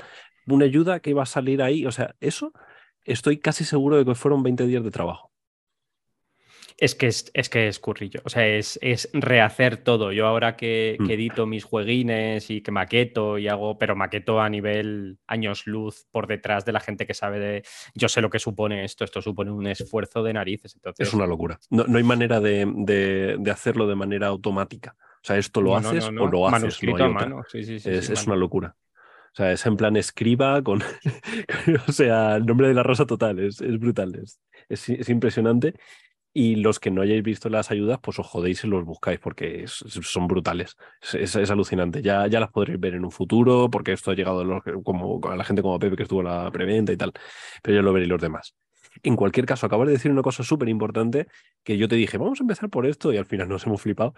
Una 0.47 0.65
ayuda 0.65 0.99
que 0.99 1.11
iba 1.11 1.23
a 1.23 1.27
salir 1.27 1.61
ahí. 1.61 1.85
O 1.85 1.91
sea, 1.91 2.15
eso 2.19 2.53
estoy 3.03 3.37
casi 3.37 3.63
seguro 3.63 3.97
de 3.97 4.05
que 4.05 4.15
fueron 4.15 4.43
20 4.43 4.65
días 4.67 4.83
de 4.83 4.91
trabajo. 4.91 5.31
Es 6.77 6.95
que 6.95 7.05
es, 7.05 7.49
que 7.49 7.67
es 7.67 7.79
currillo. 7.79 8.21
O 8.23 8.29
sea, 8.29 8.47
es, 8.47 8.79
es 8.81 9.07
rehacer 9.13 9.77
todo. 9.77 10.11
Yo 10.11 10.25
ahora 10.25 10.55
que, 10.55 10.97
mm. 10.99 11.05
que, 11.05 11.13
edito 11.13 11.45
mis 11.45 11.63
jueguines 11.63 12.49
y 12.49 12.61
que 12.61 12.71
maqueto 12.71 13.37
y 13.37 13.47
hago, 13.47 13.77
pero 13.77 13.95
maqueto 13.95 14.41
a 14.41 14.49
nivel 14.49 15.19
años 15.27 15.67
luz 15.67 16.07
por 16.09 16.25
detrás 16.25 16.65
de 16.65 16.71
la 16.71 16.79
gente 16.79 17.05
que 17.05 17.13
sabe 17.13 17.39
de. 17.39 17.63
Yo 17.93 18.09
sé 18.09 18.19
lo 18.19 18.31
que 18.31 18.39
supone 18.39 18.83
esto. 18.83 19.03
Esto 19.03 19.21
supone 19.21 19.51
un 19.51 19.67
esfuerzo 19.67 20.23
de 20.23 20.33
narices. 20.33 20.73
Entonces... 20.73 21.07
Es 21.07 21.13
una 21.13 21.27
locura. 21.27 21.59
No, 21.69 21.83
no 21.83 21.99
hay 21.99 22.03
manera 22.03 22.39
de, 22.39 22.65
de, 22.75 23.35
de 23.37 23.51
hacerlo 23.51 23.85
de 23.85 23.95
manera 23.95 24.27
automática. 24.27 24.95
O 25.23 25.27
sea, 25.27 25.37
esto 25.37 25.61
lo 25.61 25.75
haces 25.75 26.07
o 26.07 26.11
lo 26.11 26.47
haces. 26.47 26.79
es, 27.85 28.27
una 28.27 28.35
locura. 28.35 28.75
O 29.33 29.35
sea, 29.35 29.51
es 29.51 29.65
en 29.65 29.77
plan 29.77 29.95
escriba 29.95 30.61
con, 30.63 30.81
o 31.87 31.91
sea, 31.91 32.35
el 32.35 32.45
nombre 32.45 32.67
de 32.67 32.73
la 32.73 32.83
rosa 32.83 33.05
total, 33.05 33.39
es, 33.39 33.59
brutal, 33.79 34.19
es, 34.67 35.09
impresionante. 35.09 35.75
Y 36.33 36.55
los 36.55 36.79
que 36.79 36.91
no 36.91 37.01
hayáis 37.01 37.23
visto 37.23 37.49
las 37.49 37.71
ayudas, 37.71 37.99
pues 38.01 38.17
os 38.17 38.25
jodéis 38.25 38.63
y 38.63 38.67
los 38.67 38.85
buscáis 38.85 39.19
porque 39.19 39.65
son 39.67 40.27
brutales. 40.27 40.77
Es, 41.13 41.35
alucinante. 41.51 42.01
Ya, 42.01 42.25
ya 42.27 42.39
las 42.39 42.51
podréis 42.51 42.79
ver 42.79 42.95
en 42.95 43.03
un 43.03 43.11
futuro 43.11 43.69
porque 43.69 43.91
esto 43.91 44.11
ha 44.11 44.15
llegado 44.15 44.41
a, 44.41 44.61
como, 44.81 45.19
a 45.29 45.35
la 45.35 45.43
gente 45.43 45.61
como 45.61 45.77
Pepe 45.77 45.97
que 45.97 46.03
estuvo 46.03 46.21
en 46.21 46.27
la 46.27 46.49
preventa 46.49 46.93
y 46.93 46.97
tal. 46.97 47.11
Pero 47.61 47.75
yo 47.75 47.81
lo 47.81 47.91
veréis 47.91 48.09
los 48.09 48.21
demás. 48.21 48.55
En 49.03 49.15
cualquier 49.15 49.45
caso, 49.45 49.65
acabas 49.65 49.87
de 49.87 49.93
decir 49.93 50.11
una 50.11 50.21
cosa 50.21 50.43
súper 50.43 50.69
importante 50.69 51.27
que 51.63 51.77
yo 51.77 51.87
te 51.87 51.95
dije, 51.95 52.17
vamos 52.17 52.39
a 52.39 52.43
empezar 52.43 52.69
por 52.69 52.85
esto 52.85 53.13
y 53.13 53.17
al 53.17 53.25
final 53.25 53.49
nos 53.49 53.65
hemos 53.65 53.81
flipado, 53.81 54.13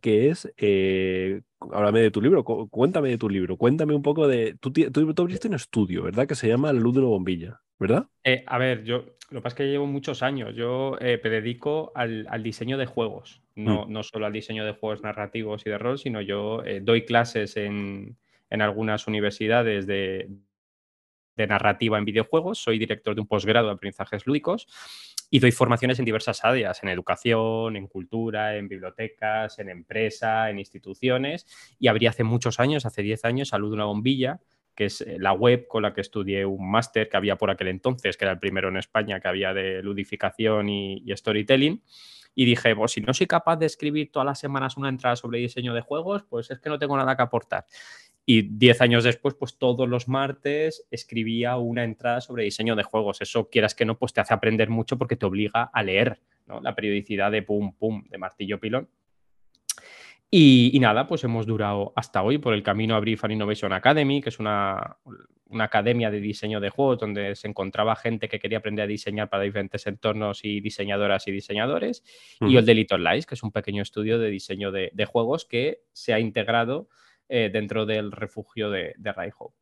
que 0.00 0.28
es, 0.28 0.52
eh, 0.56 1.42
háblame 1.60 2.00
de 2.00 2.10
tu 2.10 2.20
libro, 2.20 2.44
cuéntame 2.44 3.10
de 3.10 3.18
tu 3.18 3.28
libro, 3.28 3.56
cuéntame 3.56 3.94
un 3.94 4.02
poco 4.02 4.26
de, 4.26 4.56
tú, 4.60 4.72
tú, 4.72 5.14
abriste 5.16 5.48
un 5.48 5.54
estudio, 5.54 6.02
¿verdad? 6.02 6.26
Que 6.26 6.34
se 6.34 6.48
llama 6.48 6.72
La 6.72 6.80
luz 6.80 6.94
de 6.94 7.00
una 7.00 7.08
bombilla, 7.08 7.60
¿verdad? 7.78 8.06
Eh, 8.22 8.44
a 8.46 8.58
ver, 8.58 8.84
yo 8.84 9.04
lo 9.30 9.40
que 9.40 9.42
pasa 9.42 9.54
es 9.54 9.58
que 9.58 9.70
llevo 9.70 9.86
muchos 9.86 10.22
años, 10.22 10.54
yo 10.54 10.96
eh, 11.00 11.20
me 11.22 11.30
dedico 11.30 11.92
al, 11.94 12.26
diseño 12.42 12.78
de 12.78 12.86
juegos, 12.86 13.42
no, 13.54 13.86
mm. 13.86 13.92
no 13.92 14.02
solo 14.02 14.26
al 14.26 14.32
diseño 14.32 14.64
de 14.64 14.72
juegos 14.72 15.02
narrativos 15.02 15.66
y 15.66 15.70
de 15.70 15.78
rol, 15.78 15.98
sino 15.98 16.20
yo 16.20 16.62
doy 16.82 17.04
clases 17.04 17.56
en, 17.56 18.16
en 18.50 18.62
algunas 18.62 19.06
universidades 19.06 19.86
de, 19.86 20.28
de 21.36 21.46
narrativa 21.46 21.98
en 21.98 22.04
videojuegos, 22.04 22.58
soy 22.58 22.78
director 22.78 23.14
de 23.14 23.20
un 23.20 23.26
posgrado 23.26 23.68
de 23.68 23.74
aprendizajes 23.74 24.26
lúdicos 24.26 24.66
y 25.30 25.40
doy 25.40 25.52
formaciones 25.52 25.98
en 25.98 26.04
diversas 26.04 26.44
áreas, 26.44 26.82
en 26.82 26.88
educación, 26.90 27.76
en 27.76 27.88
cultura, 27.88 28.56
en 28.56 28.68
bibliotecas, 28.68 29.58
en 29.58 29.68
empresa, 29.68 30.48
en 30.50 30.58
instituciones. 30.58 31.46
Y 31.78 31.88
abrí 31.88 32.06
hace 32.06 32.22
muchos 32.22 32.60
años, 32.60 32.86
hace 32.86 33.02
10 33.02 33.24
años, 33.24 33.48
Salud 33.48 33.70
de 33.70 33.74
una 33.74 33.86
bombilla, 33.86 34.40
que 34.74 34.86
es 34.86 35.00
eh, 35.00 35.16
la 35.18 35.32
web 35.32 35.66
con 35.68 35.82
la 35.82 35.92
que 35.92 36.00
estudié 36.00 36.44
un 36.44 36.70
máster 36.70 37.08
que 37.08 37.16
había 37.16 37.36
por 37.36 37.50
aquel 37.50 37.68
entonces, 37.68 38.16
que 38.16 38.24
era 38.24 38.32
el 38.32 38.38
primero 38.38 38.68
en 38.68 38.76
España 38.76 39.20
que 39.20 39.28
había 39.28 39.52
de 39.52 39.82
ludificación 39.82 40.68
y, 40.68 41.04
storytelling. 41.16 41.82
Y 42.36 42.44
dije, 42.44 42.74
pues 42.74 42.92
si 42.92 43.00
no 43.00 43.14
soy 43.14 43.28
capaz 43.28 43.56
de 43.56 43.66
escribir 43.66 44.10
todas 44.10 44.26
las 44.26 44.40
semanas 44.40 44.76
una 44.76 44.88
entrada 44.88 45.14
sobre 45.14 45.38
diseño 45.38 45.72
de 45.72 45.80
juegos, 45.80 46.24
pues 46.28 46.50
es 46.50 46.58
que 46.58 46.68
no 46.68 46.78
tengo 46.80 46.96
nada 46.96 47.16
que 47.16 47.22
aportar. 47.22 47.64
Y 48.26 48.42
diez 48.42 48.80
años 48.80 49.04
después, 49.04 49.34
pues 49.34 49.58
todos 49.58 49.88
los 49.88 50.08
martes 50.08 50.86
escribía 50.90 51.56
una 51.56 51.84
entrada 51.84 52.20
sobre 52.20 52.44
diseño 52.44 52.74
de 52.74 52.82
juegos. 52.82 53.20
Eso, 53.20 53.50
quieras 53.50 53.74
que 53.74 53.84
no, 53.84 53.98
pues 53.98 54.14
te 54.14 54.20
hace 54.20 54.32
aprender 54.32 54.70
mucho 54.70 54.96
porque 54.96 55.16
te 55.16 55.26
obliga 55.26 55.64
a 55.64 55.82
leer 55.82 56.20
la 56.62 56.74
periodicidad 56.74 57.30
de 57.30 57.42
pum, 57.42 57.74
pum, 57.74 58.04
de 58.08 58.18
martillo 58.18 58.58
pilón. 58.58 58.88
Y, 60.36 60.76
nada, 60.80 61.06
pues 61.06 61.22
hemos 61.22 61.46
durado 61.46 61.92
hasta 61.94 62.22
hoy. 62.22 62.38
Por 62.38 62.54
el 62.54 62.62
camino 62.62 62.96
abrí 62.96 63.16
Fan 63.16 63.30
Innovation 63.30 63.72
Academy, 63.72 64.20
que 64.20 64.30
es 64.30 64.40
una, 64.40 64.96
academia 65.60 66.10
de 66.10 66.18
diseño 66.18 66.58
de 66.58 66.70
juegos 66.70 66.98
donde 66.98 67.36
se 67.36 67.46
encontraba 67.46 67.94
gente 67.94 68.28
que 68.28 68.40
quería 68.40 68.58
aprender 68.58 68.82
a 68.82 68.88
diseñar 68.88 69.28
para 69.28 69.44
diferentes 69.44 69.86
entornos 69.86 70.44
y 70.44 70.60
diseñadoras 70.60 71.28
y 71.28 71.30
diseñadores. 71.30 72.02
Y 72.40 72.56
el 72.56 72.66
de 72.66 72.74
Little 72.74 72.98
Lies, 72.98 73.26
que 73.26 73.36
es 73.36 73.44
un 73.44 73.52
pequeño 73.52 73.82
estudio 73.82 74.18
de 74.18 74.28
diseño 74.28 74.72
de, 74.72 74.90
de 74.92 75.04
juegos 75.04 75.44
que 75.44 75.82
se 75.92 76.14
ha 76.14 76.18
integrado 76.18 76.88
eh, 77.28 77.50
dentro 77.52 77.86
del 77.86 78.12
refugio 78.12 78.70
de, 78.70 78.94
de 78.96 79.12
Raiho. 79.12 79.52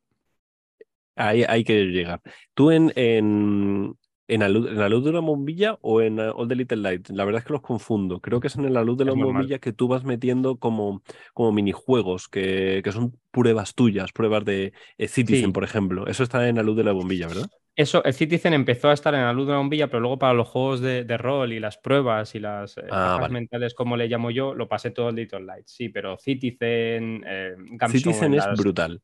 Ahí 1.15 1.43
hay 1.47 1.63
que 1.63 1.85
llegar. 1.85 2.21
¿Tú 2.53 2.71
en, 2.71 2.91
en, 2.95 3.95
en, 4.27 4.39
la 4.39 4.49
luz, 4.49 5.03
de 5.03 5.09
una 5.09 5.19
bombilla 5.19 5.77
o 5.81 6.01
en 6.01 6.19
All 6.19 6.47
the 6.47 6.55
Little 6.55 6.77
Lights? 6.77 7.11
La 7.11 7.23
verdad 7.23 7.39
es 7.39 7.45
que 7.45 7.53
los 7.53 7.61
confundo. 7.61 8.19
Creo 8.19 8.39
que 8.39 8.47
es 8.47 8.55
en 8.55 8.73
la 8.73 8.83
luz 8.83 8.97
de 8.97 9.05
la 9.05 9.13
bombilla 9.13 9.59
que 9.59 9.73
tú 9.73 9.87
vas 9.87 10.03
metiendo 10.03 10.57
como, 10.57 11.03
como 11.33 11.51
minijuegos, 11.51 12.27
que, 12.27 12.81
que 12.83 12.91
son 12.91 13.19
pruebas 13.31 13.75
tuyas, 13.75 14.11
pruebas 14.11 14.43
de 14.45 14.73
eh, 14.97 15.07
Citizen, 15.07 15.53
por 15.53 15.63
ejemplo. 15.63 16.07
Eso 16.07 16.23
está 16.23 16.47
en 16.49 16.55
la 16.55 16.63
luz 16.63 16.77
de 16.77 16.83
la 16.83 16.93
bombilla, 16.93 17.27
¿verdad? 17.27 17.49
Eso, 17.75 18.03
el 18.03 18.13
Citizen 18.13 18.53
empezó 18.53 18.89
a 18.89 18.93
estar 18.93 19.15
en 19.15 19.21
la 19.21 19.33
luz 19.33 19.47
de 19.47 19.53
la 19.53 19.57
bombilla, 19.57 19.87
pero 19.87 19.99
luego 19.99 20.19
para 20.19 20.33
los 20.33 20.47
juegos 20.47 20.79
de, 20.79 21.03
rol 21.17 21.53
y 21.53 21.59
las 21.59 21.77
pruebas 21.77 22.35
y 22.35 22.39
las 22.39 22.77
eh, 22.77 22.83
ah, 22.91 23.27
mentales, 23.31 23.73
como 23.73 23.97
le 23.97 24.07
llamo 24.07 24.29
yo, 24.29 24.53
lo 24.53 24.67
pasé 24.67 24.91
todo 24.91 25.09
en 25.09 25.15
Little 25.15 25.41
Lights. 25.41 25.71
Sí, 25.71 25.89
pero 25.89 26.17
Citizen, 26.17 27.23
eh, 27.25 27.55
Citizen 27.89 28.35
es 28.35 28.45
brutal. 28.57 29.01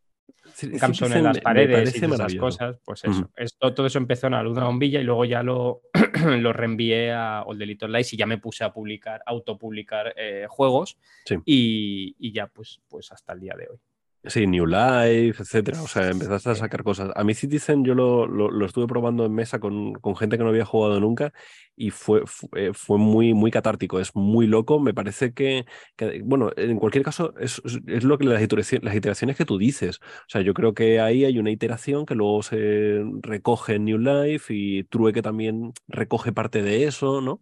Gamson 0.62 1.14
en 1.14 1.24
las 1.24 1.40
paredes 1.40 1.96
y 1.96 2.06
esas 2.06 2.36
cosas, 2.36 2.78
pues 2.84 3.04
eso. 3.04 3.30
todo 3.74 3.86
eso 3.86 3.98
empezó 3.98 4.28
en 4.28 4.34
la 4.34 4.44
luz 4.44 4.56
de 4.56 4.62
la 4.62 4.68
bombilla 4.68 5.00
y 5.00 5.04
luego 5.04 5.26
ya 5.26 5.44
lo, 5.44 5.82
lo 6.40 6.54
reenvié 6.54 7.12
a 7.12 7.44
All 7.44 7.58
the 7.58 7.66
Little 7.66 7.90
Lights 7.90 8.14
y 8.14 8.18
ya 8.18 8.26
me 8.26 8.38
puse 8.38 8.64
a 8.64 8.72
publicar, 8.72 9.22
autopublicar 9.26 10.14
eh, 10.16 10.46
juegos 10.50 10.98
y, 11.46 12.16
y, 12.20 12.32
ya 12.32 12.48
pues, 12.48 12.82
pues 12.88 13.12
hasta 13.12 13.34
el 13.34 13.40
día 13.40 13.56
de 13.58 13.68
hoy. 13.70 13.78
Sí, 14.26 14.46
New 14.48 14.66
Life, 14.66 15.42
etcétera. 15.42 15.82
O 15.82 15.88
sea, 15.88 16.10
empezaste 16.10 16.50
a 16.50 16.56
sacar 16.56 16.84
cosas. 16.84 17.10
A 17.16 17.24
mí 17.24 17.34
Citizen 17.34 17.86
yo 17.86 17.96
lo, 17.96 18.28
lo, 18.28 18.66
estuve 18.66 18.86
probando 18.86 19.26
en 19.26 19.34
mesa 19.34 19.60
con, 19.60 19.94
con, 19.94 20.16
gente 20.18 20.38
que 20.38 20.44
no 20.44 20.50
había 20.50 20.66
jugado 20.66 21.00
nunca 21.00 21.32
y 21.78 21.92
fue, 21.92 22.24
fue, 22.26 22.74
fue, 22.74 22.98
muy, 22.98 23.34
muy 23.34 23.50
catártico. 23.50 23.98
Es 24.00 24.14
muy 24.16 24.46
loco. 24.46 24.80
Me 24.82 24.94
parece 24.94 25.34
que, 25.34 25.66
que 25.96 26.22
bueno, 26.26 26.52
en 26.58 26.78
cualquier 26.80 27.06
caso, 27.06 27.34
es, 27.40 27.62
es 27.88 28.04
lo 28.04 28.18
que 28.18 28.26
las 28.26 28.42
iteraciones, 28.44 28.84
las 28.84 28.96
iteraciones 28.96 29.38
que 29.38 29.46
tú 29.46 29.58
dices. 29.58 30.00
O 30.02 30.30
sea, 30.30 30.42
yo 30.42 30.54
creo 30.54 30.74
que 30.74 31.00
ahí 31.00 31.24
hay 31.24 31.40
una 31.40 31.52
iteración 31.52 32.06
que 32.06 32.16
luego 32.16 32.44
se 32.44 33.02
recoge 33.22 33.76
en 33.76 33.86
New 33.86 34.00
Life 34.00 34.54
y 34.54 34.84
Trueque 34.84 35.22
también 35.22 35.72
recoge 35.88 36.34
parte 36.34 36.62
de 36.62 36.84
eso, 36.86 37.22
¿no? 37.22 37.40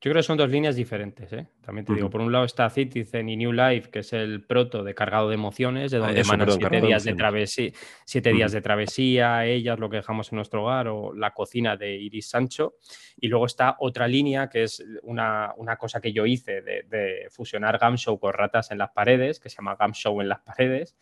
Yo 0.00 0.10
creo 0.10 0.16
que 0.16 0.22
son 0.22 0.36
dos 0.36 0.50
líneas 0.50 0.76
diferentes, 0.76 1.32
¿eh? 1.32 1.46
También 1.60 1.84
te 1.84 1.94
digo, 1.94 2.08
por 2.10 2.20
un 2.20 2.30
lado 2.30 2.44
está 2.44 2.70
Citizen 2.70 3.28
y 3.28 3.36
New 3.36 3.52
Life, 3.52 3.90
que 3.90 4.00
es 4.00 4.12
el 4.12 4.44
proto 4.44 4.84
de 4.84 4.94
cargado 4.94 5.28
de 5.28 5.34
emociones, 5.34 5.90
de 5.90 5.98
donde 5.98 6.20
emanan 6.20 6.50
siete, 6.50 6.80
días 6.80 7.04
de, 7.04 7.14
travesía, 7.14 7.72
siete 8.04 8.32
días 8.32 8.52
de 8.52 8.60
travesía, 8.60 9.44
ellas, 9.46 9.78
lo 9.78 9.90
que 9.90 9.96
dejamos 9.96 10.30
en 10.32 10.36
nuestro 10.36 10.64
hogar, 10.64 10.88
o 10.88 11.12
la 11.12 11.32
cocina 11.34 11.76
de 11.76 11.96
Iris 11.96 12.28
Sancho. 12.28 12.76
Y 13.18 13.28
luego 13.28 13.46
está 13.46 13.76
otra 13.80 14.06
línea, 14.06 14.48
que 14.48 14.62
es 14.62 14.84
una, 15.02 15.54
cosa 15.78 16.00
que 16.00 16.12
yo 16.12 16.26
hice 16.26 16.62
de, 16.62 17.26
fusionar 17.30 17.78
Gamshow 17.78 18.18
con 18.18 18.32
ratas 18.32 18.70
en 18.70 18.78
las 18.78 18.90
paredes, 18.90 19.40
que 19.40 19.48
se 19.48 19.56
llama 19.56 19.76
Gamshow 19.76 20.20
en 20.20 20.28
las 20.28 20.40
paredes, 20.40 20.96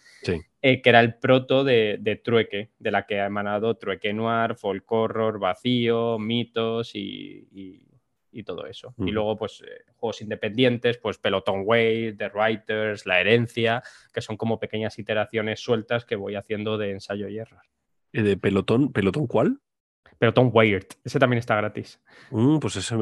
eh, 0.63 0.81
que 0.81 0.89
era 0.89 1.01
el 1.01 1.17
proto 1.17 1.65
de, 1.65 2.21
Trueque, 2.25 2.71
de 2.79 2.91
la 2.91 3.07
que 3.07 3.21
ha 3.21 3.27
emanado 3.27 3.77
Trueque 3.77 4.13
Noir, 4.13 4.55
Folk 4.55 4.91
Horror, 4.91 5.39
Vacío, 5.39 6.19
Mitos 6.19 6.95
y 6.95 7.35
y 7.53 7.94
todo 8.43 8.67
eso. 8.67 8.95
Y 8.99 9.11
luego, 9.11 9.37
pues, 9.37 9.63
eh, 9.63 9.85
juegos 9.97 10.21
independientes, 10.21 10.99
pues 10.99 11.19
Peloton 11.19 11.63
Way, 11.65 12.17
The 12.17 12.29
Writers, 12.29 13.07
La 13.07 13.21
Herencia, 13.21 13.83
que 14.13 14.21
son 14.21 14.37
como 14.37 14.59
pequeñas 14.59 14.99
iteraciones 14.99 15.61
sueltas 15.61 16.05
que 16.05 16.17
voy 16.17 16.35
haciendo 16.35 16.77
de 16.77 16.91
ensayo 16.91 17.29
y 17.29 17.39
error. 17.39 17.63
¿De 18.13 18.37
pelotón? 18.37 18.93
¿Pelotón 18.93 19.27
cuál? 19.27 19.61
Pero 20.19 20.33
Tom 20.33 20.51
Wired, 20.53 20.87
ese 21.05 21.19
también 21.19 21.39
está 21.39 21.57
gratis. 21.57 22.01
Mm, 22.31 22.59
pues 22.59 22.77
ese, 22.77 22.97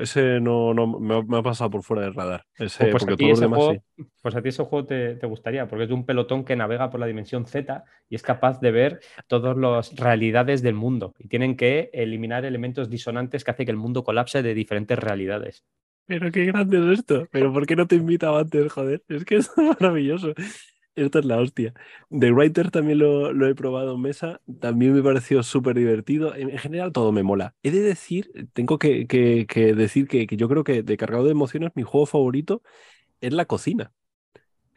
ese 0.00 0.40
no, 0.40 0.74
no 0.74 0.98
me, 0.98 1.38
ha, 1.38 1.42
pasado 1.42 1.70
por 1.70 1.82
fuera 1.82 2.02
del 2.02 2.14
radar. 2.14 2.44
Pues, 2.56 2.76
pues, 2.78 3.08
a 3.08 3.16
ti 3.16 3.30
ese 3.30 3.46
juego, 3.46 3.76
pues, 4.22 4.34
a 4.34 4.42
ti 4.42 4.48
ese 4.48 4.64
juego 4.64 4.86
te, 4.86 5.26
gustaría, 5.26 5.66
porque 5.68 5.84
es 5.84 5.88
de 5.88 5.94
un 5.94 6.04
pelotón 6.04 6.44
que 6.44 6.56
navega 6.56 6.90
por 6.90 7.00
la 7.00 7.06
dimensión 7.06 7.46
Z 7.46 7.84
y 8.08 8.14
es 8.14 8.22
capaz 8.22 8.60
de 8.60 8.70
ver 8.70 9.00
todas 9.26 9.56
las 9.56 9.96
realidades 9.96 10.62
del 10.62 10.74
mundo 10.74 11.14
y 11.18 11.28
tienen 11.28 11.56
que 11.56 11.90
eliminar 11.92 12.44
elementos 12.44 12.90
disonantes 12.90 13.44
que 13.44 13.50
hacen 13.50 13.66
que 13.66 13.72
el 13.72 13.78
mundo 13.78 14.04
colapse 14.04 14.42
de 14.42 14.54
diferentes 14.54 14.98
realidades. 14.98 15.64
Pero 16.06 16.30
qué 16.30 16.44
grande 16.44 16.78
es 16.78 17.00
esto. 17.00 17.26
Pero 17.32 17.52
¿por 17.52 17.66
qué 17.66 17.74
no 17.74 17.86
te 17.86 17.96
invitaba 17.96 18.40
antes, 18.40 18.72
joder? 18.72 19.02
Es 19.08 19.24
que 19.24 19.36
es 19.36 19.50
maravilloso. 19.80 20.34
Esto 20.96 21.18
es 21.18 21.26
la 21.26 21.36
hostia. 21.36 21.74
The 22.10 22.32
Writer 22.32 22.70
también 22.70 22.98
lo, 22.98 23.46
he 23.46 23.54
probado 23.54 23.94
en 23.94 24.00
mesa, 24.00 24.40
también 24.60 24.94
me 24.94 25.02
pareció 25.02 25.42
súper 25.42 25.76
divertido. 25.76 26.34
En, 26.34 26.56
general 26.58 26.92
todo 26.92 27.12
me 27.12 27.22
mola. 27.22 27.54
He 27.62 27.70
de 27.70 27.82
decir, 27.82 28.48
tengo 28.54 28.78
que, 28.78 29.06
decir 29.76 30.08
que, 30.08 30.26
yo 30.26 30.48
creo 30.48 30.64
que 30.64 30.82
de 30.82 30.96
cargado 30.96 31.24
de 31.24 31.32
emociones 31.32 31.72
mi 31.74 31.82
juego 31.82 32.06
favorito 32.06 32.62
es 33.20 33.34
la 33.34 33.44
cocina. 33.44 33.92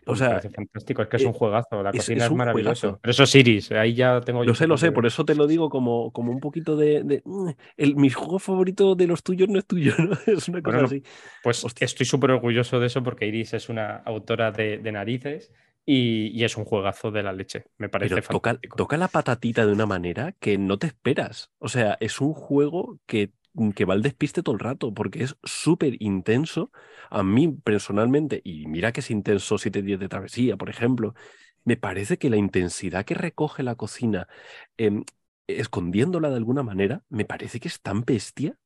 O 0.06 0.16
sea, 0.16 0.42
fantástico, 0.42 1.04
es 1.04 1.08
que 1.08 1.18
es 1.18 1.24
un 1.24 1.30
eh, 1.30 1.38
juegazo, 1.38 1.84
la 1.84 1.92
cocina 1.92 2.26
es, 2.26 2.32
maravilloso. 2.32 3.00
Pero 3.02 3.12
eso 3.12 3.24
es 3.24 3.36
Iris, 3.36 3.72
ahí 3.72 3.94
ya 3.94 4.20
tengo 4.22 4.44
Lo 4.44 4.56
sé, 4.56 4.66
lo 4.66 4.76
sé, 4.76 4.92
por 4.92 5.06
eso 5.06 5.24
te 5.24 5.36
lo 5.36 5.46
digo 5.46 5.70
como, 5.70 6.12
como 6.12 6.32
un 6.32 6.40
poquito 6.40 6.76
de. 6.76 7.22
Mm, 7.24 7.50
el, 7.78 7.96
mi 7.96 8.10
juego 8.10 8.40
favorito 8.40 8.96
de 8.96 9.06
los 9.06 9.22
tuyos 9.22 9.48
no 9.50 9.60
es 9.60 9.68
tuyo, 9.68 9.94
¿no? 10.00 10.18
Es 10.26 10.50
una 10.50 10.62
cosa 10.64 10.86
así. 10.86 11.04
Pues 11.44 11.64
estoy 11.80 12.06
súper 12.06 12.32
orgulloso 12.32 12.80
de 12.80 12.88
eso 12.88 13.04
porque 13.04 13.28
Iris 13.28 13.54
es 13.54 13.70
una 13.70 13.98
autora 13.98 14.52
de, 14.52 14.80
de 14.80 14.92
narices 14.92 15.52
y, 15.92 16.44
es 16.44 16.56
un 16.56 16.66
juegazo 16.66 17.10
de 17.10 17.24
la 17.24 17.34
leche. 17.34 17.66
Me 17.80 17.90
parece 17.90 18.22
toca, 18.22 18.60
toca, 18.78 18.96
la 18.96 19.08
patatita 19.08 19.66
de 19.66 19.74
una 19.74 19.88
manera 19.88 20.34
que 20.34 20.60
no 20.60 20.78
te 20.78 20.86
esperas. 20.86 21.50
O 21.58 21.68
sea, 21.68 21.98
es 22.00 22.22
un 22.22 22.34
juego 22.34 23.00
que, 23.08 23.34
que 23.74 23.86
va 23.86 23.96
al 23.96 24.04
despiste 24.04 24.44
todo 24.44 24.54
el 24.54 24.60
rato 24.60 24.94
porque 24.94 25.24
es 25.24 25.36
súper 25.44 25.96
intenso. 26.00 26.72
A 27.10 27.24
mí 27.24 27.48
personalmente, 27.48 28.40
y 28.44 28.68
mira 28.68 28.92
que 28.92 29.00
es 29.00 29.10
intenso 29.10 29.58
7 29.58 29.82
días 29.82 30.00
de 30.00 30.10
travesía, 30.10 30.58
por 30.58 30.70
ejemplo, 30.70 31.16
me 31.64 31.76
parece 31.76 32.20
que 32.20 32.30
la 32.30 32.38
intensidad 32.38 33.04
que 33.04 33.16
recoge 33.16 33.64
la 33.64 33.74
cocina, 33.74 34.28
em, 34.78 35.04
escondiéndola 35.48 36.30
de 36.30 36.36
alguna 36.36 36.62
manera, 36.62 37.04
me 37.10 37.26
parece 37.26 37.60
que 37.60 37.68
es 37.68 37.82
tan 37.82 38.02
bestia. 38.02 38.60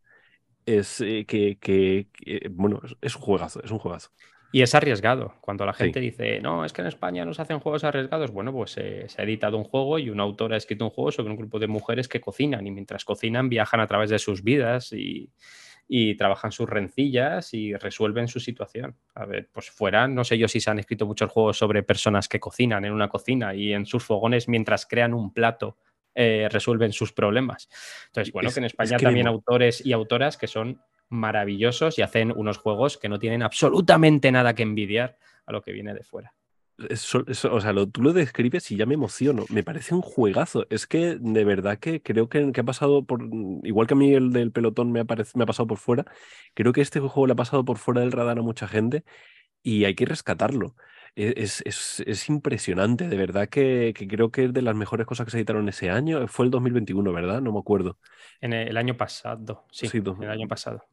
Es 0.66 1.00
eh, 1.00 1.26
que, 1.26 1.58
que, 1.58 2.10
bueno, 2.52 2.82
es 3.02 3.16
un 3.16 3.22
juegazo, 3.22 3.64
es 3.64 3.72
un 3.72 3.80
juegazo. 3.80 4.12
Y 4.54 4.62
es 4.62 4.76
arriesgado. 4.76 5.34
Cuando 5.42 5.66
la 5.66 5.74
gente 5.74 6.00
dice, 6.00 6.40
no, 6.40 6.64
es 6.64 6.72
que 6.72 6.82
en 6.82 6.88
España 6.88 7.26
no 7.26 7.34
se 7.34 7.42
hacen 7.42 7.60
juegos 7.60 7.84
arriesgados, 7.84 8.30
bueno, 8.30 8.54
pues 8.54 8.78
eh, 8.78 9.06
se 9.08 9.20
ha 9.20 9.26
editado 9.26 9.58
un 9.58 9.64
juego 9.64 9.98
y 9.98 10.12
un 10.12 10.20
autor 10.20 10.54
ha 10.54 10.58
escrito 10.58 10.86
un 10.86 10.92
juego 10.92 11.12
sobre 11.12 11.32
un 11.32 11.38
grupo 11.38 11.58
de 11.58 11.66
mujeres 11.66 12.08
que 12.08 12.22
cocinan 12.22 12.68
y 12.68 12.70
mientras 12.70 13.04
cocinan 13.04 13.50
viajan 13.50 13.80
a 13.80 13.88
través 13.88 14.12
de 14.12 14.20
sus 14.20 14.44
vidas 14.44 14.94
y, 14.94 15.32
trabajan 16.18 16.52
sus 16.52 16.70
rencillas 16.70 17.54
y 17.56 17.74
resuelven 17.76 18.28
su 18.28 18.40
situación. 18.40 18.96
A 19.16 19.26
ver, 19.26 19.50
pues 19.52 19.72
fuera, 19.72 20.08
no 20.08 20.24
sé 20.24 20.38
yo 20.38 20.48
si 20.48 20.60
se 20.60 20.70
han 20.70 20.78
escrito 20.78 21.08
muchos 21.08 21.32
juegos 21.32 21.58
sobre 21.58 21.82
personas 21.82 22.28
que 22.28 22.40
cocinan 22.40 22.86
en 22.86 22.94
una 22.94 23.10
cocina 23.10 23.56
y 23.56 23.74
en 23.74 23.88
sus 23.88 24.04
fogones 24.04 24.48
mientras 24.48 24.86
crean 24.86 25.16
un 25.16 25.34
plato 25.34 25.78
eh, 26.16 26.48
resuelven 26.52 26.94
sus 26.94 27.12
problemas. 27.12 27.70
Entonces, 28.08 28.32
bueno, 28.32 28.52
que 28.52 28.60
en 28.60 28.66
España 28.66 28.98
también 28.98 29.28
autores 29.28 29.84
y 29.84 29.94
autoras 29.94 30.38
que 30.38 30.48
son 30.48 30.80
maravillosos 31.14 31.98
y 31.98 32.02
hacen 32.02 32.34
unos 32.36 32.58
juegos 32.58 32.98
que 32.98 33.10
no 33.10 33.20
tienen 33.20 33.44
absolutamente 33.44 34.32
nada 34.32 34.56
que 34.56 34.64
envidiar 34.64 35.18
a 35.46 35.52
lo 35.52 35.62
que 35.62 35.72
viene 35.72 35.94
de 35.94 36.04
fuera. 36.04 36.34
Eso, 36.90 37.24
o 37.52 37.62
sea, 37.62 37.72
lo, 37.72 37.88
tú 37.88 38.02
lo 38.02 38.14
describes 38.14 38.72
y 38.72 38.78
ya 38.78 38.86
me 38.86 38.96
emociono. 38.96 39.46
Me 39.50 39.64
parece 39.64 39.94
un 39.94 40.02
juegazo. 40.02 40.66
Es 40.72 40.88
que 40.88 41.18
de 41.20 41.46
verdad 41.46 41.78
que 41.78 42.02
creo 42.02 42.30
que, 42.30 42.52
ha 42.58 42.64
pasado 42.64 43.06
por. 43.06 43.22
Igual 43.64 43.86
que 43.88 43.94
a 43.94 43.98
mí 43.98 44.14
el 44.14 44.34
del 44.34 44.52
pelotón 44.52 44.92
me 44.92 45.00
ha, 45.00 45.06
me 45.36 45.44
ha 45.44 45.46
pasado 45.46 45.68
por 45.68 45.78
fuera, 45.78 46.06
creo 46.56 46.74
que 46.74 46.82
este 46.82 47.00
juego 47.00 47.28
le 47.28 47.34
ha 47.34 47.36
pasado 47.36 47.64
por 47.64 47.78
fuera 47.78 48.02
del 48.02 48.12
radar 48.12 48.40
a 48.40 48.42
mucha 48.42 48.68
gente 48.68 49.04
y 49.62 49.86
hay 49.86 49.96
que 49.96 50.06
rescatarlo. 50.06 50.76
E, 51.16 51.34
es, 51.38 52.30
impresionante, 52.30 53.08
de 53.08 53.18
verdad 53.18 53.48
que, 53.48 53.94
creo 54.10 54.32
que 54.32 54.46
es 54.46 54.54
de 54.54 54.64
las 54.64 54.76
mejores 54.76 55.06
cosas 55.06 55.26
que 55.26 55.32
se 55.32 55.38
editaron 55.38 55.70
ese 55.70 55.90
año. 55.90 56.28
Fue 56.28 56.46
el 56.46 56.52
2021, 56.52 57.14
¿verdad? 57.14 57.42
No 57.42 57.52
me 57.54 57.60
acuerdo. 57.60 58.00
En 58.42 58.54
el 58.54 58.78
año 58.78 58.98
pasado, 58.98 59.66
sí, 59.72 59.88
sí 59.88 59.98
el 60.00 60.30
año 60.30 60.48
pasado. 60.48 60.84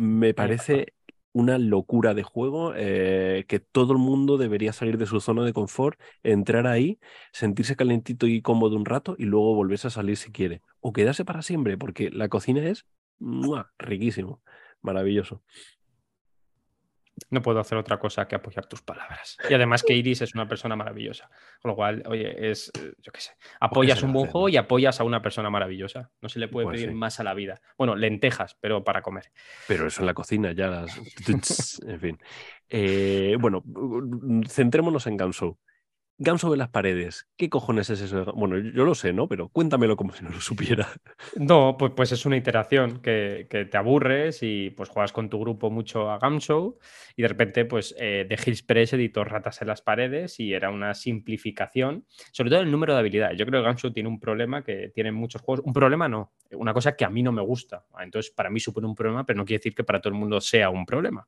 Me 0.00 0.32
parece 0.32 0.94
una 1.32 1.58
locura 1.58 2.14
de 2.14 2.22
juego 2.22 2.72
eh, 2.74 3.44
que 3.48 3.60
todo 3.60 3.92
el 3.92 3.98
mundo 3.98 4.38
debería 4.38 4.72
salir 4.72 4.96
de 4.96 5.04
su 5.04 5.20
zona 5.20 5.44
de 5.44 5.52
confort, 5.52 6.00
entrar 6.22 6.66
ahí, 6.66 6.98
sentirse 7.34 7.76
calentito 7.76 8.26
y 8.26 8.40
cómodo 8.40 8.76
un 8.76 8.86
rato 8.86 9.14
y 9.18 9.24
luego 9.24 9.54
volverse 9.54 9.88
a 9.88 9.90
salir 9.90 10.16
si 10.16 10.32
quiere. 10.32 10.62
O 10.80 10.94
quedarse 10.94 11.26
para 11.26 11.42
siempre, 11.42 11.76
porque 11.76 12.08
la 12.08 12.30
cocina 12.30 12.66
es 12.66 12.86
riquísimo, 13.78 14.40
maravilloso 14.80 15.42
no 17.28 17.42
puedo 17.42 17.60
hacer 17.60 17.78
otra 17.78 17.98
cosa 17.98 18.26
que 18.26 18.34
apoyar 18.34 18.66
tus 18.66 18.82
palabras. 18.82 19.36
Y 19.48 19.54
además 19.54 19.82
que 19.82 19.94
Iris 19.94 20.22
es 20.22 20.34
una 20.34 20.48
persona 20.48 20.76
maravillosa. 20.76 21.30
Con 21.60 21.70
lo 21.70 21.76
cual, 21.76 22.02
oye, 22.06 22.50
es, 22.50 22.70
eh, 22.78 22.92
yo 22.98 23.12
qué 23.12 23.20
sé, 23.20 23.32
apoyas 23.60 24.02
un 24.02 24.12
buen 24.12 24.26
juego 24.26 24.48
y 24.48 24.56
apoyas 24.56 25.00
a 25.00 25.04
una 25.04 25.22
persona 25.22 25.50
maravillosa. 25.50 26.10
No 26.20 26.28
se 26.28 26.38
le 26.38 26.48
puede 26.48 26.66
pues 26.66 26.80
pedir 26.80 26.94
más 26.94 27.20
a 27.20 27.24
la 27.24 27.34
vida. 27.34 27.60
Bueno, 27.76 27.94
lentejas, 27.96 28.56
pero 28.60 28.84
para 28.84 29.02
comer. 29.02 29.30
Pero 29.68 29.86
eso 29.86 30.02
en 30.02 30.06
la 30.06 30.14
cocina 30.14 30.52
ya 30.52 30.68
las... 30.68 31.80
en 31.86 32.00
fin. 32.00 32.18
Eh, 32.68 33.36
bueno, 33.38 33.62
centrémonos 34.48 35.06
en 35.06 35.16
Ganso. 35.16 35.58
Gam 36.22 36.36
sobre 36.36 36.58
las 36.58 36.68
paredes. 36.68 37.30
¿Qué 37.38 37.48
cojones 37.48 37.88
es 37.88 38.02
eso? 38.02 38.30
Bueno, 38.34 38.58
yo 38.58 38.84
lo 38.84 38.94
sé, 38.94 39.14
¿no? 39.14 39.26
Pero 39.26 39.48
cuéntamelo 39.48 39.96
como 39.96 40.12
si 40.12 40.22
no 40.22 40.28
lo 40.28 40.38
supiera. 40.42 40.86
No, 41.34 41.76
pues, 41.78 41.92
pues 41.96 42.12
es 42.12 42.26
una 42.26 42.36
iteración 42.36 43.00
que, 43.00 43.46
te 43.48 43.76
aburres 43.78 44.42
y 44.42 44.68
pues 44.68 44.90
juegas 44.90 45.12
con 45.12 45.30
tu 45.30 45.40
grupo 45.40 45.70
mucho 45.70 46.10
a 46.10 46.18
Gamshow 46.18 46.78
y 47.16 47.22
de 47.22 47.28
repente 47.28 47.64
pues 47.64 47.94
eh, 47.98 48.26
de 48.28 48.38
Hills 48.44 48.62
Press 48.62 48.92
editó 48.92 49.24
Ratas 49.24 49.62
en 49.62 49.68
las 49.68 49.80
paredes 49.80 50.38
y 50.40 50.52
era 50.52 50.68
una 50.68 50.92
simplificación, 50.92 52.04
sobre 52.32 52.50
todo 52.50 52.60
el 52.60 52.70
número 52.70 52.92
de 52.92 52.98
habilidades. 52.98 53.38
Yo 53.38 53.46
creo 53.46 53.62
que 53.62 53.68
Gamshow 53.68 53.90
tiene 53.90 54.10
un 54.10 54.20
problema 54.20 54.62
que 54.62 54.90
tienen 54.94 55.14
muchos 55.14 55.40
juegos. 55.40 55.64
Un 55.64 55.72
problema 55.72 56.06
no, 56.06 56.34
una 56.52 56.74
cosa 56.74 56.96
que 56.96 57.06
a 57.06 57.08
mí 57.08 57.22
no 57.22 57.32
me 57.32 57.40
gusta. 57.40 57.86
Entonces 57.98 58.30
para 58.30 58.50
mí 58.50 58.60
supone 58.60 58.86
un 58.86 58.94
problema, 58.94 59.24
pero 59.24 59.38
no 59.38 59.46
quiere 59.46 59.60
decir 59.60 59.74
que 59.74 59.84
para 59.84 60.02
todo 60.02 60.12
el 60.12 60.18
mundo 60.18 60.38
sea 60.42 60.68
un 60.68 60.84
problema 60.84 61.26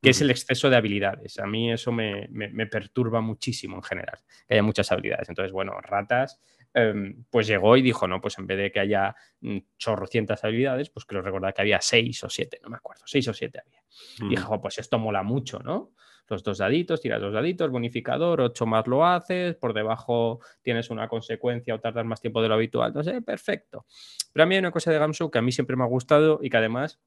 que 0.00 0.10
es 0.10 0.20
el 0.20 0.30
exceso 0.30 0.70
de 0.70 0.76
habilidades. 0.76 1.38
A 1.38 1.46
mí 1.46 1.72
eso 1.72 1.92
me, 1.92 2.28
perturba 2.70 3.20
muchísimo 3.20 3.76
en 3.76 3.82
general, 3.82 4.18
que 4.46 4.54
haya 4.54 4.62
muchas 4.62 4.90
habilidades. 4.92 5.28
Entonces, 5.28 5.52
bueno, 5.52 5.72
Ratas, 5.80 6.40
em, 6.72 7.24
pues 7.30 7.46
llegó 7.46 7.76
y 7.76 7.82
dijo, 7.82 8.06
no, 8.06 8.20
pues 8.20 8.38
en 8.38 8.46
vez 8.46 8.58
de 8.58 8.70
que 8.70 8.80
haya 8.80 9.14
mm, 9.40 9.58
chorrocientas 9.76 10.44
habilidades, 10.44 10.90
pues 10.90 11.04
creo 11.04 11.22
recordar 11.22 11.52
que 11.54 11.62
había 11.62 11.80
seis 11.80 12.22
o 12.22 12.30
siete, 12.30 12.60
no 12.62 12.68
me 12.68 12.76
acuerdo, 12.76 13.02
seis 13.06 13.26
o 13.28 13.34
siete 13.34 13.60
había. 13.60 13.82
Y 14.20 14.28
dijo, 14.30 14.60
pues 14.60 14.78
esto 14.78 14.98
mola 14.98 15.22
mucho, 15.22 15.58
¿no? 15.60 15.92
Los 16.28 16.42
dos 16.42 16.58
daditos, 16.58 17.00
tiras 17.00 17.22
dos 17.22 17.32
daditos, 17.32 17.70
bonificador, 17.70 18.42
ocho 18.42 18.66
más 18.66 18.86
lo 18.86 19.04
haces, 19.04 19.56
por 19.56 19.72
debajo 19.72 20.40
tienes 20.62 20.90
una 20.90 21.08
consecuencia 21.08 21.74
o 21.74 21.80
tardas 21.80 22.04
más 22.04 22.20
tiempo 22.20 22.42
de 22.42 22.48
lo 22.48 22.54
habitual, 22.54 22.88
entonces, 22.88 23.24
perfecto. 23.24 23.86
Pero 24.32 24.44
a 24.44 24.46
mí 24.46 24.54
hay 24.54 24.58
una 24.58 24.70
cosa 24.70 24.92
de 24.92 24.98
Gamsu 24.98 25.30
que 25.30 25.38
a 25.38 25.42
mí 25.42 25.52
siempre 25.52 25.74
me 25.74 25.84
ha 25.84 25.86
gustado 25.86 26.38
y 26.42 26.50
que 26.50 26.58
además 26.58 27.00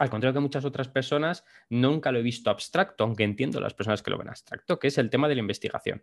al 0.00 0.08
contrario 0.08 0.32
que 0.32 0.40
muchas 0.40 0.64
otras 0.64 0.88
personas, 0.88 1.44
nunca 1.68 2.10
lo 2.10 2.18
he 2.18 2.22
visto 2.22 2.48
abstracto, 2.48 3.04
aunque 3.04 3.22
entiendo 3.22 3.60
las 3.60 3.74
personas 3.74 4.02
que 4.02 4.10
lo 4.10 4.16
ven 4.16 4.30
abstracto, 4.30 4.78
que 4.78 4.88
es 4.88 4.96
el 4.96 5.10
tema 5.10 5.28
de 5.28 5.34
la 5.34 5.42
investigación. 5.42 6.02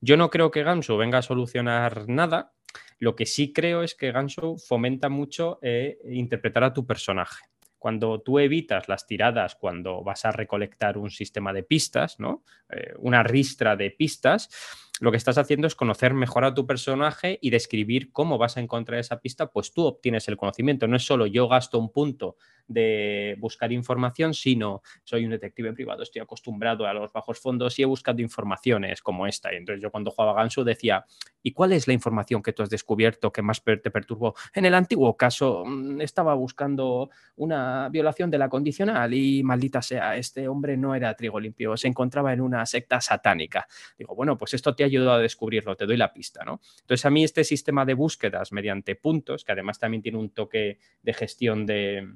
Yo 0.00 0.16
no 0.16 0.30
creo 0.30 0.50
que 0.50 0.64
Gansu 0.64 0.96
venga 0.96 1.18
a 1.18 1.22
solucionar 1.22 2.08
nada. 2.08 2.52
Lo 2.98 3.14
que 3.14 3.24
sí 3.24 3.52
creo 3.52 3.84
es 3.84 3.94
que 3.94 4.10
Gansu 4.10 4.58
fomenta 4.58 5.08
mucho 5.08 5.60
eh, 5.62 5.96
interpretar 6.10 6.64
a 6.64 6.72
tu 6.72 6.84
personaje. 6.84 7.44
Cuando 7.78 8.20
tú 8.20 8.40
evitas 8.40 8.88
las 8.88 9.06
tiradas, 9.06 9.54
cuando 9.54 10.02
vas 10.02 10.24
a 10.24 10.32
recolectar 10.32 10.98
un 10.98 11.10
sistema 11.10 11.52
de 11.52 11.62
pistas, 11.62 12.18
¿no? 12.18 12.42
Eh, 12.68 12.94
una 12.98 13.22
ristra 13.22 13.76
de 13.76 13.92
pistas, 13.92 14.50
lo 14.98 15.12
que 15.12 15.18
estás 15.18 15.38
haciendo 15.38 15.68
es 15.68 15.76
conocer 15.76 16.14
mejor 16.14 16.44
a 16.44 16.54
tu 16.54 16.66
personaje 16.66 17.38
y 17.40 17.50
describir 17.50 18.10
cómo 18.10 18.38
vas 18.38 18.56
a 18.56 18.60
encontrar 18.60 18.98
esa 18.98 19.20
pista, 19.20 19.46
pues 19.52 19.72
tú 19.72 19.84
obtienes 19.84 20.26
el 20.26 20.36
conocimiento. 20.36 20.88
No 20.88 20.96
es 20.96 21.04
solo 21.04 21.26
yo 21.26 21.46
gasto 21.46 21.78
un 21.78 21.92
punto 21.92 22.38
de 22.68 23.36
buscar 23.38 23.72
información, 23.72 24.34
sino 24.34 24.82
soy 25.04 25.24
un 25.24 25.30
detective 25.30 25.72
privado, 25.72 26.02
estoy 26.02 26.20
acostumbrado 26.22 26.86
a 26.86 26.92
los 26.92 27.12
bajos 27.12 27.38
fondos 27.38 27.78
y 27.78 27.82
he 27.82 27.86
buscado 27.86 28.20
informaciones 28.20 29.02
como 29.02 29.26
esta. 29.26 29.52
Y 29.52 29.56
entonces 29.56 29.82
yo 29.82 29.90
cuando 29.90 30.10
jugaba 30.10 30.34
Gansu 30.34 30.64
decía, 30.64 31.04
¿y 31.42 31.52
cuál 31.52 31.72
es 31.72 31.86
la 31.86 31.92
información 31.92 32.42
que 32.42 32.52
tú 32.52 32.62
has 32.62 32.70
descubierto 32.70 33.32
que 33.32 33.42
más 33.42 33.62
te 33.62 33.90
perturbó? 33.90 34.34
En 34.52 34.64
el 34.64 34.74
antiguo 34.74 35.16
caso 35.16 35.64
mm, 35.64 36.00
estaba 36.00 36.34
buscando 36.34 37.10
una 37.36 37.88
violación 37.88 38.30
de 38.30 38.38
la 38.38 38.48
condicional 38.48 39.14
y 39.14 39.42
maldita 39.42 39.82
sea, 39.82 40.16
este 40.16 40.48
hombre 40.48 40.76
no 40.76 40.94
era 40.94 41.14
trigo 41.14 41.38
limpio, 41.38 41.76
se 41.76 41.88
encontraba 41.88 42.32
en 42.32 42.40
una 42.40 42.66
secta 42.66 43.00
satánica. 43.00 43.66
Digo, 43.98 44.14
bueno, 44.14 44.36
pues 44.36 44.54
esto 44.54 44.74
te 44.74 44.82
ha 44.82 44.86
ayudado 44.86 45.12
a 45.12 45.18
descubrirlo, 45.18 45.76
te 45.76 45.86
doy 45.86 45.96
la 45.96 46.12
pista, 46.12 46.44
¿no? 46.44 46.60
Entonces 46.80 47.04
a 47.04 47.10
mí 47.10 47.22
este 47.22 47.44
sistema 47.44 47.84
de 47.84 47.94
búsquedas 47.94 48.52
mediante 48.52 48.96
puntos, 48.96 49.44
que 49.44 49.52
además 49.52 49.78
también 49.78 50.02
tiene 50.02 50.18
un 50.18 50.30
toque 50.30 50.78
de 51.02 51.14
gestión 51.14 51.66
de, 51.66 52.08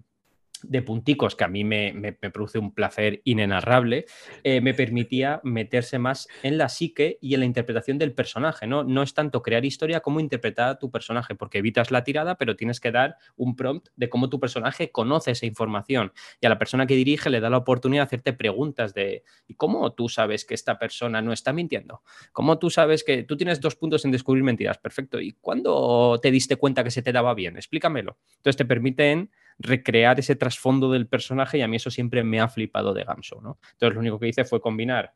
de 0.63 0.83
punticos 0.83 1.37
que 1.37 1.45
a 1.45 1.49
mí 1.49 1.65
me, 1.65 2.13
produce 2.33 2.59
un 2.59 2.73
placer 2.73 3.21
inenarrable, 3.25 4.07
eh, 4.45 4.61
me 4.61 4.75
permitía 4.75 5.41
meterse 5.45 5.99
más 5.99 6.29
en 6.43 6.59
la 6.59 6.69
psique 6.69 7.19
y 7.21 7.35
en 7.35 7.41
la 7.41 7.47
interpretación 7.47 7.99
del 7.99 8.13
personaje. 8.13 8.67
¿no? 8.67 8.85
no 8.85 9.03
es 9.03 9.15
tanto 9.15 9.43
crear 9.43 9.65
historia 9.65 10.01
como 10.01 10.21
interpretar 10.21 10.69
a 10.69 10.79
tu 10.79 10.91
personaje, 10.91 11.35
porque 11.35 11.59
evitas 11.59 11.91
la 11.91 12.05
tirada, 12.05 12.37
pero 12.37 12.57
tienes 12.57 12.81
que 12.81 12.91
dar 12.91 13.17
un 13.37 13.57
prompt 13.57 13.89
de 13.97 14.09
cómo 14.09 14.29
tu 14.29 14.41
personaje 14.41 14.91
conoce 14.91 15.33
esa 15.33 15.47
información. 15.47 16.13
Y 16.41 16.47
a 16.47 16.49
la 16.49 16.59
persona 16.59 16.87
que 16.87 16.95
dirige 16.95 17.31
le 17.31 17.41
da 17.41 17.51
la 17.51 17.59
oportunidad 17.59 18.03
de 18.03 18.07
hacerte 18.07 18.33
preguntas 18.33 18.95
de 18.95 19.25
¿y 19.47 19.55
cómo 19.55 19.93
tú 19.93 20.09
sabes 20.09 20.45
que 20.45 20.55
esta 20.55 20.79
persona 20.79 21.23
no 21.23 21.33
está 21.33 21.53
mintiendo? 21.53 22.03
¿Cómo 22.33 22.59
tú 22.59 22.71
sabes 22.71 23.05
que 23.05 23.25
tú 23.25 23.37
tienes 23.37 23.61
dos 23.61 23.77
puntos 23.77 24.05
en 24.05 24.11
descubrir 24.11 24.45
mentiras? 24.45 24.79
Perfecto. 24.79 25.21
¿Y 25.21 25.33
cuándo 25.33 26.19
te 26.23 26.31
diste 26.31 26.57
cuenta 26.57 26.85
que 26.85 26.91
se 26.91 27.03
te 27.03 27.13
daba 27.13 27.35
bien? 27.35 27.57
Explícamelo. 27.57 28.19
Entonces 28.37 28.57
te 28.57 28.65
permiten 28.65 29.31
recrear 29.61 30.19
ese 30.19 30.37
trasfondo 30.37 30.91
del 30.91 31.07
personaje 31.07 31.59
y 31.59 31.63
a 31.63 31.69
mí 31.69 31.77
eso 31.77 31.91
siempre 31.91 32.25
me 32.25 32.41
ha 32.41 32.49
flipado 32.49 32.95
de 32.95 33.05
Gamshow, 33.05 33.43
¿no? 33.43 33.59
Entonces 33.73 33.95
lo 33.95 34.01
único 34.01 34.19
que 34.19 34.29
hice 34.29 34.45
fue 34.45 34.61
combinar 34.61 35.15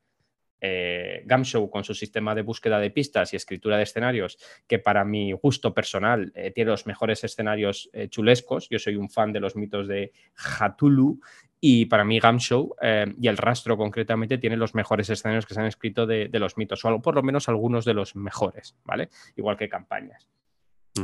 eh, 0.61 1.22
Gamshow 1.24 1.68
con 1.68 1.85
su 1.85 1.94
sistema 1.94 2.35
de 2.35 2.42
búsqueda 2.42 2.78
de 2.78 2.90
pistas 2.90 3.33
y 3.33 3.37
escritura 3.37 3.76
de 3.76 3.83
escenarios, 3.83 4.38
que 4.66 4.78
para 4.78 5.04
mi 5.04 5.33
gusto 5.33 5.74
personal 5.74 6.33
eh, 6.35 6.52
tiene 6.52 6.70
los 6.70 6.87
mejores 6.87 7.24
escenarios 7.24 7.90
eh, 7.92 8.09
chulescos. 8.09 8.68
Yo 8.68 8.78
soy 8.78 8.96
un 8.96 9.11
fan 9.11 9.33
de 9.33 9.40
los 9.40 9.57
mitos 9.57 9.88
de 9.88 10.12
Hatulu 10.59 11.20
y 11.61 11.87
para 11.87 12.04
mí 12.04 12.18
Gamshow 12.18 12.76
y 13.18 13.28
el 13.28 13.38
rastro 13.38 13.78
concretamente 13.78 14.37
tiene 14.37 14.59
los 14.59 14.74
mejores 14.74 15.09
escenarios 15.09 15.46
que 15.46 15.54
se 15.54 15.61
han 15.61 15.66
escrito 15.66 16.07
de, 16.07 16.28
de 16.28 16.38
los 16.38 16.59
mitos, 16.59 16.85
o 16.85 17.00
por 17.00 17.14
lo 17.14 17.22
menos 17.22 17.48
algunos 17.48 17.87
de 17.87 17.94
los 17.94 18.14
mejores, 18.16 18.76
¿vale? 18.85 19.09
Igual 19.35 19.57
que 19.57 19.70
campañas 19.70 20.28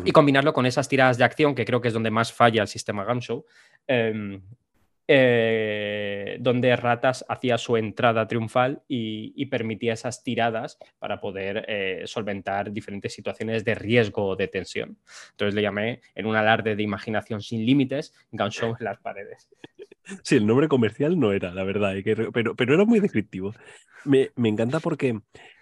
y 0.04 0.12
combinarlo 0.12 0.52
con 0.52 0.66
esas 0.66 0.88
tiradas 0.88 1.18
de 1.18 1.24
acción, 1.24 1.54
que 1.54 1.64
creo 1.64 1.80
que 1.80 1.88
es 1.88 1.94
donde 1.94 2.10
más 2.10 2.32
falla 2.32 2.62
el 2.62 2.68
sistema 2.68 3.04
Gamshow, 3.04 3.44
em, 3.86 4.40
eh, 5.12 6.36
donde 6.38 6.76
Ratas 6.76 7.24
hacía 7.28 7.58
su 7.58 7.76
entrada 7.76 8.28
triunfal 8.28 8.82
y, 8.86 9.44
permitía 9.46 9.94
esas 9.94 10.22
tiradas 10.22 10.78
para 11.00 11.20
poder 11.20 11.64
eh, 11.66 12.02
solventar 12.04 12.70
diferentes 12.70 13.12
situaciones 13.12 13.64
de 13.64 13.74
riesgo 13.74 14.24
o 14.28 14.36
de 14.36 14.46
tensión. 14.46 14.98
Entonces 15.32 15.56
le 15.56 15.62
llamé, 15.62 16.00
en 16.14 16.26
un 16.26 16.36
alarde 16.36 16.76
de 16.76 16.82
imaginación 16.84 17.42
sin 17.42 17.66
límites, 17.66 18.14
Gamshow 18.30 18.76
en 18.78 18.84
las 18.84 18.98
paredes. 19.00 19.48
Sí, 20.22 20.36
el 20.36 20.46
nombre 20.46 20.68
comercial 20.68 21.18
no 21.18 21.32
era, 21.32 21.52
la 21.52 21.64
verdad, 21.64 21.94
pero, 22.32 22.54
pero 22.54 22.74
era 22.74 22.84
muy 22.84 23.00
descriptivo. 23.00 23.52
Me, 24.04 24.30
me 24.36 24.48
encanta 24.48 24.78
porque 24.78 25.20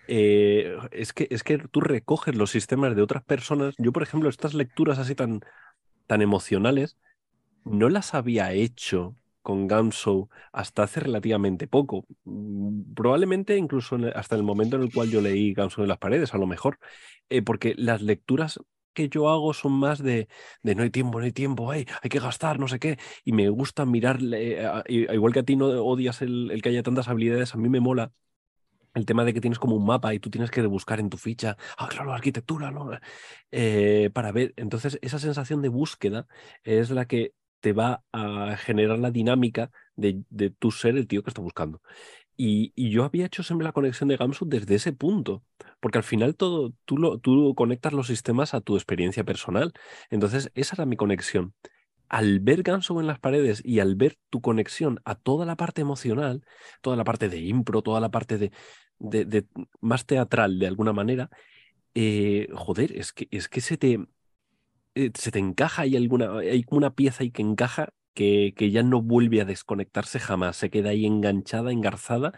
eh, 0.09 0.77
es, 0.92 1.12
que, 1.12 1.29
es 1.31 1.42
que 1.44 1.59
tú 1.59 1.81
recoges 1.81 2.35
los 2.35 2.51
sistemas 2.51 2.97
de 2.97 3.03
otras 3.03 3.25
personas. 3.25 3.75
Yo, 3.79 3.92
por 3.92 4.03
ejemplo, 4.03 4.29
estas 4.29 4.55
lecturas 4.55 4.99
así 4.99 5.14
tan, 5.14 5.40
tan 6.07 6.23
emocionales, 6.23 6.99
no 7.64 7.88
las 7.88 8.14
había 8.14 8.53
hecho 8.53 9.16
con 9.42 9.66
Gamso 9.68 10.31
hasta 10.53 10.85
hace 10.85 11.01
relativamente 11.01 11.68
poco. 11.68 12.07
Mm, 12.25 12.94
probablemente 12.94 13.57
incluso 13.57 13.99
hasta 14.14 14.37
el 14.37 14.42
momento 14.42 14.77
en 14.77 14.83
el 14.83 14.92
cual 14.92 15.11
yo 15.11 15.21
leí 15.21 15.55
Gamso 15.55 15.83
en 15.83 15.88
las 15.88 15.99
paredes, 15.99 16.35
a 16.35 16.38
lo 16.38 16.47
mejor. 16.47 16.79
Eh, 17.31 17.42
porque 17.42 17.75
las 17.77 18.03
lecturas 18.03 18.61
que 18.94 19.09
yo 19.09 19.29
hago 19.31 19.55
son 19.55 19.73
más 19.73 20.03
de, 20.03 20.29
de 20.62 20.75
no 20.75 20.83
hay 20.83 20.90
tiempo, 20.90 21.18
no 21.21 21.25
hay 21.27 21.33
tiempo, 21.33 21.71
hay, 21.71 21.87
hay 22.03 22.11
que 22.11 22.18
gastar, 22.21 22.59
no 22.59 22.68
sé 22.68 22.79
qué. 22.79 22.99
Y 23.25 23.33
me 23.33 23.49
gusta 23.49 23.87
mirar, 23.87 24.18
igual 24.88 25.33
que 25.33 25.40
a 25.40 25.42
ti 25.44 25.57
no 25.57 25.66
odias 25.66 26.23
el, 26.23 26.51
el 26.51 26.62
que 26.62 26.71
haya 26.71 26.83
tantas 26.83 27.09
habilidades, 27.09 27.55
a 27.55 27.59
mí 27.59 27.68
me 27.68 27.81
mola 27.81 28.12
el 28.94 29.07
tema 29.07 29.24
de 29.24 29.35
que 29.35 29.40
tienes 29.40 29.59
como 29.59 29.77
un 29.77 29.87
mapa 29.87 30.14
y 30.14 30.20
tú 30.20 30.31
tienes 30.31 30.51
que 30.51 30.62
buscar 30.66 31.01
en 31.01 31.11
tu 31.11 31.16
ficha, 31.16 31.57
ah, 31.77 31.88
claro, 31.88 32.12
arquitectura. 32.12 32.72
Eh, 33.51 34.11
para 34.12 34.33
ver. 34.33 34.55
Entonces, 34.57 34.98
esa 35.03 35.18
sensación 35.18 35.62
de 35.62 35.68
búsqueda 35.68 36.27
es 36.64 36.90
la 36.90 37.07
que 37.07 37.35
te 37.61 37.72
va 37.72 38.05
a 38.12 38.57
generar 38.57 38.98
la 38.98 39.11
dinámica 39.11 39.70
de, 39.96 40.22
de 40.31 40.51
tu 40.51 40.70
ser 40.70 40.96
el 40.96 41.07
tío 41.09 41.22
que 41.22 41.31
está 41.31 41.42
buscando. 41.42 41.83
Y, 42.40 42.72
yo 42.90 43.05
había 43.05 43.27
hecho 43.27 43.42
siempre 43.42 43.64
la 43.64 43.72
conexión 43.72 44.09
de 44.09 44.16
Gamsu 44.16 44.46
desde 44.48 44.77
ese 44.77 44.92
punto, 44.92 45.44
porque 45.81 45.98
al 45.98 46.05
final 46.05 46.37
todo, 46.37 46.72
tú, 46.85 46.96
lo, 46.96 47.18
tú 47.18 47.55
conectas 47.57 47.92
los 47.92 48.07
sistemas 48.07 48.55
a 48.55 48.61
tu 48.61 48.77
experiencia 48.77 49.24
personal. 49.24 49.72
Entonces, 50.09 50.51
esa 50.55 50.77
era 50.77 50.87
mi 50.87 50.96
conexión. 50.96 51.55
Al 52.09 52.40
ver 52.40 52.62
Gamsu 52.62 53.01
en 53.01 53.07
las 53.07 53.18
paredes 53.18 53.62
y 53.64 53.81
al 53.81 53.94
ver 53.97 54.18
tu 54.31 54.40
conexión 54.40 55.01
a 55.05 55.14
toda 55.14 55.47
la 55.47 55.57
parte 55.57 55.83
emocional, 55.83 56.44
toda 56.81 56.97
la 56.97 57.05
parte 57.05 57.29
de 57.29 57.38
impro, 57.40 57.83
toda 57.83 58.01
la 58.01 58.11
parte 58.11 58.38
de, 58.38 59.47
más 59.81 60.07
teatral 60.07 60.59
de 60.59 60.66
alguna 60.66 60.92
manera, 60.92 61.31
eh, 61.94 62.49
joder, 62.55 62.97
es 62.97 63.12
que, 63.12 63.29
es 63.31 63.49
que 63.49 63.61
se 63.61 63.77
te, 63.77 63.99
eh, 64.94 65.11
se 65.14 65.31
te 65.31 65.38
encaja, 65.38 65.83
hay 65.83 65.97
alguna, 65.97 66.38
hay 66.38 66.64
una 66.71 66.94
pieza 66.94 67.23
ahí 67.23 67.31
que 67.31 67.42
encaja 67.42 67.90
que, 68.18 68.71
ya 68.73 68.83
no 68.83 69.01
vuelve 69.01 69.40
a 69.40 69.44
desconectarse 69.44 70.18
jamás, 70.18 70.57
se 70.57 70.71
queda 70.71 70.90
ahí 70.90 71.07
enganchada, 71.07 71.71
engarzada 71.71 72.33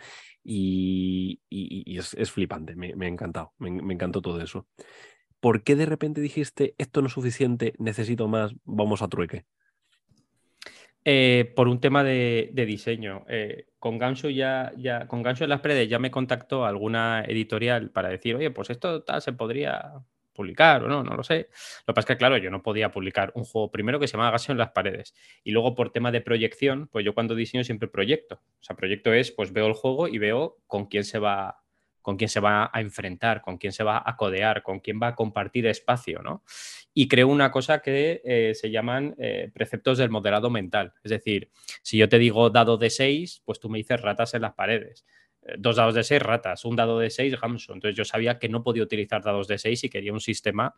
y, 0.44 1.40
es, 1.48 2.30
flipante, 2.30 2.76
me, 2.76 2.92
ha 2.92 3.08
encantado, 3.08 3.54
me, 3.58 3.94
encantó 3.94 4.20
todo 4.20 4.42
eso. 4.42 4.66
¿Por 5.40 5.62
qué 5.62 5.76
de 5.76 5.86
repente 5.86 6.20
dijiste, 6.20 6.74
esto 6.76 7.00
no 7.00 7.06
es 7.06 7.14
suficiente, 7.14 7.74
necesito 7.78 8.28
más, 8.28 8.52
vamos 8.64 9.00
a 9.00 9.08
trueque? 9.08 9.46
Eh, 11.04 11.52
por 11.56 11.68
un 11.68 11.80
tema 11.80 12.04
de, 12.04 12.50
diseño. 12.54 13.24
Eh, 13.28 13.66
con 13.78 13.98
Ganso 13.98 14.28
ya, 14.28 14.72
ya, 14.76 15.06
con 15.06 15.22
Ganso 15.22 15.44
en 15.44 15.50
las 15.50 15.60
paredes 15.60 15.88
ya 15.88 15.98
me 15.98 16.10
contactó 16.10 16.64
alguna 16.66 17.24
editorial 17.26 17.90
para 17.90 18.10
decir, 18.10 18.36
oye, 18.36 18.50
pues 18.50 18.70
esto 18.70 19.02
tal, 19.02 19.22
se 19.22 19.32
podría 19.32 19.94
publicar 20.34 20.84
o 20.84 20.88
no, 20.88 21.02
no 21.02 21.14
lo 21.16 21.22
sé. 21.22 21.48
Lo 21.86 21.92
que 21.92 21.94
pasa 21.94 22.00
es 22.00 22.06
que, 22.06 22.16
claro, 22.16 22.36
yo 22.36 22.50
no 22.50 22.62
podía 22.62 22.90
publicar 22.90 23.32
un 23.34 23.44
juego 23.44 23.70
primero 23.70 23.98
que 23.98 24.08
se 24.08 24.16
llama 24.16 24.30
Gaseo 24.30 24.52
en 24.52 24.58
las 24.58 24.70
paredes. 24.72 25.14
Y 25.42 25.52
luego 25.52 25.74
por 25.74 25.90
tema 25.90 26.12
de 26.12 26.20
proyección, 26.20 26.88
pues 26.88 27.04
yo 27.04 27.14
cuando 27.14 27.34
diseño 27.34 27.64
siempre 27.64 27.88
proyecto. 27.88 28.36
O 28.36 28.62
sea, 28.62 28.76
proyecto 28.76 29.12
es, 29.12 29.30
pues 29.32 29.52
veo 29.52 29.66
el 29.66 29.74
juego 29.74 30.06
y 30.08 30.18
veo 30.18 30.58
con 30.66 30.86
quién 30.86 31.04
se 31.04 31.18
va 31.18 31.60
con 32.02 32.16
quién 32.16 32.30
se 32.30 32.40
va 32.40 32.70
a 32.72 32.80
enfrentar, 32.80 33.42
con 33.42 33.58
quién 33.58 33.72
se 33.72 33.84
va 33.84 34.02
a 34.04 34.16
codear, 34.16 34.62
con 34.62 34.80
quién 34.80 34.98
va 35.02 35.08
a 35.08 35.14
compartir 35.14 35.66
espacio, 35.66 36.22
¿no? 36.22 36.42
Y 36.92 37.08
creo 37.08 37.28
una 37.28 37.50
cosa 37.50 37.80
que 37.80 38.20
eh, 38.24 38.54
se 38.54 38.70
llaman 38.70 39.14
eh, 39.18 39.50
preceptos 39.54 39.98
del 39.98 40.10
moderado 40.10 40.50
mental. 40.50 40.92
Es 41.04 41.10
decir, 41.10 41.50
si 41.82 41.98
yo 41.98 42.08
te 42.08 42.18
digo 42.18 42.50
dado 42.50 42.76
de 42.76 42.90
6, 42.90 43.42
pues 43.44 43.60
tú 43.60 43.68
me 43.68 43.78
dices 43.78 44.00
ratas 44.00 44.34
en 44.34 44.42
las 44.42 44.54
paredes 44.54 45.04
dos 45.58 45.76
dados 45.76 45.94
de 45.94 46.04
seis 46.04 46.22
ratas, 46.22 46.64
un 46.64 46.76
dado 46.76 46.98
de 46.98 47.10
seis 47.10 47.38
Gamso. 47.40 47.72
Entonces 47.72 47.96
yo 47.96 48.04
sabía 48.04 48.38
que 48.38 48.48
no 48.48 48.62
podía 48.62 48.82
utilizar 48.82 49.22
dados 49.22 49.48
de 49.48 49.58
seis 49.58 49.82
y 49.84 49.90
quería 49.90 50.12
un 50.12 50.20
sistema 50.20 50.74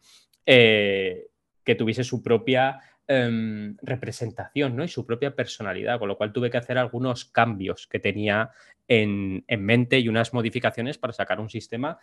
eh, 0.47 1.27
que 1.65 1.75
tuviese 1.75 2.05
su 2.05 2.23
propia 2.23 2.81
em, 3.07 3.77
representación 3.83 4.77
¿no? 4.77 4.85
y 4.85 4.89
su 4.89 5.05
propia 5.05 5.35
personalidad, 5.35 5.99
con 5.99 6.09
lo 6.09 6.17
cual 6.17 6.33
tuve 6.33 6.51
que 6.51 6.59
hacer 6.59 6.79
algunos 6.79 7.25
cambios 7.25 7.87
que 7.87 7.99
tenía 7.99 8.51
en, 8.93 9.45
mente 9.59 9.99
y 9.99 10.09
unas 10.09 10.35
modificaciones 10.35 10.99
para 10.99 11.15
sacar 11.15 11.41
un 11.41 11.49
sistema 11.49 11.99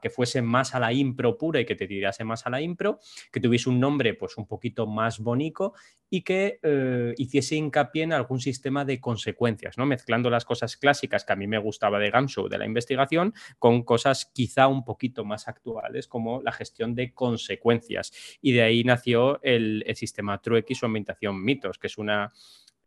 que 0.00 0.10
fuese 0.10 0.42
más 0.42 0.74
a 0.74 0.80
la 0.80 0.92
impro 0.92 1.36
pura 1.36 1.60
y 1.60 1.64
que 1.64 1.74
te 1.74 1.88
tirase 1.88 2.22
más 2.22 2.46
a 2.46 2.50
la 2.50 2.60
impro, 2.60 3.00
que 3.32 3.40
tuviese 3.40 3.68
un 3.68 3.80
nombre 3.80 4.14
pues 4.14 4.36
un 4.36 4.46
poquito 4.46 4.86
más 4.86 5.18
bonito 5.18 5.74
y 6.08 6.22
que 6.22 6.60
eh, 6.62 7.14
hiciese 7.16 7.56
hincapié 7.56 8.04
en 8.04 8.12
algún 8.12 8.40
sistema 8.40 8.84
de 8.84 9.00
consecuencias, 9.00 9.76
¿no? 9.76 9.86
mezclando 9.86 10.30
las 10.30 10.44
cosas 10.44 10.76
clásicas 10.76 11.24
que 11.24 11.32
a 11.32 11.36
mí 11.36 11.48
me 11.48 11.58
gustaba 11.58 11.98
de 11.98 12.10
Gamsu, 12.10 12.48
de 12.48 12.58
la 12.58 12.66
investigación, 12.66 13.34
con 13.58 13.82
cosas 13.82 14.26
quizá 14.32 14.68
un 14.68 14.84
poquito 14.84 15.24
más 15.24 15.48
actuales 15.48 16.06
como 16.06 16.42
la 16.42 16.52
gestión 16.52 16.94
de 16.94 17.12
consecuencias. 17.12 18.12
Y 18.40 18.52
de 18.52 18.62
ahí 18.62 18.84
nació 18.84 19.40
el, 19.42 19.84
sistema 19.94 20.40
Truex 20.40 20.82
o 20.82 20.86
ambientación 20.86 21.42
mitos, 21.42 21.78
que 21.78 21.88
es 21.88 21.98
una 21.98 22.32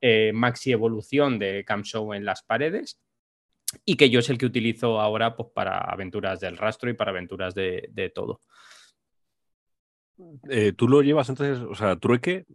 eh, 0.01 0.31
maxi 0.33 0.71
evolución 0.71 1.37
de 1.37 1.63
Gamsu 1.63 2.13
en 2.13 2.25
las 2.25 2.41
paredes 2.41 2.99
y 3.85 3.95
que 3.95 4.09
yo 4.09 4.19
es 4.19 4.29
el 4.29 4.37
que 4.37 4.45
utilizo 4.45 4.99
ahora 4.99 5.35
pues, 5.35 5.49
para 5.53 5.77
aventuras 5.77 6.39
del 6.39 6.57
rastro 6.57 6.89
y 6.89 6.93
para 6.93 7.11
aventuras 7.11 7.53
de, 7.53 8.11
todo. 8.13 8.41
Eh, 10.49 10.73
tú 10.73 10.87
lo 10.87 11.01
llevas 11.01 11.29
entonces, 11.29 11.59
o 11.59 11.75
sea, 11.75 11.95
trueque, 11.97 12.45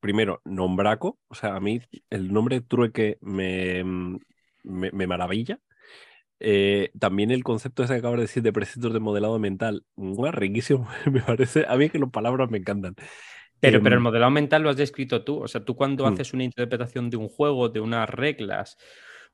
primero, 0.00 0.40
nombraco, 0.44 1.18
o 1.28 1.34
sea, 1.34 1.56
a 1.56 1.60
mí 1.60 1.80
el 2.10 2.32
nombre 2.32 2.60
trueque 2.60 3.18
me, 3.20 3.84
me, 4.62 5.06
maravilla. 5.06 5.58
Eh, 6.40 6.92
también 6.98 7.32
el 7.32 7.42
concepto 7.42 7.82
ese 7.82 7.94
que 7.94 7.98
acabas 7.98 8.18
de 8.18 8.22
decir 8.22 8.42
de 8.44 8.52
preceptos 8.52 8.92
de 8.92 9.00
modelado 9.00 9.38
mental, 9.38 9.84
riquísimo, 9.96 10.88
me 11.12 11.20
parece, 11.20 11.66
a 11.68 11.76
mí 11.76 11.90
que 11.90 11.98
las 11.98 12.10
palabras 12.10 12.50
me 12.50 12.58
encantan. 12.58 12.94
Pero, 13.60 13.82
pero 13.82 13.94
el 13.94 13.98
em, 13.98 14.04
modelado 14.04 14.30
mental 14.30 14.62
lo 14.62 14.70
has 14.70 14.76
descrito 14.76 15.24
tú, 15.24 15.42
o 15.42 15.48
sea, 15.48 15.64
tú 15.64 15.74
cuando 15.74 16.04
mm. 16.04 16.12
haces 16.12 16.32
una 16.32 16.44
interpretación 16.44 17.10
de 17.10 17.16
un 17.16 17.28
juego, 17.28 17.68
de 17.68 17.80
unas 17.80 18.08
reglas, 18.08 18.76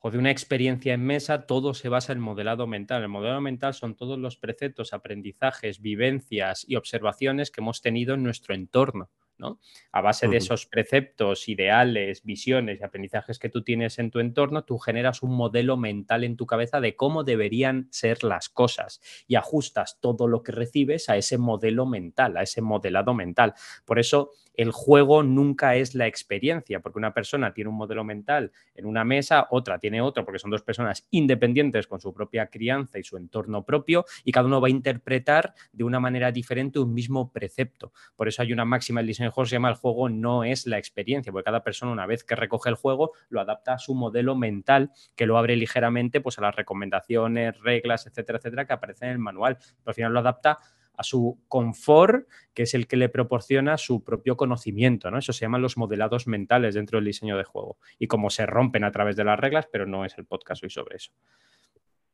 o 0.07 0.11
de 0.11 0.19
una 0.19 0.31
experiencia 0.31 0.93
en 0.93 1.03
mesa, 1.03 1.47
todo 1.47 1.73
se 1.73 1.89
basa 1.89 2.13
en 2.13 2.21
modelado 2.21 2.67
mental. 2.67 3.01
El 3.01 3.09
modelado 3.09 3.41
mental 3.41 3.73
son 3.73 3.95
todos 3.95 4.19
los 4.19 4.37
preceptos, 4.37 4.93
aprendizajes, 4.93 5.81
vivencias 5.81 6.67
y 6.69 6.77
observaciones 6.77 7.51
que 7.51 7.63
hemos 7.63 7.81
tenido 7.81 8.13
en 8.13 8.23
nuestro 8.23 8.55
entorno. 8.55 9.09
¿No? 9.39 9.59
A 9.93 10.01
base 10.01 10.29
de 10.29 10.37
esos 10.37 10.67
preceptos, 10.67 11.49
ideales, 11.49 12.23
visiones 12.25 12.81
y 12.81 12.85
aprendizajes 12.85 13.39
que 13.39 13.49
tú 13.49 13.63
tienes 13.63 13.99
en 13.99 14.11
tu 14.11 14.21
entorno, 14.21 14.65
tú 14.65 14.79
generas 14.79 15.23
un 15.23 15.35
modelo 15.37 15.77
mental 15.77 16.25
en 16.25 16.37
tu 16.37 16.47
cabeza 16.47 16.81
de 16.81 16.97
cómo 16.97 17.25
deberían 17.25 17.89
ser 17.91 18.25
las 18.25 18.49
cosas 18.49 19.01
y 19.27 19.37
ajustas 19.37 19.99
todo 20.01 20.29
lo 20.29 20.43
que 20.43 20.53
recibes 20.53 21.09
a 21.09 21.17
ese 21.17 21.39
modelo 21.39 21.87
mental, 21.87 22.37
a 22.37 22.43
ese 22.43 22.61
modelado 22.61 23.15
mental. 23.15 23.55
Por 23.85 23.99
eso 23.99 24.31
el 24.55 24.71
juego 24.71 25.23
nunca 25.23 25.75
es 25.75 25.95
la 25.95 26.07
experiencia, 26.07 26.81
porque 26.81 26.99
una 26.99 27.13
persona 27.13 27.53
tiene 27.53 27.71
un 27.71 27.77
modelo 27.77 28.05
mental 28.05 28.53
en 28.75 28.87
una 28.87 29.05
mesa, 29.05 29.49
otra 29.51 29.79
tiene 29.79 30.01
otro, 30.01 30.25
porque 30.25 30.39
son 30.39 30.51
dos 30.51 30.63
personas 30.63 31.07
independientes 31.11 31.87
con 31.87 32.01
su 32.01 32.15
propia 32.15 32.47
crianza 32.47 32.99
y 32.99 33.03
su 33.03 33.17
entorno 33.17 33.65
propio, 33.65 34.05
y 34.25 34.33
cada 34.33 34.47
uno 34.47 34.61
va 34.61 34.69
a 34.69 34.71
interpretar 34.71 35.55
de 35.73 35.85
una 35.85 35.99
manera 35.99 36.31
diferente 36.31 36.79
un 36.79 36.95
mismo 36.95 37.33
precepto. 37.33 37.93
Por 38.15 38.29
eso 38.29 38.43
hay 38.43 38.53
una 38.53 38.65
máxima 38.65 39.01
en 39.01 39.07
diseño 39.09 39.24
juegos, 39.31 39.51
se 39.51 39.57
llama 39.57 39.69
el 39.69 39.77
juego 39.77 40.09
no 40.09 40.45
es 40.45 40.67
la 40.67 40.79
experiencia, 40.79 41.33
porque 41.33 41.45
cada 41.45 41.63
persona 41.63 41.93
una 41.93 42.07
vez 42.07 42.25
que 42.25 42.37
recoge 42.37 42.69
el 42.69 42.75
juego 42.77 43.13
lo 43.29 43.41
adapta 43.41 43.75
a 43.75 43.79
su 43.79 43.95
modelo 43.95 44.35
mental, 44.35 44.91
que 45.15 45.27
lo 45.27 45.39
abre 45.39 45.57
ligeramente 45.57 46.21
pues, 46.21 46.39
a 46.39 46.43
las 46.43 46.55
recomendaciones, 46.55 47.61
reglas, 47.61 48.07
etcétera, 48.07 48.39
etcétera, 48.39 48.67
que 48.67 48.73
aparecen 48.73 49.09
en 49.09 49.13
el 49.15 49.19
manual. 49.19 49.57
Pero 49.59 49.91
al 49.91 49.95
final 49.95 50.13
lo 50.13 50.21
adapta 50.21 50.59
a 50.97 51.03
su 51.03 51.41
confort, 51.49 52.29
que 52.53 52.63
es 52.65 52.75
el 52.75 52.87
que 52.87 52.97
le 52.97 53.09
proporciona 53.09 53.77
su 53.79 54.05
propio 54.05 54.37
conocimiento, 54.37 55.11
¿no? 55.11 55.19
Eso 55.19 55.33
se 55.33 55.45
llaman 55.45 55.63
los 55.63 55.77
modelados 55.77 56.27
mentales 56.27 56.75
dentro 56.75 56.99
del 56.99 57.07
diseño 57.07 57.37
de 57.37 57.45
juego 57.45 57.79
y 57.99 58.07
cómo 58.07 58.31
se 58.31 58.47
rompen 58.47 58.85
a 58.85 58.93
través 58.93 59.17
de 59.17 59.25
las 59.25 59.39
reglas, 59.39 59.67
pero 59.71 59.87
no 59.87 60.05
es 60.05 60.17
el 60.19 60.25
podcast 60.25 60.63
hoy 60.63 60.71
sobre 60.71 60.97
eso. 60.97 61.13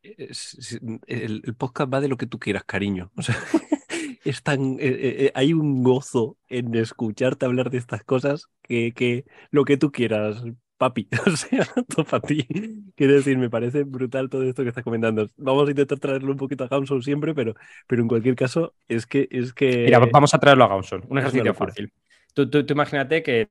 El, 0.02 1.42
podcast 1.58 1.92
va 1.92 2.00
de 2.00 2.08
lo 2.08 2.16
que 2.16 2.26
tú 2.26 2.38
quieras, 2.38 2.64
cariño. 2.64 3.10
O 3.16 3.22
sea, 3.22 3.36
es 4.24 4.42
tan, 4.42 4.74
eh, 4.74 4.76
eh, 4.80 5.16
eh, 5.26 5.32
hay 5.34 5.52
un 5.52 5.82
gozo 5.82 6.36
en 6.48 6.74
escucharte 6.74 7.46
hablar 7.46 7.70
de 7.70 7.78
estas 7.78 8.04
cosas 8.04 8.48
que, 8.62 8.92
que 8.92 9.24
lo 9.50 9.64
que 9.64 9.76
tú 9.76 9.90
quieras, 9.90 10.42
papi, 10.76 11.08
o 11.26 11.30
sea, 11.30 11.66
todo 11.88 12.04
para 12.04 12.22
ti. 12.22 12.46
Quiero 12.94 13.14
decir, 13.14 13.38
me 13.38 13.50
parece 13.50 13.84
brutal 13.84 14.28
todo 14.28 14.44
esto 14.44 14.62
que 14.62 14.68
estás 14.68 14.84
comentando. 14.84 15.28
Vamos 15.36 15.68
a 15.68 15.70
intentar 15.70 15.98
traerlo 15.98 16.32
un 16.32 16.38
poquito 16.38 16.64
a 16.64 16.68
Gamson 16.68 17.02
siempre, 17.02 17.34
pero, 17.34 17.54
pero 17.86 18.02
en 18.02 18.08
cualquier 18.08 18.34
caso, 18.34 18.74
es 18.88 19.06
que, 19.06 19.28
es 19.30 19.52
que... 19.52 19.84
Mira, 19.84 19.98
vamos 19.98 20.34
a 20.34 20.38
traerlo 20.38 20.64
a 20.64 20.68
Gamson, 20.68 21.04
un 21.08 21.18
ejercicio 21.18 21.54
fácil. 21.54 21.92
Tú, 22.34 22.48
tú, 22.48 22.64
imagínate 22.68 23.22
que 23.22 23.48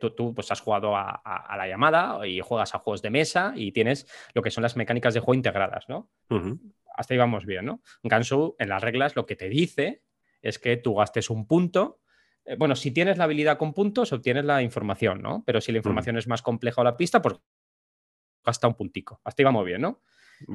tú, 0.00 0.34
pues, 0.34 0.50
has 0.50 0.60
jugado 0.60 0.96
a, 0.96 1.20
la 1.56 1.68
llamada 1.68 2.26
y 2.26 2.40
juegas 2.40 2.74
a 2.74 2.78
juegos 2.78 3.02
de 3.02 3.10
mesa 3.10 3.52
y 3.54 3.72
tienes 3.72 4.06
lo 4.34 4.42
que 4.42 4.50
son 4.50 4.62
las 4.62 4.76
mecánicas 4.76 5.14
de 5.14 5.20
juego 5.20 5.34
integradas, 5.34 5.88
¿no? 5.88 6.08
Hasta 6.96 7.14
ahí 7.14 7.18
vamos 7.18 7.46
bien, 7.46 7.66
¿no? 7.66 7.82
Gansu, 8.02 8.56
en 8.58 8.68
las 8.68 8.82
reglas, 8.82 9.16
lo 9.16 9.26
que 9.26 9.36
te 9.36 9.48
dice 9.48 10.02
es 10.42 10.58
que 10.58 10.76
tú 10.76 10.94
gastes 10.94 11.30
un 11.30 11.46
punto 11.46 12.00
eh, 12.46 12.56
bueno, 12.56 12.76
si 12.76 12.92
tienes 12.92 13.18
la 13.18 13.24
habilidad 13.24 13.58
con 13.58 13.74
puntos, 13.74 14.12
obtienes 14.12 14.44
la 14.44 14.62
información, 14.62 15.20
¿no? 15.20 15.42
Pero 15.44 15.60
si 15.60 15.72
la 15.72 15.78
información 15.78 16.16
es 16.16 16.28
más 16.28 16.42
compleja 16.42 16.80
o 16.80 16.84
la 16.84 16.96
pista, 16.96 17.20
pues 17.20 17.36
gasta 18.44 18.68
un 18.68 18.74
puntico. 18.74 19.20
Hasta 19.24 19.42
ahí 19.42 19.44
vamos 19.44 19.64
bien, 19.64 19.82
¿no? 19.82 20.00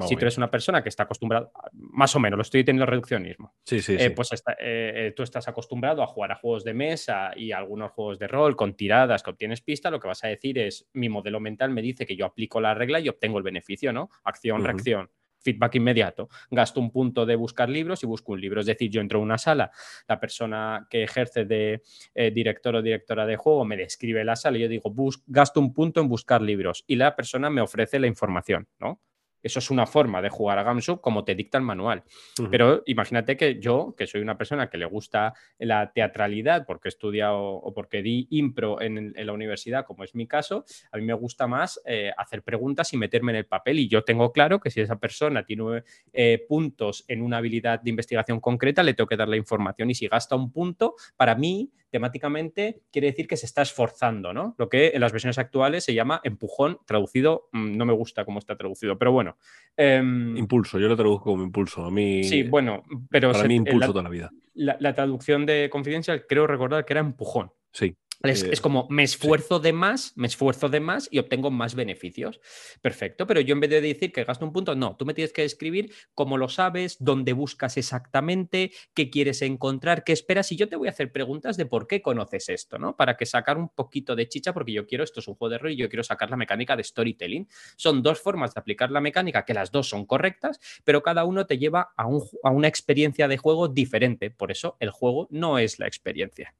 si 0.06 0.14
tú 0.14 0.20
eres 0.22 0.38
una 0.38 0.48
persona 0.48 0.80
que 0.80 0.88
está 0.88 1.02
acostumbrada, 1.02 1.50
más 1.72 2.14
o 2.14 2.20
menos, 2.20 2.36
lo 2.36 2.42
estoy 2.42 2.62
teniendo 2.62 2.86
reduccionismo. 2.86 3.52
Sí, 3.64 3.82
sí, 3.82 3.96
eh, 3.98 4.12
Pues 4.12 4.30
eh, 4.60 5.12
tú 5.16 5.24
estás 5.24 5.48
acostumbrado 5.48 6.04
a 6.04 6.06
jugar 6.06 6.30
a 6.30 6.36
juegos 6.36 6.62
de 6.62 6.72
mesa 6.72 7.32
y 7.34 7.50
algunos 7.50 7.90
juegos 7.90 8.20
de 8.20 8.28
rol 8.28 8.54
con 8.54 8.76
tiradas 8.76 9.24
que 9.24 9.30
obtienes 9.30 9.60
pista, 9.60 9.90
lo 9.90 9.98
que 9.98 10.06
vas 10.06 10.22
a 10.22 10.28
decir 10.28 10.56
es, 10.60 10.88
mi 10.92 11.08
modelo 11.08 11.40
mental 11.40 11.72
me 11.72 11.82
dice 11.82 12.06
que 12.06 12.14
yo 12.14 12.26
aplico 12.26 12.60
la 12.60 12.74
regla 12.74 13.00
y 13.00 13.08
obtengo 13.08 13.38
el 13.38 13.44
beneficio, 13.44 13.92
¿no? 13.92 14.08
Acción, 14.22 14.62
reacción 14.62 15.10
feedback 15.42 15.76
inmediato. 15.76 16.28
Gasto 16.50 16.80
un 16.80 16.90
punto 16.90 17.26
de 17.26 17.36
buscar 17.36 17.68
libros 17.68 18.02
y 18.02 18.06
busco 18.06 18.32
un 18.32 18.40
libro. 18.40 18.60
Es 18.60 18.66
decir, 18.66 18.90
yo 18.90 19.00
entro 19.00 19.18
a 19.18 19.22
una 19.22 19.38
sala, 19.38 19.70
la 20.08 20.20
persona 20.20 20.86
que 20.88 21.02
ejerce 21.02 21.44
de 21.44 21.82
eh, 22.14 22.30
director 22.30 22.76
o 22.76 22.82
directora 22.82 23.26
de 23.26 23.36
juego 23.36 23.64
me 23.64 23.76
describe 23.76 24.24
la 24.24 24.36
sala 24.36 24.58
y 24.58 24.62
yo 24.62 24.68
digo, 24.68 24.92
gasto 25.26 25.60
un 25.60 25.72
punto 25.72 26.00
en 26.00 26.08
buscar 26.08 26.42
libros 26.42 26.84
y 26.86 26.96
la 26.96 27.14
persona 27.16 27.50
me 27.50 27.60
ofrece 27.60 27.98
la 27.98 28.06
información, 28.06 28.68
¿no? 28.78 29.00
Eso 29.42 29.58
es 29.58 29.70
una 29.70 29.86
forma 29.86 30.22
de 30.22 30.28
jugar 30.28 30.58
a 30.58 30.62
Gamsu 30.62 31.00
como 31.00 31.24
te 31.24 31.34
dicta 31.34 31.58
el 31.58 31.64
manual. 31.64 32.04
Pero 32.50 32.82
imagínate 32.86 33.36
que 33.36 33.58
yo, 33.60 33.94
que 33.96 34.06
soy 34.06 34.20
una 34.20 34.38
persona 34.38 34.68
que 34.70 34.78
le 34.78 34.86
gusta 34.86 35.34
la 35.58 35.92
teatralidad 35.92 36.64
porque 36.66 36.88
he 36.88 36.90
estudiado 36.90 37.38
o 37.38 37.74
porque 37.74 38.02
di 38.02 38.26
impro 38.30 38.80
en, 38.80 39.12
la 39.14 39.32
universidad, 39.32 39.84
como 39.84 40.04
es 40.04 40.14
mi 40.14 40.26
caso, 40.26 40.64
a 40.90 40.96
mí 40.96 41.04
me 41.04 41.14
gusta 41.14 41.46
más 41.46 41.80
eh, 41.84 42.12
hacer 42.16 42.42
preguntas 42.42 42.92
y 42.92 42.96
meterme 42.96 43.32
en 43.32 43.36
el 43.36 43.46
papel. 43.46 43.78
Y 43.78 43.88
yo 43.88 44.04
tengo 44.04 44.32
claro 44.32 44.60
que 44.60 44.70
si 44.70 44.80
esa 44.80 44.98
persona 44.98 45.44
tiene 45.44 45.82
eh, 46.12 46.44
puntos 46.48 47.04
en 47.08 47.22
una 47.22 47.38
habilidad 47.38 47.80
de 47.80 47.90
investigación 47.90 48.40
concreta, 48.40 48.82
le 48.82 48.94
tengo 48.94 49.08
que 49.08 49.16
dar 49.16 49.28
la 49.28 49.36
información. 49.36 49.90
Y 49.90 49.94
si 49.94 50.08
gasta 50.08 50.36
un 50.36 50.50
punto, 50.52 50.94
para 51.16 51.34
mí, 51.34 51.70
temáticamente, 51.92 52.80
quiere 52.90 53.08
decir 53.08 53.28
que 53.28 53.36
se 53.36 53.44
está 53.44 53.60
esforzando, 53.62 54.32
¿no? 54.32 54.54
Lo 54.58 54.68
que 54.70 54.92
en 54.94 55.00
las 55.00 55.12
versiones 55.12 55.36
actuales 55.38 55.84
se 55.84 55.92
llama 55.92 56.22
empujón, 56.24 56.78
traducido, 56.86 57.50
mm, 57.52 57.76
no 57.76 57.84
me 57.84 57.92
gusta 57.92 58.24
cómo 58.24 58.38
está 58.38 58.56
traducido, 58.56 58.98
pero 58.98 59.12
bueno. 59.12 59.36
Em, 59.76 60.36
impulso, 60.36 60.78
yo 60.78 60.88
lo 60.88 60.96
traduzco 60.96 61.24
como 61.24 61.44
impulso. 61.44 61.84
A 61.84 61.90
mí. 61.90 62.24
Sí, 62.24 62.44
bueno, 62.44 62.82
pero. 63.10 63.30
Para 63.32 63.46
mí, 63.46 63.56
impulso 63.56 63.92
toda 63.92 64.02
la 64.02 64.08
vida. 64.08 64.30
La, 64.54 64.76
la, 64.80 64.94
traducción 64.94 65.46
de 65.46 65.68
Confidencial, 65.70 66.26
creo 66.26 66.46
recordar 66.46 66.84
que 66.84 66.94
era 66.94 67.00
empujón. 67.00 67.52
Sí. 67.72 67.94
Es, 68.22 68.44
eh, 68.44 68.52
como 68.60 68.86
me 68.88 69.02
esfuerzo 69.02 69.58
de 69.58 69.72
más, 69.72 70.12
me 70.16 70.26
esfuerzo 70.26 70.68
de 70.68 70.80
más 70.80 71.08
y 71.10 71.18
obtengo 71.18 71.50
más 71.50 71.74
beneficios. 71.74 72.40
Perfecto, 72.80 73.26
pero 73.26 73.40
yo 73.40 73.54
en 73.54 73.60
vez 73.60 73.70
de 73.70 73.80
decir 73.80 74.12
que 74.12 74.24
gasto 74.24 74.44
un 74.44 74.52
punto, 74.52 74.74
no, 74.74 74.96
tú 74.96 75.04
me 75.04 75.14
tienes 75.14 75.32
que 75.32 75.42
describir 75.42 75.92
cómo 76.14 76.38
lo 76.38 76.48
sabes, 76.48 76.96
dónde 77.00 77.32
buscas 77.32 77.76
exactamente, 77.76 78.72
qué 78.94 79.10
quieres 79.10 79.42
encontrar, 79.42 80.04
qué 80.04 80.12
esperas 80.12 80.52
y 80.52 80.56
yo 80.56 80.68
te 80.68 80.76
voy 80.76 80.88
a 80.88 80.92
hacer 80.92 81.10
preguntas 81.10 81.56
de 81.56 81.66
por 81.66 81.86
qué 81.86 82.00
conoces 82.02 82.48
esto, 82.48 82.78
¿no? 82.78 82.96
Para 82.96 83.16
que 83.16 83.26
sacar 83.26 83.58
un 83.58 83.68
poquito 83.68 84.14
de 84.14 84.28
chicha 84.28 84.52
porque 84.52 84.72
yo 84.72 84.86
quiero, 84.86 85.04
esto 85.04 85.20
es 85.20 85.28
un 85.28 85.34
juego 85.34 85.50
de 85.50 85.58
rol 85.58 85.72
y 85.72 85.76
yo 85.76 85.88
quiero 85.88 86.04
sacar 86.04 86.30
la 86.30 86.36
mecánica 86.36 86.76
de 86.76 86.84
storytelling. 86.84 87.48
Son 87.76 88.02
dos 88.02 88.20
formas 88.20 88.54
de 88.54 88.60
aplicar 88.60 88.90
la 88.90 89.00
mecánica 89.00 89.44
que 89.44 89.54
las 89.54 89.72
dos 89.72 89.88
son 89.88 90.06
correctas, 90.06 90.60
pero 90.84 91.02
cada 91.02 91.24
uno 91.24 91.46
te 91.46 91.58
lleva 91.58 91.92
a, 91.96 92.04
a 92.04 92.50
una 92.50 92.68
experiencia 92.68 93.26
de 93.28 93.36
juego 93.36 93.68
diferente. 93.68 94.30
Por 94.30 94.52
eso 94.52 94.76
el 94.80 94.90
juego 94.90 95.26
no 95.30 95.58
es 95.58 95.78
la 95.78 95.86
experiencia. 95.86 96.54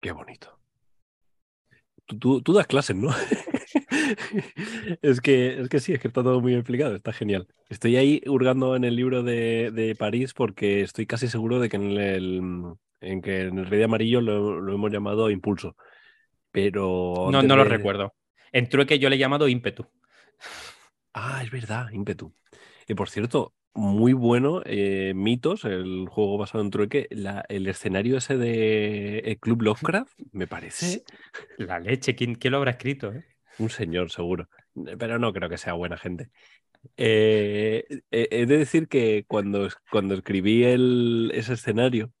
Qué 0.00 0.12
bonito. 0.12 0.58
Tú, 2.18 2.42
das 2.52 2.66
clases, 2.66 2.96
¿no? 2.96 3.10
es, 5.02 5.20
que, 5.20 5.60
es 5.60 5.68
que 5.68 5.78
sí, 5.78 5.92
es 5.92 6.00
que 6.00 6.08
está 6.08 6.22
todo 6.22 6.40
muy 6.40 6.54
explicado, 6.54 6.96
está 6.96 7.12
genial. 7.12 7.46
Estoy 7.68 7.96
ahí 7.96 8.20
hurgando 8.26 8.74
en 8.74 8.84
el 8.84 8.96
libro 8.96 9.22
de, 9.22 9.94
París 9.98 10.34
porque 10.34 10.80
estoy 10.80 11.06
casi 11.06 11.28
seguro 11.28 11.60
de 11.60 11.68
que 11.68 11.76
en 11.76 11.90
el, 11.92 12.74
en 13.00 13.22
que 13.22 13.42
en 13.42 13.58
el 13.58 13.66
Rey 13.66 13.78
de 13.78 13.84
Amarillo 13.84 14.20
lo, 14.20 14.74
hemos 14.74 14.90
llamado 14.90 15.30
impulso. 15.30 15.76
Pero. 16.50 17.28
No, 17.30 17.42
no 17.42 17.56
lo 17.56 17.64
recuerdo. 17.64 18.14
En 18.50 18.68
trueque 18.68 18.98
yo 18.98 19.08
le 19.08 19.16
he 19.16 19.20
llamado 19.20 19.46
ímpetu. 19.46 19.86
Ah, 21.12 21.42
es 21.44 21.50
verdad, 21.50 21.90
ímpetu. 21.92 22.34
Y 22.88 22.94
por 22.94 23.08
cierto, 23.08 23.54
muy 23.74 24.12
bueno, 24.12 24.62
eh, 24.64 25.12
Mitos, 25.14 25.64
el 25.64 26.06
juego 26.08 26.38
basado 26.38 26.64
en 26.64 26.70
trueque, 26.70 27.08
el 27.48 27.66
escenario 27.66 28.18
ese 28.18 28.36
de 28.36 29.38
Club 29.40 29.62
Lovecraft, 29.62 30.12
me 30.32 30.46
parece... 30.46 31.04
La 31.56 31.78
leche, 31.78 32.14
¿quién, 32.14 32.36
lo 32.42 32.56
habrá 32.56 32.72
escrito? 32.72 33.12
Eh? 33.12 33.24
Un 33.58 33.70
señor, 33.70 34.10
seguro, 34.10 34.48
pero 34.98 35.18
no 35.18 35.32
creo 35.32 35.48
que 35.48 35.58
sea 35.58 35.74
buena 35.74 35.96
gente. 35.96 36.30
Eh, 36.96 37.84
he 38.10 38.46
de 38.46 38.58
decir 38.58 38.88
que 38.88 39.24
cuando, 39.28 39.68
cuando 39.90 40.14
escribí 40.14 40.64
el, 40.64 41.30
ese 41.34 41.52
escenario, 41.52 42.12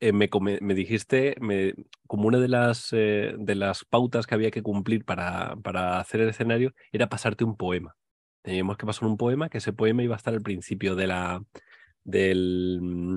me, 0.00 0.28
me, 0.60 0.74
dijiste 0.74 1.36
me, 1.40 1.74
como 2.06 2.28
una 2.28 2.38
de 2.38 2.48
las, 2.48 2.90
de 2.90 3.54
las 3.54 3.84
pautas 3.84 4.26
que 4.26 4.34
había 4.34 4.50
que 4.50 4.62
cumplir 4.62 5.04
para, 5.04 5.56
para 5.62 6.00
hacer 6.00 6.20
el 6.20 6.30
escenario 6.30 6.74
era 6.92 7.08
pasarte 7.08 7.44
un 7.44 7.56
poema. 7.56 7.96
Teníamos 8.46 8.76
que 8.76 8.86
pasar 8.86 9.08
un 9.08 9.16
poema, 9.16 9.48
que 9.48 9.58
ese 9.58 9.72
poema 9.72 10.04
iba 10.04 10.14
a 10.14 10.18
estar 10.18 10.32
al 10.32 10.40
principio 10.40 10.94
de 10.94 11.08
la 11.08 11.42
del 12.04 12.78
mm, 12.80 13.16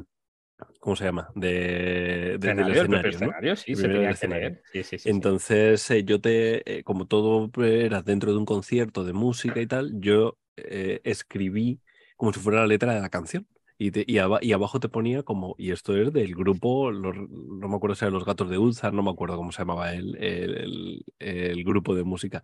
¿cómo 0.80 0.96
se 0.96 1.04
llama? 1.04 1.30
De, 1.36 2.40
del 2.40 2.60
escenario, 2.72 3.56
sí, 3.56 3.76
se 3.76 3.88
tenía 3.88 4.12
que 4.16 4.28
leer. 4.28 4.64
Entonces, 5.06 5.92
eh, 5.92 6.04
yo 6.04 6.20
te, 6.20 6.80
eh, 6.80 6.84
como 6.84 7.06
todo 7.06 7.52
era 7.64 8.02
dentro 8.02 8.32
de 8.32 8.40
un 8.40 8.46
concierto 8.46 9.04
de 9.04 9.14
música 9.14 9.62
y 9.62 9.68
tal, 9.68 10.02
yo 10.02 10.40
eh, 10.58 11.00
escribí 11.04 11.80
como 12.18 12.34
si 12.34 12.40
fuera 12.40 12.62
la 12.62 12.68
letra 12.68 12.96
de 12.96 13.02
la 13.02 13.10
canción. 13.10 13.48
Y, 13.78 13.92
y, 14.12 14.18
abajo 14.18 14.80
te 14.80 14.90
ponía 14.90 15.22
como, 15.22 15.54
y 15.60 15.70
esto 15.70 15.96
es 15.96 16.12
del 16.12 16.34
grupo, 16.34 16.92
no 16.92 17.70
me 17.70 17.76
acuerdo 17.76 17.96
si 17.96 18.04
eran 18.04 18.16
los 18.16 18.26
gatos 18.26 18.50
de 18.50 18.58
Ulzar, 18.58 18.94
no 18.94 19.04
me 19.04 19.12
acuerdo 19.12 19.38
cómo 19.38 19.52
se 19.52 19.60
llamaba 19.60 19.94
el, 19.94 20.18
el, 20.18 21.06
el 21.20 21.64
grupo 21.64 21.94
de 21.94 22.04
música. 22.04 22.42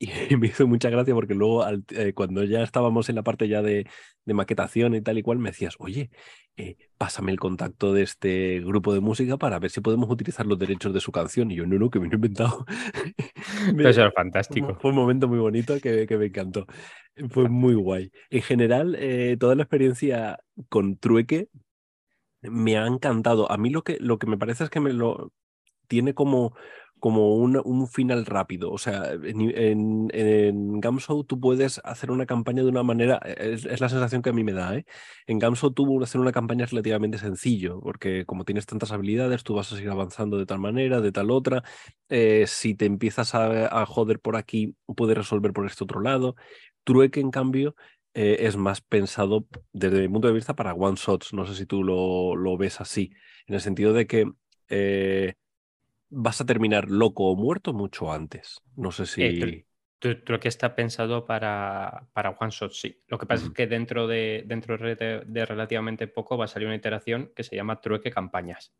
Y 0.30 0.36
me 0.36 0.48
hizo 0.48 0.66
mucha 0.66 0.90
gracia 0.90 1.14
porque 1.14 1.34
luego 1.34 1.64
eh, 1.90 2.12
cuando 2.14 2.44
ya 2.44 2.62
estábamos 2.62 3.08
en 3.08 3.16
la 3.16 3.22
parte 3.22 3.48
ya 3.48 3.62
de, 3.62 3.86
maquetación 4.26 4.94
y 4.94 5.00
tal 5.00 5.18
y 5.18 5.22
cual, 5.22 5.38
me 5.38 5.50
decías, 5.50 5.76
oye, 5.78 6.10
eh, 6.56 6.76
pásame 6.98 7.32
el 7.32 7.38
contacto 7.38 7.92
de 7.92 8.02
este 8.02 8.60
grupo 8.60 8.92
de 8.92 9.00
música 9.00 9.36
para 9.36 9.58
ver 9.58 9.70
si 9.70 9.80
podemos 9.80 10.10
utilizar 10.10 10.46
los 10.46 10.58
derechos 10.58 10.92
de 10.92 11.00
su 11.00 11.12
canción. 11.12 11.50
Y 11.50 11.56
yo, 11.56 11.66
no, 11.66 11.78
no, 11.78 11.90
que 11.90 12.00
me 12.00 12.06
lo 12.06 12.12
he 12.12 12.16
inventado. 12.16 12.66
Eso 13.78 14.06
es 14.06 14.14
fantástico. 14.14 14.76
Fue 14.80 14.90
un 14.90 14.96
momento 14.96 15.28
muy 15.28 15.38
bonito 15.38 15.80
que, 15.80 16.06
me 16.18 16.26
encantó. 16.26 16.66
Fue 17.30 17.48
muy 17.48 17.74
guay. 17.74 18.10
En 18.30 18.42
general, 18.42 18.96
eh, 18.98 19.36
toda 19.38 19.54
la 19.54 19.62
experiencia 19.62 20.40
con 20.68 20.98
Trueque 20.98 21.48
me 22.42 22.76
ha 22.76 22.86
encantado. 22.86 23.50
A 23.50 23.56
mí 23.56 23.70
lo 23.70 23.82
que, 23.82 23.96
lo 24.00 24.18
que 24.18 24.26
me 24.26 24.36
parece 24.36 24.64
es 24.64 24.70
que 24.70 24.80
me 24.80 24.92
lo 24.92 25.32
tiene 25.86 26.14
como 26.14 26.54
como 26.98 27.36
un, 27.36 27.60
un, 27.64 27.86
final 27.88 28.26
rápido. 28.26 28.70
O 28.72 28.78
sea, 28.78 29.12
en, 29.12 30.10
en, 30.12 30.80
Gamshow 30.80 31.24
tú 31.24 31.38
puedes 31.40 31.80
hacer 31.84 32.10
una 32.10 32.26
campaña 32.26 32.62
de 32.62 32.68
una 32.68 32.82
manera, 32.82 33.20
e, 33.24 33.54
es, 33.54 33.80
la 33.80 33.88
sensación 33.88 34.22
que 34.22 34.30
a 34.30 34.32
mí 34.32 34.44
me 34.44 34.52
da. 34.52 34.76
¿eh? 34.76 34.84
En 35.26 35.38
Gamshow 35.38 35.72
tú 35.72 36.02
hacer 36.02 36.20
una 36.20 36.32
campaña 36.32 36.66
relativamente 36.66 37.18
sencillo, 37.18 37.80
porque 37.80 38.24
como 38.26 38.44
tienes 38.44 38.66
tantas 38.66 38.92
habilidades, 38.92 39.44
tú 39.44 39.54
vas 39.54 39.72
a 39.72 39.76
seguir 39.76 39.90
avanzando 39.90 40.38
de 40.38 40.46
tal 40.46 40.58
manera, 40.58 41.00
de 41.00 41.12
tal 41.12 41.30
otra. 41.30 41.62
Eh, 42.08 42.44
si 42.46 42.74
te 42.74 42.86
empiezas 42.86 43.34
a, 43.34 43.82
a, 43.82 43.86
joder 43.86 44.20
por 44.20 44.36
aquí, 44.36 44.74
puedes 44.96 45.16
resolver 45.16 45.52
por 45.52 45.66
este 45.66 45.84
otro 45.84 46.00
lado. 46.00 46.36
Trueque, 46.84 47.20
en 47.20 47.30
cambio, 47.30 47.74
eh, 48.18 48.46
es 48.46 48.56
más 48.56 48.80
pensado 48.80 49.46
desde 49.74 50.00
mi 50.00 50.08
punto 50.08 50.28
de 50.28 50.34
vista 50.34 50.56
para 50.56 50.72
one 50.72 50.96
shots. 50.96 51.34
No 51.34 51.44
sé 51.46 51.54
si 51.54 51.66
tú 51.66 51.84
lo, 51.84 52.34
lo 52.34 52.56
ves 52.56 52.80
así, 52.80 53.10
en 53.46 53.56
el 53.56 53.60
sentido 53.60 53.92
de 53.92 54.06
que 54.06 54.24
eh, 54.70 55.34
vas 56.08 56.40
a 56.40 56.46
terminar 56.46 56.90
loco 56.90 57.30
o 57.30 57.36
muerto 57.36 57.72
mucho 57.72 58.12
antes. 58.12 58.60
No 58.76 58.92
sé 58.92 59.06
si... 59.06 59.64
creo 59.98 60.40
que 60.40 60.48
está 60.48 60.74
pensado 60.74 61.24
para, 61.24 62.08
para 62.12 62.30
one 62.30 62.50
shot, 62.50 62.72
sí. 62.72 63.02
Lo 63.08 63.18
que 63.18 63.26
pasa 63.26 63.46
es 63.46 63.52
que 63.52 63.66
dentro, 63.66 64.06
de, 64.06 64.44
dentro 64.46 64.76
de, 64.78 65.46
relativamente 65.46 66.06
poco 66.06 66.36
va 66.36 66.44
a 66.44 66.48
salir 66.48 66.68
una 66.68 66.76
iteración 66.76 67.32
que 67.34 67.42
se 67.42 67.56
llama 67.56 67.80
trueque 67.80 68.10
campañas. 68.10 68.72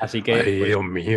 Así 0.00 0.22
que 0.22 0.76
pues, 0.82 1.16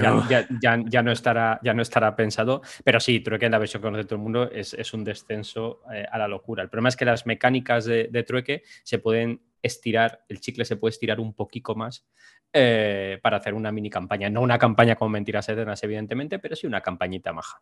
Ya, 0.62 1.04
no 1.04 1.12
estará, 1.12 1.60
ya 1.64 1.74
no 1.74 1.82
estará 1.82 2.16
pensado, 2.16 2.62
pero 2.84 3.00
sí, 3.00 3.20
trueque 3.20 3.46
en 3.46 3.52
la 3.52 3.60
versión 3.60 3.82
que 3.82 3.88
conoce 3.88 4.06
todo 4.06 4.16
el 4.16 4.22
mundo 4.22 4.50
es, 4.52 4.94
un 4.94 5.04
descenso 5.04 5.82
eh, 5.94 6.06
a 6.12 6.18
la 6.18 6.28
locura. 6.28 6.64
El 6.64 6.70
problema 6.70 6.90
es 6.90 6.96
que 6.96 7.06
las 7.06 7.26
mecánicas 7.26 7.86
de, 7.86 8.10
de 8.12 8.24
trueque 8.24 8.64
se 8.84 9.00
pueden 9.00 9.42
estirar, 9.62 10.26
el 10.30 10.40
chicle 10.40 10.66
se 10.66 10.78
puede 10.78 10.92
estirar 10.92 11.20
un 11.20 11.34
poquito 11.34 11.76
más 11.76 12.08
eh, 12.52 13.20
para 13.22 13.38
hacer 13.38 13.54
una 13.54 13.72
mini 13.72 13.90
campaña. 13.90 14.30
No 14.30 14.42
una 14.42 14.58
campaña 14.58 14.96
con 14.96 15.12
mentiras 15.12 15.48
eternas, 15.50 15.84
evidentemente, 15.84 16.40
pero 16.40 16.56
sí 16.56 16.68
una 16.68 16.82
campañita 16.82 17.34
maja. 17.34 17.62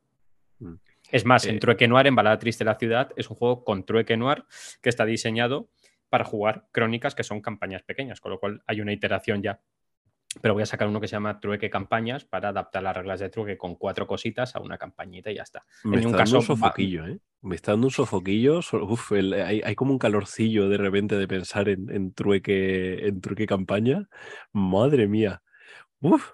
Mm. 0.59 0.75
Es 1.11 1.25
más, 1.25 1.45
en 1.45 1.55
eh, 1.55 1.59
Trueque 1.59 1.87
Noir, 1.87 2.07
en 2.07 2.15
Balada 2.15 2.39
Triste 2.39 2.63
de 2.63 2.71
la 2.71 2.75
Ciudad, 2.75 3.11
es 3.15 3.29
un 3.29 3.35
juego 3.35 3.63
con 3.63 3.85
Trueque 3.85 4.17
Noir 4.17 4.45
que 4.81 4.89
está 4.89 5.05
diseñado 5.05 5.69
para 6.09 6.23
jugar 6.23 6.67
crónicas 6.71 7.15
que 7.15 7.23
son 7.23 7.41
campañas 7.41 7.83
pequeñas, 7.83 8.21
con 8.21 8.31
lo 8.31 8.39
cual 8.39 8.61
hay 8.65 8.81
una 8.81 8.93
iteración 8.93 9.41
ya 9.41 9.59
pero 10.41 10.53
voy 10.53 10.63
a 10.63 10.65
sacar 10.65 10.87
uno 10.87 10.99
que 10.99 11.07
se 11.07 11.13
llama 11.13 11.39
trueque 11.39 11.69
campañas 11.69 12.25
para 12.25 12.49
adaptar 12.49 12.83
las 12.83 12.95
reglas 12.95 13.19
de 13.19 13.29
trueque 13.29 13.57
con 13.57 13.75
cuatro 13.75 14.07
cositas 14.07 14.55
a 14.55 14.59
una 14.59 14.77
campañita 14.77 15.31
y 15.31 15.35
ya 15.35 15.43
está. 15.43 15.65
Me 15.83 15.97
está 15.97 16.17
dando 16.17 16.37
un 16.37 16.43
sofoquillo, 16.43 17.05
¿eh? 17.05 17.19
Me 17.41 17.55
está 17.55 17.71
dando 17.71 17.87
un 17.87 17.91
sofoquillo. 17.91 18.59
Uf, 18.59 19.11
hay, 19.11 19.75
como 19.75 19.91
un 19.91 19.99
calorcillo 19.99 20.69
de 20.69 20.77
repente 20.77 21.17
de 21.17 21.27
pensar 21.27 21.69
en, 21.69 22.13
trueque, 22.13 23.07
en 23.07 23.21
trueque 23.21 23.45
campaña. 23.45 24.07
Madre 24.51 25.07
mía. 25.07 25.41
Uf, 26.01 26.31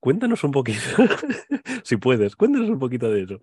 cuéntanos 0.00 0.42
un 0.44 0.50
poquito, 0.50 0.80
si 1.84 1.96
puedes, 1.96 2.34
cuéntanos 2.34 2.70
un 2.70 2.78
poquito 2.78 3.10
de 3.10 3.22
eso. 3.22 3.40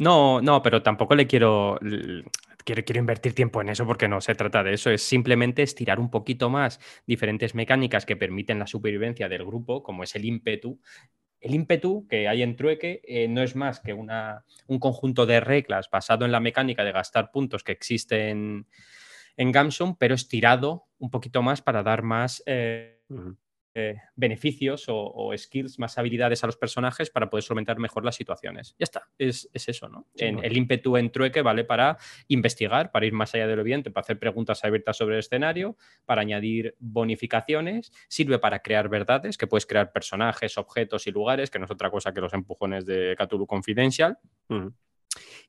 No, 0.00 0.40
no, 0.40 0.62
pero 0.62 0.82
tampoco 0.82 1.14
le 1.14 1.26
quiero 1.26 1.78
quiero, 2.64 2.84
quiero 2.84 3.00
invertir 3.00 3.34
tiempo 3.34 3.60
en 3.60 3.68
eso 3.68 3.86
porque 3.86 4.08
no 4.08 4.20
se 4.20 4.34
trata 4.34 4.62
de 4.62 4.74
eso, 4.74 4.90
es 4.90 5.02
simplemente 5.02 5.62
estirar 5.62 6.00
un 6.00 6.10
poquito 6.10 6.50
más 6.50 6.80
diferentes 7.06 7.54
mecánicas 7.54 8.06
que 8.06 8.16
permiten 8.16 8.58
la 8.58 8.66
supervivencia 8.66 9.28
del 9.28 9.44
grupo, 9.44 9.82
como 9.82 10.04
es 10.04 10.14
el 10.14 10.24
ímpetu. 10.24 10.80
El 11.40 11.54
ímpetu 11.54 12.06
que 12.08 12.28
hay 12.28 12.42
en 12.42 12.54
Trueque 12.54 13.00
eh, 13.04 13.26
no 13.26 13.42
es 13.42 13.56
más 13.56 13.80
que 13.80 13.92
una, 13.92 14.44
un 14.68 14.78
conjunto 14.78 15.26
de 15.26 15.40
reglas 15.40 15.90
basado 15.90 16.24
en 16.24 16.32
la 16.32 16.40
mecánica 16.40 16.84
de 16.84 16.92
gastar 16.92 17.32
puntos 17.32 17.64
que 17.64 17.72
existe 17.72 18.30
en, 18.30 18.66
en 19.36 19.52
pero 19.98 20.14
estirado 20.14 20.84
un 20.98 21.10
poquito 21.10 21.42
más 21.42 21.60
para 21.60 21.82
dar 21.82 22.02
más... 22.02 22.42
Eh, 22.46 23.00
eh, 23.74 23.96
beneficios 24.16 24.84
o, 24.88 25.32
skills, 25.36 25.78
más 25.78 25.96
habilidades 25.96 26.44
a 26.44 26.46
los 26.46 26.56
personajes 26.56 27.10
para 27.10 27.30
poder 27.30 27.42
solventar 27.42 27.78
mejor 27.78 28.04
las 28.04 28.16
situaciones. 28.16 28.74
Ya 28.78 28.84
está, 28.84 29.08
es, 29.18 29.48
eso, 29.52 29.88
¿no? 29.88 30.06
en, 30.16 30.44
el 30.44 30.56
ímpetu 30.56 30.96
en 30.96 31.10
trueque 31.10 31.42
vale 31.42 31.64
para 31.64 31.96
investigar, 32.28 32.90
para 32.90 33.06
ir 33.06 33.12
más 33.12 33.34
allá 33.34 33.46
de 33.46 33.56
lo 33.56 33.62
evidente, 33.62 33.90
para 33.90 34.02
hacer 34.02 34.18
preguntas 34.18 34.62
abiertas 34.64 34.96
sobre 34.96 35.14
el 35.14 35.20
escenario, 35.20 35.76
para 36.04 36.20
añadir 36.20 36.76
bonificaciones, 36.78 37.92
sirve 38.08 38.38
para 38.38 38.60
crear 38.60 38.88
verdades, 38.88 39.38
que 39.38 39.46
puedes 39.46 39.64
crear 39.64 39.92
personajes, 39.92 40.58
objetos 40.58 41.06
y 41.06 41.10
lugares, 41.10 41.50
que 41.50 41.58
no 41.58 41.64
es 41.64 41.70
otra 41.70 41.90
cosa 41.90 42.12
que 42.12 42.20
los 42.20 42.34
empujones 42.34 42.84
de 42.84 43.16
Cthulhu 43.18 43.46
Confidential. 43.46 44.18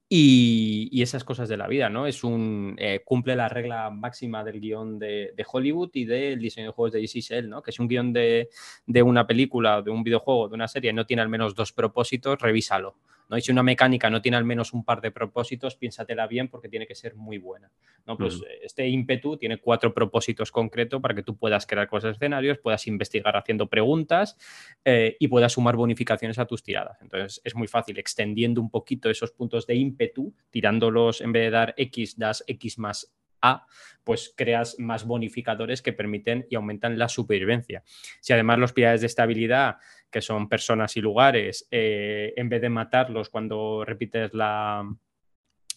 Y, 0.10 1.02
esas 1.02 1.24
cosas 1.24 1.50
de 1.50 1.58
la 1.58 1.68
vida, 1.68 1.90
¿no? 1.90 2.06
Es 2.06 2.24
un. 2.24 2.76
Eh, 2.78 3.02
cumple 3.04 3.36
la 3.36 3.50
regla 3.50 3.90
máxima 3.90 4.44
del 4.44 4.60
guion 4.60 5.00
de, 5.00 5.34
Hollywood 5.52 5.90
y 5.94 6.06
del 6.06 6.40
diseño 6.40 6.68
de 6.68 6.74
juegos 6.74 6.92
de 6.94 7.02
DCSL, 7.02 7.50
¿no? 7.50 7.64
Que 7.64 7.72
si 7.72 7.82
un 7.82 7.88
guion 7.88 8.14
de, 8.14 8.50
de, 8.86 9.02
una 9.02 9.26
película, 9.26 9.82
de 9.82 9.90
un 9.90 10.04
videojuego, 10.04 10.50
de 10.50 10.56
una 10.56 10.68
serie 10.68 10.94
no 10.94 11.06
tiene 11.06 11.24
al 11.24 11.30
menos 11.30 11.56
dos 11.56 11.74
propósitos, 11.74 12.40
revísalo. 12.40 12.96
¿No? 13.34 13.38
Y 13.40 13.42
si 13.42 13.52
una 13.52 13.64
mecánica 13.64 14.12
no 14.12 14.22
tiene 14.22 14.38
al 14.38 14.46
menos 14.46 14.74
un 14.74 14.86
par 14.86 15.02
de 15.02 15.10
propósitos, 15.10 15.76
piénsatela 15.76 16.28
bien 16.28 16.50
porque 16.50 16.70
tiene 16.70 16.86
que 16.86 16.94
ser 16.94 17.16
muy 17.16 17.40
buena. 17.40 17.72
¿no? 18.06 18.16
Pues 18.16 18.40
este 18.62 18.88
ímpetu 18.88 19.38
tiene 19.38 19.58
cuatro 19.58 19.92
propósitos 19.92 20.52
concretos 20.52 21.02
para 21.02 21.16
que 21.16 21.24
tú 21.24 21.36
puedas 21.36 21.66
crear 21.66 21.88
cosas 21.88 22.16
escenarios, 22.16 22.60
puedas 22.60 22.86
investigar 22.86 23.36
haciendo 23.36 23.68
preguntas 23.68 24.38
eh, 24.86 25.18
y 25.20 25.28
puedas 25.28 25.54
sumar 25.54 25.76
bonificaciones 25.76 26.38
a 26.38 26.46
tus 26.46 26.62
tiradas. 26.62 27.02
Entonces 27.02 27.42
es 27.44 27.56
muy 27.56 27.68
fácil 27.68 27.98
extendiendo 27.98 28.62
un 28.62 28.70
poquito 28.70 29.10
esos 29.10 29.32
puntos 29.32 29.66
de 29.66 29.76
ímpetu, 29.76 30.34
tirándolos 30.52 31.22
en 31.22 31.32
vez 31.32 31.46
de 31.46 31.50
dar 31.50 31.74
X, 31.76 32.20
das 32.20 32.44
X 32.46 32.78
más 32.78 33.12
a, 33.42 33.66
pues 34.04 34.34
creas 34.38 34.80
más 34.80 35.06
bonificadores 35.06 35.82
que 35.82 35.92
permiten 35.92 36.46
y 36.50 36.56
aumentan 36.56 36.98
la 36.98 37.10
supervivencia. 37.10 37.84
Si 38.22 38.32
además 38.32 38.58
los 38.60 38.74
pilares 38.74 39.02
de 39.02 39.08
estabilidad, 39.08 39.78
que 40.14 40.22
son 40.22 40.48
personas 40.48 40.96
y 40.96 41.02
lugares, 41.02 41.68
eh, 41.72 42.34
en 42.38 42.48
vez 42.48 42.62
de 42.62 42.70
matarlos 42.70 43.30
cuando 43.30 43.84
repites 43.84 44.34
la, 44.34 44.88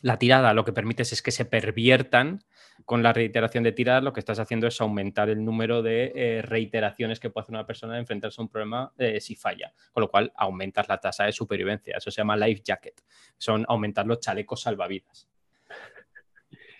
la 0.02 0.18
tirada, 0.18 0.54
lo 0.54 0.64
que 0.64 0.72
permites 0.72 1.12
es 1.12 1.22
que 1.22 1.32
se 1.32 1.46
perviertan 1.46 2.44
con 2.84 3.02
la 3.02 3.14
reiteración 3.14 3.64
de 3.64 3.72
tiradas, 3.72 4.04
lo 4.04 4.12
que 4.12 4.20
estás 4.20 4.38
haciendo 4.38 4.66
es 4.66 4.80
aumentar 4.80 5.30
el 5.30 5.42
número 5.42 5.82
de 5.82 6.12
eh, 6.14 6.42
reiteraciones 6.42 7.18
que 7.18 7.30
puede 7.30 7.44
hacer 7.44 7.54
una 7.54 7.66
persona 7.66 7.94
de 7.94 8.00
enfrentarse 8.00 8.40
a 8.40 8.44
un 8.44 8.50
problema 8.50 8.92
eh, 8.98 9.20
si 9.20 9.34
falla, 9.34 9.72
con 9.92 10.02
lo 10.02 10.10
cual 10.10 10.32
aumentas 10.36 10.86
la 10.88 10.98
tasa 10.98 11.24
de 11.24 11.32
supervivencia. 11.32 11.96
Eso 11.96 12.10
se 12.10 12.18
llama 12.20 12.36
life 12.36 12.62
jacket, 12.62 13.00
son 13.38 13.64
aumentar 13.66 14.06
los 14.06 14.20
chalecos 14.20 14.60
salvavidas. 14.60 15.28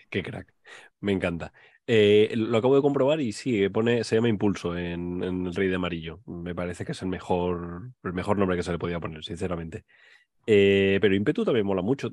Qué 0.09 0.21
crack. 0.23 0.53
Me 0.99 1.11
encanta. 1.11 1.51
Eh, 1.89 2.33
lo 2.35 2.57
acabo 2.57 2.75
de 2.75 2.81
comprobar 2.81 3.21
y 3.21 3.31
sí, 3.31 3.69
pone, 3.69 4.03
se 4.03 4.15
llama 4.15 4.27
Impulso 4.27 4.77
en, 4.77 5.23
El 5.23 5.55
Rey 5.55 5.69
de 5.69 5.75
Amarillo. 5.75 6.19
Me 6.25 6.53
parece 6.53 6.83
que 6.83 6.91
es 6.91 7.01
el 7.01 7.07
mejor, 7.07 7.91
el 8.03 8.13
mejor 8.13 8.37
nombre 8.37 8.57
que 8.57 8.63
se 8.63 8.73
le 8.73 8.77
podía 8.77 8.99
poner, 8.99 9.23
sinceramente. 9.23 9.85
Eh, 10.49 10.97
pero 11.01 11.13
Impetu 11.13 11.43
también 11.45 11.65
mola 11.65 11.81
mucho. 11.81 12.11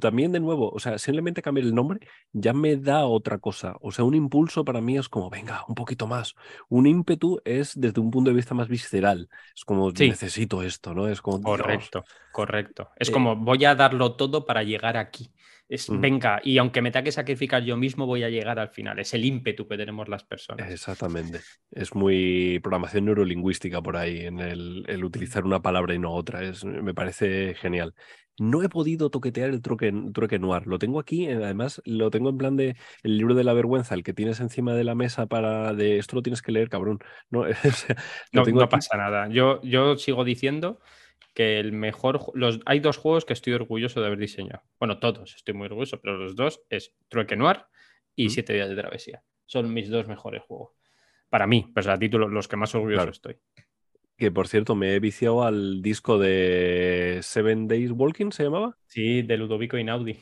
también, 0.00 0.32
de 0.32 0.40
nuevo, 0.40 0.70
o 0.70 0.78
sea, 0.78 0.98
simplemente 0.98 1.42
cambiar 1.42 1.66
el 1.66 1.74
nombre 1.74 2.00
ya 2.32 2.54
me 2.54 2.76
da 2.76 3.04
otra 3.04 3.38
cosa. 3.38 3.76
O 3.80 3.92
sea, 3.92 4.04
un 4.04 4.14
impulso 4.14 4.64
para 4.64 4.80
mí 4.80 4.96
es 4.96 5.10
como, 5.10 5.28
venga, 5.28 5.64
un 5.68 5.74
poquito 5.74 6.06
más. 6.06 6.34
Un 6.68 6.86
ímpetu 6.86 7.40
es 7.44 7.78
desde 7.78 8.00
un 8.00 8.10
punto 8.10 8.30
de 8.30 8.36
vista 8.36 8.54
más 8.54 8.68
visceral. 8.68 9.28
Es 9.54 9.64
como, 9.66 9.90
necesito 9.92 10.62
esto, 10.62 10.94
¿no? 10.94 11.08
Es 11.08 11.20
como. 11.20 11.42
Correcto, 11.42 12.04
correcto. 12.32 12.90
Es 12.96 13.10
eh 13.10 13.12
como, 13.12 13.36
voy 13.36 13.64
a 13.66 13.74
darlo 13.74 14.14
todo 14.14 14.46
para 14.46 14.62
llegar 14.62 14.96
aquí. 14.96 15.30
Es, 15.66 15.88
venga, 15.88 16.40
y 16.44 16.58
aunque 16.58 16.82
me 16.82 16.90
tenga 16.90 17.04
que 17.04 17.12
sacrificar 17.12 17.62
yo 17.62 17.76
mismo, 17.76 18.06
voy 18.06 18.22
a 18.22 18.28
llegar 18.28 18.58
al 18.58 18.68
final. 18.68 18.98
Es 18.98 19.14
el 19.14 19.24
ímpetu 19.24 19.66
que 19.66 19.78
tenemos 19.78 20.08
las 20.08 20.22
personas. 20.22 20.70
Exactamente. 20.70 21.40
Es 21.70 21.94
muy 21.94 22.60
programación 22.62 23.06
neurolingüística 23.06 23.80
por 23.80 23.96
ahí, 23.96 24.26
en 24.26 24.40
el, 24.40 25.04
utilizar 25.04 25.44
una 25.44 25.62
palabra 25.62 25.94
y 25.94 25.98
no 25.98 26.12
otra. 26.12 26.42
Es, 26.42 26.64
me 26.64 26.92
parece 26.92 27.54
genial. 27.54 27.94
No 28.38 28.62
he 28.62 28.68
podido 28.68 29.10
toquetear 29.10 29.50
el 29.50 29.62
truque, 29.62 29.92
truque 30.12 30.38
noir. 30.38 30.66
Lo 30.66 30.78
tengo 30.78 31.00
aquí, 31.00 31.26
eh, 31.26 31.36
además 31.36 31.80
lo 31.86 32.10
tengo 32.10 32.28
en 32.30 32.38
plan 32.38 32.56
de 32.56 32.76
el 33.02 33.16
libro 33.16 33.34
de 33.34 33.44
la 33.44 33.52
vergüenza, 33.52 33.94
el 33.94 34.02
que 34.02 34.12
tienes 34.12 34.40
encima 34.40 34.74
de 34.74 34.84
la 34.84 34.94
mesa 34.94 35.26
para 35.26 35.72
de 35.72 35.98
esto 35.98 36.16
lo 36.16 36.22
tienes 36.22 36.42
que 36.42 36.52
leer, 36.52 36.68
cabrón. 36.68 36.98
No, 37.30 37.44
no, 38.32 38.68
pasa 38.68 38.96
nada. 38.96 39.28
Yo, 39.28 39.62
yo 39.62 39.96
sigo 39.96 40.24
diciendo 40.24 40.80
que 41.34 41.58
el 41.58 41.72
mejor. 41.72 42.30
Los, 42.34 42.60
hay 42.64 42.80
dos 42.80 42.96
juegos 42.96 43.24
que 43.24 43.32
estoy 43.32 43.52
orgulloso 43.52 44.00
de 44.00 44.06
haber 44.06 44.18
diseñado. 44.18 44.62
Bueno, 44.78 44.98
todos 44.98 45.34
estoy 45.34 45.54
muy 45.54 45.66
orgulloso, 45.66 46.00
pero 46.00 46.16
los 46.16 46.36
dos 46.36 46.62
es 46.70 46.94
Trueque 47.08 47.36
Noir 47.36 47.62
y 48.14 48.30
Siete 48.30 48.54
Días 48.54 48.68
de 48.68 48.76
Travesía. 48.76 49.22
Son 49.46 49.72
mis 49.74 49.90
dos 49.90 50.06
mejores 50.06 50.42
juegos. 50.42 50.72
Para 51.28 51.46
mí, 51.46 51.70
pues 51.74 51.86
a 51.88 51.98
título, 51.98 52.28
los 52.28 52.48
que 52.48 52.56
más 52.56 52.74
orgulloso 52.74 53.10
estoy. 53.10 53.36
Que 54.16 54.30
por 54.30 54.46
cierto, 54.46 54.76
me 54.76 54.94
he 54.94 55.00
viciado 55.00 55.42
al 55.42 55.82
disco 55.82 56.18
de 56.18 57.18
Seven 57.22 57.66
Days 57.66 57.90
Walking, 57.90 58.30
¿se 58.30 58.44
llamaba? 58.44 58.78
Sí, 58.86 59.22
de 59.22 59.36
Ludovico 59.36 59.76
Inaudi. 59.76 60.16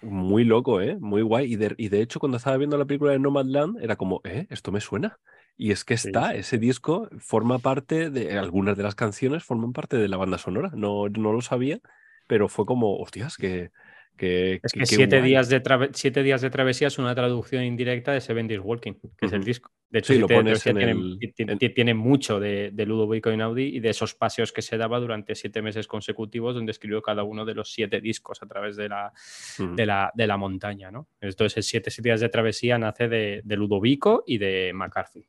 Muy 0.00 0.44
loco, 0.44 0.80
¿eh? 0.80 0.96
Muy 0.98 1.22
guay. 1.22 1.52
Y 1.52 1.56
de, 1.56 1.74
y 1.76 1.88
de 1.88 2.00
hecho, 2.00 2.20
cuando 2.20 2.38
estaba 2.38 2.56
viendo 2.56 2.78
la 2.78 2.86
película 2.86 3.12
de 3.12 3.18
Nomadland, 3.18 3.82
era 3.82 3.96
como, 3.96 4.22
¿eh? 4.24 4.46
Esto 4.48 4.72
me 4.72 4.80
suena. 4.80 5.18
Y 5.56 5.70
es 5.70 5.84
que 5.84 5.94
está, 5.94 6.34
ese 6.34 6.58
disco 6.58 7.08
forma 7.18 7.60
parte 7.60 8.10
de, 8.10 8.36
algunas 8.38 8.76
de 8.76 8.82
las 8.82 8.94
canciones 8.94 9.44
forman 9.44 9.72
parte 9.72 9.96
de 9.96 10.08
la 10.08 10.16
banda 10.16 10.38
sonora. 10.38 10.70
No, 10.74 11.08
no 11.08 11.32
lo 11.32 11.40
sabía, 11.42 11.78
pero 12.26 12.48
fue 12.48 12.66
como, 12.66 12.96
hostias, 12.98 13.36
que... 13.36 13.70
que 14.16 14.60
es 14.62 14.72
que, 14.72 14.86
siete, 14.86 15.22
días 15.22 15.48
de 15.48 15.62
siete 15.92 16.24
días 16.24 16.40
de 16.40 16.50
travesía 16.50 16.88
es 16.88 16.98
una 16.98 17.14
traducción 17.14 17.62
indirecta 17.62 18.12
de 18.12 18.20
Seven 18.20 18.48
Days 18.48 18.62
Walking, 18.64 18.94
que 19.16 19.26
es 19.26 19.32
el 19.32 19.44
disco. 19.44 19.70
De 19.90 20.00
hecho, 20.00 20.12
lo 20.14 20.26
pones 20.26 20.60
tiene, 20.60 21.56
tiene, 21.56 21.94
mucho 21.94 22.40
de, 22.40 22.70
de 22.72 22.84
Ludovico 22.84 23.30
Inaudi 23.30 23.76
y 23.76 23.78
de 23.78 23.90
esos 23.90 24.16
paseos 24.16 24.50
que 24.50 24.60
se 24.60 24.76
daba 24.76 24.98
durante 24.98 25.36
siete 25.36 25.62
meses 25.62 25.86
consecutivos, 25.86 26.56
donde 26.56 26.72
escribió 26.72 27.00
cada 27.00 27.22
uno 27.22 27.44
de 27.44 27.54
los 27.54 27.72
siete 27.72 28.00
discos 28.00 28.42
a 28.42 28.46
través 28.46 28.74
de 28.74 28.88
la, 28.88 29.12
de 29.56 29.86
la, 29.86 30.10
de 30.12 30.26
la 30.26 30.36
montaña. 30.36 30.90
¿no? 30.90 31.06
Entonces, 31.20 31.58
el 31.58 31.62
siete, 31.62 31.92
días 32.02 32.18
de 32.18 32.28
travesía 32.28 32.76
nace 32.76 33.06
de, 33.06 33.42
de 33.44 33.56
Ludovico 33.56 34.24
y 34.26 34.38
de 34.38 34.72
McCarthy. 34.74 35.28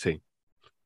Sí. 0.00 0.22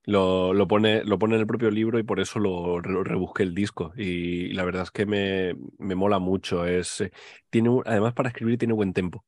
Lo, 0.06 0.52
lo, 0.52 0.66
pone, 0.66 1.04
lo 1.04 1.20
pone 1.20 1.36
en 1.36 1.40
el 1.40 1.46
propio 1.46 1.70
libro 1.70 2.00
y 2.00 2.02
por 2.02 2.18
eso 2.18 2.40
lo 2.40 2.80
rebusqué 2.80 3.44
el 3.44 3.54
disco. 3.54 3.92
Y, 3.96 4.48
la 4.48 4.64
verdad 4.64 4.82
es 4.82 4.90
que 4.90 5.06
me, 5.06 5.54
me 5.78 5.94
mola 5.94 6.18
mucho. 6.18 6.66
Es, 6.66 7.00
eh, 7.00 7.12
tiene, 7.48 7.70
además, 7.86 8.12
para 8.12 8.30
escribir 8.30 8.58
tiene 8.58 8.74
buen 8.74 8.92
tempo. 8.92 9.24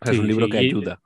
es 0.00 0.18
un 0.18 0.26
libro 0.26 0.48
que 0.48 0.58
ayuda. 0.58 1.00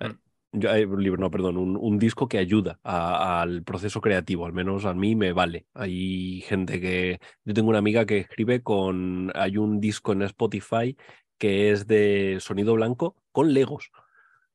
Eh, 0.00 0.86
un 0.86 1.02
libro, 1.04 1.20
no, 1.20 1.30
perdón, 1.30 1.56
un, 1.56 1.76
un 1.76 1.98
disco 2.00 2.26
que 2.26 2.38
ayuda 2.38 2.80
al 2.82 3.62
proceso 3.62 4.00
creativo, 4.00 4.44
al 4.44 4.52
menos 4.52 4.86
a 4.86 4.92
mí 4.92 5.14
me 5.14 5.32
vale. 5.32 5.66
Hay 5.72 6.40
gente 6.40 6.80
que. 6.80 7.20
Yo 7.44 7.54
tengo 7.54 7.68
una 7.68 7.78
amiga 7.78 8.06
que 8.06 8.18
escribe 8.18 8.60
con. 8.60 9.30
Hay 9.36 9.56
un 9.56 9.80
disco 9.80 10.12
en 10.12 10.22
Spotify 10.22 10.96
que 11.38 11.70
es 11.70 11.86
de 11.86 12.38
sonido 12.40 12.74
blanco 12.74 13.14
con 13.30 13.54
Legos. 13.54 13.92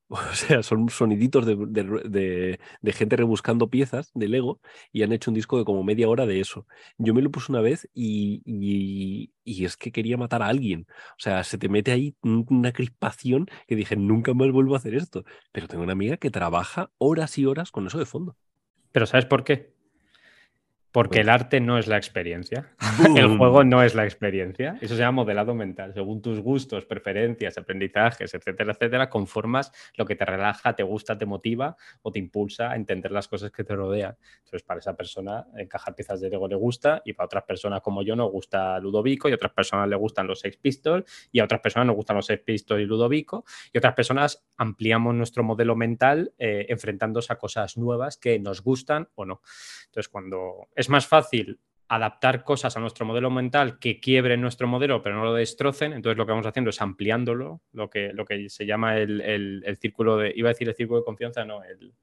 O 0.10 0.36
sea, 0.36 0.64
son 0.64 0.89
soniditos 0.89 1.45
de, 1.45 2.60
gente 2.93 3.16
rebuscando 3.16 3.70
piezas 3.70 4.12
de 4.14 4.28
Lego 4.28 4.60
y 4.91 5.03
han 5.03 5.12
hecho 5.12 5.32
un 5.32 5.36
disco 5.36 5.58
de 5.58 5.66
como 5.66 5.84
media 5.84 6.08
hora 6.08 6.26
de 6.26 6.39
eso. 6.39 6.68
Yo 6.97 7.14
me 7.14 7.22
lo 7.22 7.32
puse 7.32 7.51
una 7.51 7.62
vez 7.62 7.89
y, 7.93 8.41
y, 8.45 9.66
es 9.66 9.78
que 9.78 9.91
quería 9.91 10.18
matar 10.18 10.43
a 10.43 10.47
alguien. 10.47 10.86
O 11.12 11.20
sea, 11.20 11.43
se 11.43 11.58
te 11.58 11.70
mete 11.70 11.91
ahí 11.91 12.16
una 12.22 12.72
crispación 12.72 13.47
que 13.68 13.76
dije, 13.76 13.95
nunca 13.95 14.34
más 14.34 14.51
vuelvo 14.51 14.76
a 14.76 14.78
hacer 14.78 14.95
esto. 14.95 15.24
Pero 15.51 15.68
tengo 15.68 15.84
una 15.84 15.93
amiga 15.93 16.18
que 16.18 16.32
trabaja 16.32 16.91
horas 16.97 17.38
y 17.38 17.45
horas 17.45 17.72
con 17.72 17.88
eso 17.88 17.97
de 17.97 18.06
fondo. 18.06 18.38
Pero 18.91 19.06
¿sabes 19.08 19.26
por 19.26 19.43
qué? 19.43 19.74
Porque 20.96 21.20
el 21.20 21.28
arte 21.28 21.60
no 21.60 21.78
es 21.78 21.88
la 21.88 21.98
experiencia. 21.98 22.70
El 23.18 23.38
juego 23.38 23.66
no 23.66 23.84
es 23.84 23.96
la 23.96 24.06
experiencia. 24.06 24.78
Eso 24.80 24.96
se 24.96 25.02
llama 25.02 25.24
modelado 25.24 25.54
mental. 25.54 25.93
Según 25.93 26.22
tus 26.22 26.39
gustos, 26.39 26.86
preferencias, 26.86 27.58
aprendizajes, 27.58 28.34
etcétera, 28.34 28.72
etcétera, 28.72 29.10
conformas 29.10 29.74
lo 29.98 30.06
que 30.06 30.16
te 30.16 30.24
relaja, 30.24 30.74
te 30.74 30.84
gusta, 30.84 31.18
te 31.18 31.26
motiva 31.26 31.76
o 32.02 32.14
te 32.14 32.20
impulsa 32.20 32.72
a 32.72 32.78
entender 32.78 33.12
las 33.12 33.28
cosas 33.28 33.52
que 33.52 33.66
te 33.66 33.76
rodean. 33.76 34.16
Entonces, 34.38 34.64
para 34.64 34.80
esa 34.80 34.96
persona, 34.96 35.46
encajar 35.58 35.96
piezas 35.96 36.22
de 36.22 36.30
Lego 36.30 36.48
le 36.48 36.56
gusta 36.56 37.02
y 37.04 37.12
para 37.12 37.26
otras 37.26 37.43
personas 37.43 37.82
como 37.82 38.02
yo 38.02 38.16
nos 38.16 38.32
gusta 38.32 38.80
Ludovico 38.80 39.28
y 39.28 39.34
otras 39.34 39.52
personas 39.52 39.89
le 39.89 39.98
gustan 39.98 40.28
los 40.28 40.39
Sex 40.39 40.56
Pistols 40.56 41.04
y 41.30 41.41
a 41.41 41.43
otras 41.43 41.60
personas 41.60 41.88
nos 41.88 41.98
gustan 41.98 42.16
los 42.16 42.26
Sex 42.26 42.41
Pistols 42.41 42.82
y 42.82 42.86
Ludovico 42.86 43.43
y 43.74 43.78
otras 43.80 43.96
personas 43.96 44.46
ampliamos 44.56 45.14
nuestro 45.14 45.43
modelo 45.43 45.76
mental 45.76 46.32
eh, 46.38 46.68
enfrentándose 46.70 47.34
a 47.34 47.38
cosas 47.38 47.76
nuevas 47.76 48.16
que 48.16 48.39
nos 48.39 48.62
gustan 48.62 49.10
o 49.16 49.26
no. 49.26 49.41
Entonces, 49.88 50.08
cuando 50.08 50.70
es 50.86 50.89
más 50.89 51.07
fácil 51.07 51.59
adaptar 51.88 52.43
cosas 52.43 52.77
a 52.77 52.79
nuestro 52.79 53.05
modelo 53.05 53.31
mental 53.31 53.79
que 53.79 53.99
quiebren 53.99 54.41
nuestro 54.41 54.67
modelo 54.67 55.01
pero 55.01 55.15
no 55.15 55.25
lo 55.25 55.33
destrocen, 55.33 55.93
entonces 55.93 56.17
lo 56.17 56.25
que 56.25 56.31
vamos 56.31 56.45
haciendo 56.45 56.69
es 56.69 56.81
ampliándolo, 56.81 57.61
lo 57.73 57.89
que, 57.89 58.13
lo 58.13 58.25
que 58.25 58.49
se 58.49 58.67
llama 58.67 58.97
el, 58.97 59.63
círculo 59.81 60.17
de, 60.17 60.31
iba 60.36 60.49
a 60.49 60.53
decir 60.53 60.69
el 60.69 60.75
círculo 60.75 60.99
de 60.99 61.05
confianza, 61.05 61.43
no, 61.43 61.63
el... 61.63 61.93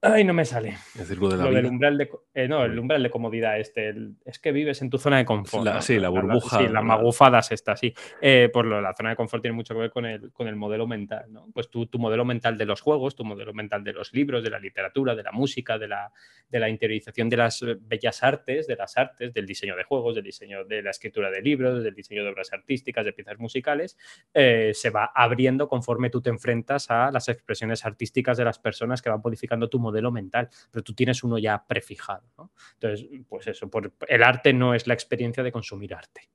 Ay, 0.00 0.22
no 0.22 0.32
me 0.32 0.44
sale. 0.44 0.76
El 0.96 1.06
círculo 1.06 1.30
de 1.32 1.38
la 1.38 1.42
Lo 1.44 1.50
vida. 1.50 1.62
del 1.62 1.70
umbral 1.72 1.98
de. 1.98 2.08
eh, 2.32 2.46
no, 2.46 2.64
el 2.64 2.78
umbral 2.78 3.02
de 3.02 3.10
comodidad, 3.10 3.58
este. 3.58 3.88
el- 3.88 4.14
es 4.24 4.38
que 4.38 4.52
vives 4.52 4.80
en 4.80 4.90
tu 4.90 4.98
zona 4.98 5.18
de 5.18 5.24
confort. 5.24 5.64
La- 5.64 5.74
¿no? 5.74 5.82
sí, 5.82 5.98
la 5.98 6.08
burbuja, 6.08 6.58
sí, 6.58 6.62
las 6.64 6.72
la- 6.74 6.82
magufadas 6.82 7.50
estas, 7.50 7.80
sí. 7.80 7.92
Eh, 8.22 8.48
pues 8.52 8.64
lo, 8.64 8.80
la 8.80 8.94
zona 8.94 9.10
de 9.10 9.16
confort 9.16 9.42
tiene 9.42 9.56
mucho 9.56 9.74
que 9.74 9.80
ver 9.80 9.90
con 9.90 10.06
el, 10.06 10.30
con 10.30 10.46
el 10.46 10.54
modelo 10.54 10.86
mental, 10.86 11.32
¿no? 11.32 11.48
Pues 11.52 11.68
tu, 11.68 11.86
tu 11.86 11.98
modelo 11.98 12.24
mental 12.24 12.56
de 12.56 12.64
los 12.64 12.80
juegos, 12.80 13.16
tu 13.16 13.24
modelo 13.24 13.52
mental 13.52 13.82
de 13.82 13.92
los 13.92 14.12
libros, 14.14 14.44
de 14.44 14.50
la 14.50 14.60
literatura, 14.60 15.16
de 15.16 15.24
la 15.24 15.32
música, 15.32 15.78
de 15.78 15.88
la, 15.88 16.12
de 16.48 16.60
la 16.60 16.68
interiorización 16.68 17.28
de 17.28 17.36
las 17.36 17.60
eh, 17.62 17.76
bellas 17.80 18.22
artes, 18.22 18.68
de 18.68 18.76
las 18.76 18.96
artes, 18.96 19.34
del 19.34 19.46
diseño 19.46 19.74
de 19.74 19.82
juegos, 19.82 20.14
del 20.14 20.22
diseño 20.22 20.64
de 20.64 20.80
la 20.80 20.90
escritura 20.90 21.28
de 21.28 21.42
libros, 21.42 21.82
del 21.82 21.96
diseño 21.96 22.22
de 22.22 22.30
obras 22.30 22.52
artísticas, 22.52 23.04
de 23.04 23.12
piezas 23.14 23.40
musicales, 23.40 23.98
eh, 24.32 24.70
se 24.74 24.90
va 24.90 25.10
abriendo 25.12 25.66
conforme 25.68 26.08
tú 26.08 26.20
te 26.22 26.30
enfrentas 26.30 26.88
a 26.88 27.10
las 27.10 27.28
expresiones 27.28 27.84
artísticas 27.84 28.36
de 28.38 28.44
las 28.44 28.60
personas 28.60 29.02
que 29.02 29.10
van 29.10 29.20
modificando 29.24 29.68
tu 29.68 29.80
modelo 29.80 29.87
mental, 30.10 30.48
pero 30.70 30.82
tú 30.82 30.94
tienes 30.94 31.22
uno 31.22 31.38
ya 31.38 31.64
prefijado. 31.66 32.24
¿no? 32.36 32.52
Entonces, 32.74 33.06
pues 33.28 33.46
eso, 33.46 33.68
por, 33.68 33.92
el 34.06 34.22
arte 34.22 34.52
no 34.52 34.74
es 34.74 34.86
la 34.86 34.94
experiencia 34.94 35.42
de 35.42 35.52
consumir 35.52 35.94
arte. 35.94 36.28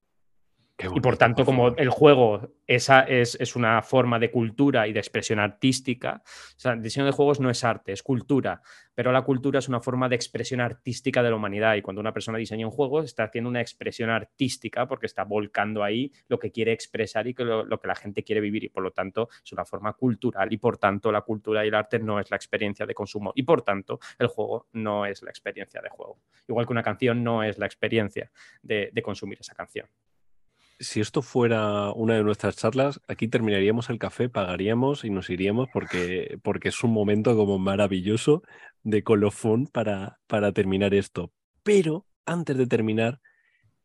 Y 0.93 0.99
por 0.99 1.17
tanto, 1.17 1.45
como 1.45 1.69
el 1.75 1.89
juego 1.89 2.49
esa 2.67 3.01
es, 3.01 3.36
es 3.39 3.55
una 3.55 3.81
forma 3.81 4.19
de 4.19 4.31
cultura 4.31 4.88
y 4.88 4.93
de 4.93 4.99
expresión 4.99 5.39
artística, 5.39 6.21
o 6.25 6.59
sea, 6.59 6.73
el 6.73 6.81
diseño 6.81 7.05
de 7.05 7.11
juegos 7.11 7.39
no 7.39 7.49
es 7.49 7.63
arte, 7.63 7.91
es 7.91 8.03
cultura, 8.03 8.61
pero 8.95 9.11
la 9.11 9.23
cultura 9.23 9.59
es 9.59 9.67
una 9.67 9.79
forma 9.79 10.07
de 10.07 10.15
expresión 10.15 10.61
artística 10.61 11.23
de 11.23 11.29
la 11.29 11.36
humanidad. 11.36 11.75
Y 11.75 11.81
cuando 11.81 11.99
una 11.99 12.13
persona 12.13 12.38
diseña 12.38 12.65
un 12.65 12.71
juego, 12.71 13.01
está 13.01 13.23
haciendo 13.23 13.49
una 13.49 13.61
expresión 13.61 14.09
artística 14.09 14.88
porque 14.88 15.07
está 15.07 15.23
volcando 15.23 15.84
ahí 15.84 16.11
lo 16.27 16.39
que 16.39 16.51
quiere 16.51 16.71
expresar 16.73 17.27
y 17.27 17.34
que 17.34 17.43
lo, 17.43 17.65
lo 17.65 17.79
que 17.79 17.88
la 17.88 17.95
gente 17.95 18.23
quiere 18.23 18.41
vivir. 18.41 18.63
Y 18.65 18.69
por 18.69 18.84
lo 18.84 18.91
tanto, 18.91 19.29
es 19.43 19.51
una 19.51 19.65
forma 19.65 19.93
cultural. 19.93 20.51
Y 20.51 20.57
por 20.57 20.77
tanto, 20.77 21.11
la 21.11 21.21
cultura 21.21 21.65
y 21.65 21.69
el 21.69 21.75
arte 21.75 21.99
no 21.99 22.19
es 22.19 22.29
la 22.29 22.38
experiencia 22.38 22.86
de 22.86 22.93
consumo. 22.93 23.31
Y 23.36 23.43
por 23.43 23.63
tanto, 23.63 23.99
el 24.19 24.27
juego 24.27 24.67
no 24.73 25.05
es 25.05 25.23
la 25.23 25.31
experiencia 25.31 25.81
de 25.81 25.89
juego. 25.89 26.19
Igual 26.47 26.67
que 26.67 26.73
una 26.73 26.84
canción 26.84 27.23
no 27.23 27.43
es 27.43 27.57
la 27.57 27.65
experiencia 27.65 28.31
de, 28.61 28.89
de 28.93 29.01
consumir 29.01 29.39
esa 29.39 29.55
canción. 29.55 29.88
Si 30.80 30.99
esto 30.99 31.21
fuera 31.21 31.91
una 31.93 32.15
de 32.15 32.24
nuestras 32.24 32.57
charlas, 32.57 32.99
aquí 33.07 33.28
terminaríamos 33.28 33.89
el 33.89 33.99
café, 33.99 34.30
pagaríamos 34.30 35.05
y 35.05 35.09
nos 35.09 35.30
iríamos 35.30 35.69
porque, 35.71 36.38
porque 36.43 36.69
es 36.69 36.84
un 36.84 36.91
momento 36.91 37.36
como 37.36 37.59
maravilloso 37.59 38.43
de 38.84 39.03
colofón 39.03 39.67
para, 39.67 40.19
para 40.28 40.51
terminar 40.51 40.93
esto. 40.93 41.32
Pero 41.63 42.05
antes 42.26 42.57
de 42.57 42.67
terminar, 42.67 43.21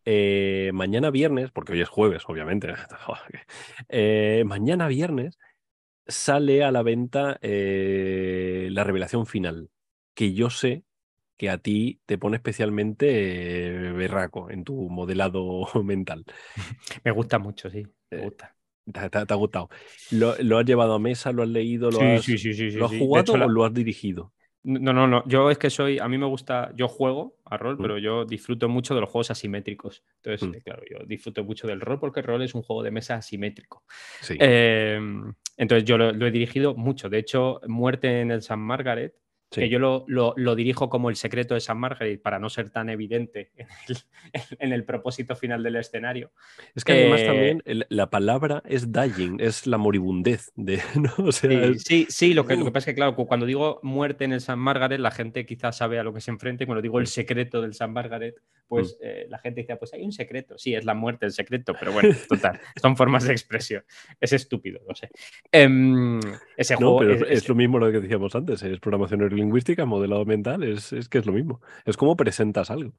eh, 0.04 0.70
mañana 0.72 1.10
viernes, 1.10 1.50
porque 1.50 1.72
hoy 1.72 1.82
es 1.82 1.88
jueves, 1.88 2.22
obviamente, 2.26 2.68
eh, 3.88 4.42
mañana 4.46 4.88
viernes 4.88 5.38
sale 6.06 6.64
a 6.64 6.72
la 6.72 6.82
venta 6.82 7.38
eh, 7.42 8.68
la 8.72 8.84
revelación 8.84 9.26
final, 9.26 9.70
que 10.14 10.32
yo 10.32 10.50
sé 10.50 10.84
que 11.38 11.48
a 11.50 11.58
ti 11.58 12.00
te 12.04 12.18
pone 12.18 12.36
especialmente 12.36 13.06
eh, 13.88 13.92
berraco 13.92 14.50
en 14.50 14.64
tu 14.64 14.88
modelado 14.90 15.66
mental. 15.84 16.24
Me 17.04 17.10
gusta 17.12 17.38
mucho, 17.38 17.70
sí. 17.70 17.86
Me 18.10 18.18
Eh, 18.18 18.22
gusta. 18.24 18.54
¿Te, 18.92 19.10
te- 19.10 19.26
te 19.26 19.34
ha 19.34 19.36
gustado? 19.36 19.68
¿Lo, 20.12 20.34
lo 20.42 20.58
has 20.58 20.64
llevado 20.66 20.94
a 20.94 20.98
mesa? 20.98 21.32
¿Lo 21.32 21.42
has 21.42 21.48
leído? 21.48 21.90
¿Lo 21.90 22.00
Sí, 22.00 22.04
has, 22.16 22.24
sí, 22.24 22.38
sí, 22.38 22.70
¿lo 22.70 22.86
has 22.86 22.92
jugado 22.92 23.22
hecho, 23.22 23.36
la- 23.38 23.46
o 23.46 23.48
lo 23.48 23.64
has 23.64 23.74
dirigido? 23.74 24.32
No, 24.64 24.92
no, 24.92 25.06
no. 25.06 25.26
Yo 25.28 25.50
es 25.50 25.58
que 25.58 25.70
soy. 25.70 25.98
A 25.98 26.08
mí 26.08 26.18
me 26.18 26.26
gusta. 26.26 26.72
Yo 26.74 26.88
juego 26.88 27.36
a 27.44 27.56
rol, 27.56 27.76
Mm. 27.78 27.82
pero 27.82 27.98
yo 27.98 28.24
disfruto 28.24 28.68
mucho 28.68 28.94
de 28.94 29.00
los 29.00 29.08
juegos 29.10 29.30
asimétricos. 29.30 30.02
Entonces, 30.16 30.48
Mm. 30.48 30.54
eh, 30.54 30.62
claro, 30.64 30.82
yo 30.90 30.98
disfruto 31.06 31.44
mucho 31.44 31.66
del 31.66 31.80
rol 31.80 31.98
porque 32.00 32.20
el 32.20 32.26
rol 32.26 32.42
es 32.42 32.54
un 32.54 32.62
juego 32.62 32.82
de 32.82 32.90
mesa 32.90 33.14
asimétrico. 33.16 33.84
Sí. 34.20 34.36
Eh, 34.40 35.00
entonces, 35.56 35.84
yo 35.84 35.96
lo, 35.98 36.12
lo 36.12 36.26
he 36.26 36.30
dirigido 36.30 36.74
mucho. 36.74 37.08
De 37.08 37.18
hecho, 37.18 37.60
Muerte 37.66 38.20
en 38.20 38.30
el 38.30 38.42
San 38.42 38.60
Margaret, 38.60 39.14
sí. 39.50 39.60
que 39.62 39.68
yo 39.68 39.78
lo, 39.78 40.04
lo- 40.08 40.34
lo 40.36 40.54
dirijo 40.54 40.88
como 40.88 41.10
el 41.10 41.16
secreto 41.16 41.54
de 41.54 41.60
San 41.60 41.78
Margaret 41.78 42.20
para 42.20 42.38
no 42.38 42.48
ser 42.50 42.70
tan 42.70 42.88
evidente 42.90 43.50
en 43.56 43.66
el, 43.88 43.96
en 44.58 44.72
el 44.72 44.84
propósito 44.84 45.36
final 45.36 45.62
del 45.62 45.76
escenario. 45.76 46.32
Es 46.74 46.84
que 46.84 46.92
además 46.92 47.20
eh, 47.22 47.26
también 47.26 47.62
el- 47.64 47.86
la 47.88 48.10
palabra 48.10 48.62
es 48.66 48.92
dying, 48.92 49.38
es 49.40 49.66
la 49.66 49.78
moribundez. 49.78 50.52
De, 50.54 50.80
¿no? 50.96 51.12
O 51.26 51.32
sea, 51.32 51.50
Sí, 51.50 51.56
es- 51.56 51.82
sí, 51.82 52.06
sí, 52.08 52.34
lo 52.34 52.46
que, 52.46 52.56
lo 52.56 52.64
que 52.64 52.70
Uh. 52.70 52.72
pasa 52.72 52.90
es 52.90 52.94
que, 52.94 52.96
claro, 52.96 53.14
cu- 53.14 53.26
cuando 53.26 53.46
digo 53.46 53.80
muerte 53.82 54.24
en 54.24 54.32
el 54.32 54.40
San 54.40 54.58
Margaret, 54.58 55.00
la 55.00 55.10
gente 55.10 55.46
quizás 55.46 55.76
sabe 55.76 55.98
a 55.98 56.02
lo 56.02 56.12
que 56.12 56.20
se 56.20 56.30
enfrenta. 56.30 56.64
Y 56.64 56.66
cuando 56.66 56.82
digo 56.82 56.98
el 56.98 57.04
Mm. 57.04 57.06
secreto 57.06 57.60
del 57.62 57.74
San 57.74 57.92
Margaret, 57.92 58.34
pues 58.68 58.98
eh, 59.02 59.26
la 59.28 59.38
gente 59.38 59.62
dice, 59.62 59.76
pues 59.76 59.92
hay 59.94 60.02
un 60.04 60.12
secreto. 60.12 60.58
Sí, 60.58 60.74
es 60.74 60.84
la 60.84 60.94
muerte 60.94 61.26
el 61.26 61.32
secreto, 61.32 61.74
pero 61.78 61.92
bueno, 61.92 62.10
total, 62.28 62.60
son 62.80 62.96
formas 62.96 63.24
de 63.24 63.32
expresión. 63.32 63.82
Es 64.20 64.32
estúpido, 64.32 64.80
lo 64.86 64.94
sé. 64.94 65.08
Em, 65.50 66.20
ese 66.56 66.74
no, 66.74 66.78
juego 66.80 66.98
pero 66.98 67.12
es, 67.14 67.22
es- 67.22 67.28
es 67.30 67.38
es- 67.44 67.48
lo 67.48 67.54
mismo 67.54 67.78
lo 67.78 67.90
que 67.90 68.00
decíamos 68.00 68.34
antes, 68.34 68.62
es 68.62 68.78
programación 68.80 69.20
neurolingüística, 69.20 69.84
modelado 69.86 70.24
mental, 70.24 70.62
es, 70.62 70.92
es 70.92 71.08
que 71.08 71.18
es 71.18 71.26
lo 71.26 71.32
mismo. 71.32 71.60
Es 71.84 71.96
como 71.96 72.16
presentas 72.16 72.70
algo. 72.70 72.92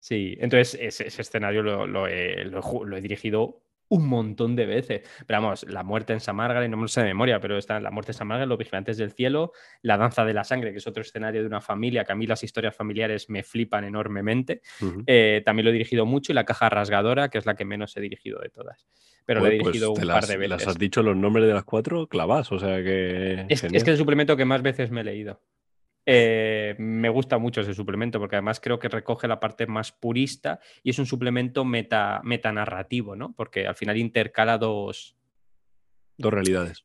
Sí, 0.00 0.36
entonces 0.38 0.78
ese, 0.80 1.08
ese 1.08 1.22
escenario 1.22 1.62
lo, 1.62 1.86
lo 1.86 2.06
he, 2.06 2.44
lo 2.44 2.96
he 2.96 3.00
dirigido 3.00 3.64
un 3.88 4.06
montón 4.06 4.56
de 4.56 4.66
veces. 4.66 5.02
Pero 5.26 5.42
vamos, 5.42 5.66
la 5.68 5.82
muerte 5.82 6.12
en 6.12 6.20
San 6.20 6.36
Margaret, 6.36 6.70
no 6.70 6.76
me 6.76 6.82
lo 6.82 6.88
sé 6.88 7.00
de 7.00 7.06
memoria, 7.08 7.40
pero 7.40 7.58
está 7.58 7.80
la 7.80 7.90
muerte 7.90 8.12
en 8.12 8.18
San 8.18 8.26
Margaret, 8.26 8.48
los 8.48 8.58
vigilantes 8.58 8.96
del 8.96 9.12
cielo, 9.12 9.52
la 9.82 9.96
danza 9.96 10.24
de 10.24 10.34
la 10.34 10.44
sangre, 10.44 10.72
que 10.72 10.78
es 10.78 10.86
otro 10.86 11.02
escenario 11.02 11.40
de 11.40 11.46
una 11.46 11.60
familia, 11.60 12.04
que 12.04 12.12
a 12.12 12.14
mí 12.14 12.26
las 12.26 12.42
historias 12.42 12.74
familiares 12.74 13.30
me 13.30 13.42
flipan 13.42 13.84
enormemente. 13.84 14.62
Eh, 15.06 15.42
también 15.44 15.64
lo 15.64 15.70
he 15.70 15.72
dirigido 15.72 16.06
mucho 16.06 16.32
y 16.32 16.34
la 16.34 16.44
caja 16.44 16.68
rasgadora, 16.68 17.28
que 17.28 17.38
es 17.38 17.46
la 17.46 17.54
que 17.54 17.64
menos 17.64 17.96
he 17.96 18.00
dirigido 18.00 18.40
de 18.40 18.50
todas. 18.50 18.86
Pero 19.24 19.40
lo 19.40 19.46
he 19.46 19.58
pues 19.58 19.72
dirigido 19.72 19.92
un 19.92 20.06
las, 20.06 20.20
par 20.20 20.26
de 20.26 20.48
las 20.48 20.58
veces. 20.58 20.68
has 20.68 20.78
dicho 20.78 21.02
los 21.02 21.16
nombres 21.16 21.46
de 21.46 21.52
las 21.52 21.64
cuatro 21.64 22.06
clavas, 22.08 22.50
o 22.52 22.58
sea 22.58 22.82
que. 22.82 23.46
Es, 23.48 23.62
es 23.64 23.70
que 23.70 23.76
es 23.76 23.88
el 23.88 23.96
suplemento 23.98 24.36
que 24.36 24.44
más 24.44 24.62
veces 24.62 24.90
me 24.90 25.02
he 25.02 25.04
leído. 25.04 25.40
Eh, 26.10 26.74
me 26.78 27.10
gusta 27.10 27.36
mucho 27.36 27.60
ese 27.60 27.74
suplemento 27.74 28.18
porque 28.18 28.36
además 28.36 28.60
creo 28.60 28.78
que 28.78 28.88
recoge 28.88 29.28
la 29.28 29.40
parte 29.40 29.66
más 29.66 29.92
purista 29.92 30.58
y 30.82 30.88
es 30.88 30.98
un 30.98 31.04
suplemento 31.04 31.66
meta, 31.66 32.22
metanarrativo, 32.24 33.14
¿no? 33.14 33.34
Porque 33.36 33.66
al 33.66 33.74
final 33.74 33.98
intercala 33.98 34.56
dos, 34.56 35.18
Dos 36.18 36.32
realidades. 36.32 36.84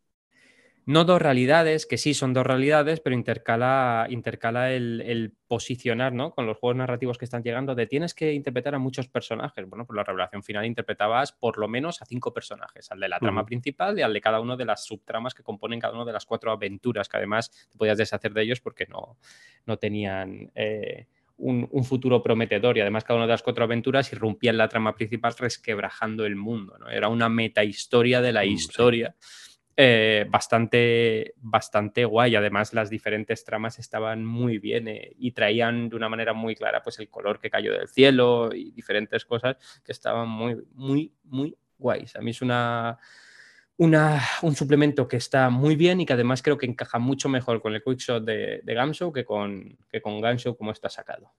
No 0.85 1.05
dos 1.05 1.21
realidades, 1.21 1.85
que 1.85 1.97
sí 1.97 2.13
son 2.13 2.33
dos 2.33 2.45
realidades, 2.45 2.99
pero 2.99 3.15
intercala, 3.15 4.07
intercala 4.09 4.71
el, 4.71 5.01
el 5.01 5.33
posicionar, 5.47 6.13
¿no? 6.13 6.31
Con 6.31 6.45
los 6.45 6.57
juegos 6.57 6.77
narrativos 6.77 7.17
que 7.17 7.25
están 7.25 7.43
llegando, 7.43 7.73
de 7.75 7.87
tienes 7.87 8.13
que 8.13 8.33
interpretar 8.33 8.75
a 8.75 8.79
muchos 8.79 9.07
personajes. 9.07 9.69
Bueno, 9.69 9.85
pues 9.85 9.95
la 9.95 10.03
revelación 10.03 10.43
final 10.43 10.65
interpretabas 10.65 11.31
por 11.31 11.57
lo 11.57 11.67
menos 11.67 12.01
a 12.01 12.05
cinco 12.05 12.33
personajes, 12.33 12.91
al 12.91 12.99
de 12.99 13.07
la 13.09 13.19
trama 13.19 13.45
principal 13.45 13.97
y 13.97 14.01
al 14.01 14.13
de 14.13 14.21
cada 14.21 14.39
una 14.41 14.55
de 14.55 14.65
las 14.65 14.85
subtramas 14.85 15.33
que 15.33 15.43
componen 15.43 15.79
cada 15.79 15.93
una 15.93 16.05
de 16.05 16.13
las 16.13 16.25
cuatro 16.25 16.51
aventuras, 16.51 17.07
que 17.07 17.17
además 17.17 17.49
te 17.71 17.77
podías 17.77 17.97
deshacer 17.97 18.33
de 18.33 18.41
ellos 18.41 18.59
porque 18.59 18.85
no, 18.87 19.17
no 19.65 19.77
tenían... 19.77 20.51
eh, 20.55 21.07
un, 21.35 21.67
un 21.71 21.83
futuro 21.83 22.21
prometedor 22.21 22.77
y 22.77 22.81
además 22.81 23.03
cada 23.03 23.17
una 23.17 23.25
de 23.25 23.33
las 23.33 23.41
cuatro 23.41 23.63
aventuras 23.63 24.13
irrumpía 24.13 24.51
en 24.51 24.57
la 24.57 24.69
trama 24.69 24.95
principal 24.95 25.33
resquebrajando 25.37 26.25
el 26.25 26.35
mundo. 26.35 26.77
¿no? 26.77 26.89
Era 26.89 27.07
una 27.09 27.27
metahistoria 27.27 28.21
de 28.21 28.31
la 28.31 28.45
Mm, 28.45 28.49
sí. 28.49 29.52
Eh, 29.75 30.25
bastante, 30.29 31.33
bastante 31.37 32.05
guay. 32.05 32.35
Además, 32.35 32.73
las 32.73 32.89
diferentes 32.89 33.43
tramas 33.43 33.79
estaban 33.79 34.23
muy 34.23 34.59
bien 34.59 34.87
eh, 34.87 35.13
y 35.17 35.31
traían 35.31 35.89
de 35.89 35.95
una 35.95 36.09
manera 36.09 36.33
muy 36.33 36.55
clara 36.55 36.83
pues, 36.83 36.99
el 36.99 37.09
color 37.09 37.39
que 37.39 37.49
cayó 37.49 37.73
del 37.73 37.87
cielo 37.87 38.51
y 38.53 38.71
diferentes 38.71 39.25
cosas 39.25 39.57
que 39.83 39.91
estaban 39.91 40.29
muy, 40.29 40.63
muy, 40.73 41.13
muy 41.23 41.57
guays. 41.77 42.15
A 42.15 42.21
mí 42.21 42.31
es 42.31 42.41
una, 42.41 42.99
una, 43.77 44.21
un 44.43 44.55
suplemento 44.55 45.07
que 45.07 45.17
está 45.17 45.49
muy 45.49 45.75
bien 45.75 46.01
y 46.01 46.05
que 46.05 46.13
además 46.13 46.43
creo 46.43 46.57
que 46.57 46.67
encaja 46.67 46.99
mucho 46.99 47.27
mejor 47.27 47.61
con 47.61 47.73
el 47.73 47.83
Quickshot 47.83 48.23
de, 48.23 48.61
de 48.63 48.73
Gamshow 48.73 49.11
que 49.11 49.25
con, 49.25 49.77
que 49.89 50.01
con 50.01 50.21
Ganshow 50.21 50.55
como 50.55 50.71
está 50.71 50.89
sacado. 50.89 51.31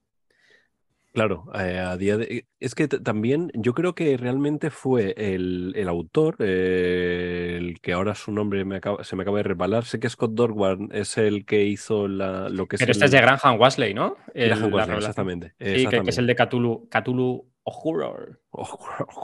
Claro, 1.14 1.44
eh, 1.54 1.78
a 1.78 1.96
día 1.96 2.16
de... 2.16 2.48
Es 2.58 2.74
que 2.74 2.88
también 2.88 3.52
yo 3.54 3.72
creo 3.72 3.94
que 3.94 4.16
realmente 4.16 4.70
fue 4.70 5.14
el, 5.16 5.72
el 5.76 5.88
autor, 5.88 6.34
eh, 6.40 7.56
el 7.56 7.80
que 7.80 7.92
ahora 7.92 8.16
su 8.16 8.32
nombre 8.32 8.64
me 8.64 8.78
acaba- 8.78 9.04
se 9.04 9.14
me 9.14 9.22
acaba 9.22 9.36
de 9.36 9.44
resbalar, 9.44 9.84
sé 9.84 10.00
que 10.00 10.10
Scott 10.10 10.32
Dorward 10.32 10.92
es 10.92 11.16
el 11.16 11.46
que 11.46 11.66
hizo 11.66 12.08
la, 12.08 12.48
lo 12.48 12.66
que 12.66 12.74
es 12.74 12.80
Pero 12.80 12.90
el... 12.90 12.96
este 12.96 13.04
es 13.04 13.10
de 13.12 13.20
Graham 13.20 13.60
Wasley, 13.60 13.94
¿no? 13.94 14.16
El- 14.34 14.48
Graham 14.48 14.72
la 14.72 14.96
exactamente. 14.96 15.54
Sí, 15.60 15.86
que- 15.86 16.02
que, 16.02 16.10
es 16.10 16.18
el 16.18 16.26
de 16.26 16.34
Cthulhu, 16.34 16.88
Cthulhu 16.90 17.48
Horror. 17.62 18.40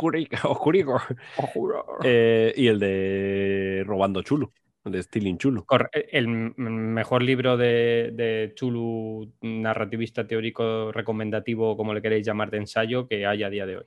Eh, 2.04 2.54
y 2.56 2.68
el 2.68 2.78
de 2.78 3.82
Robando 3.84 4.22
Chulo, 4.22 4.52
de 4.84 5.02
Stealing 5.02 5.38
Chulo. 5.38 5.64
Cor- 5.64 5.90
el 5.92 6.28
mejor 6.28 7.22
libro 7.22 7.56
de, 7.56 8.10
de 8.12 8.52
Chulu, 8.54 9.32
narrativista 9.42 10.26
teórico 10.26 10.92
recomendativo, 10.92 11.76
como 11.76 11.94
le 11.94 12.02
queréis 12.02 12.26
llamar, 12.26 12.50
de 12.50 12.58
ensayo 12.58 13.06
que 13.06 13.26
hay 13.26 13.42
a 13.42 13.50
día 13.50 13.66
de 13.66 13.78
hoy. 13.78 13.84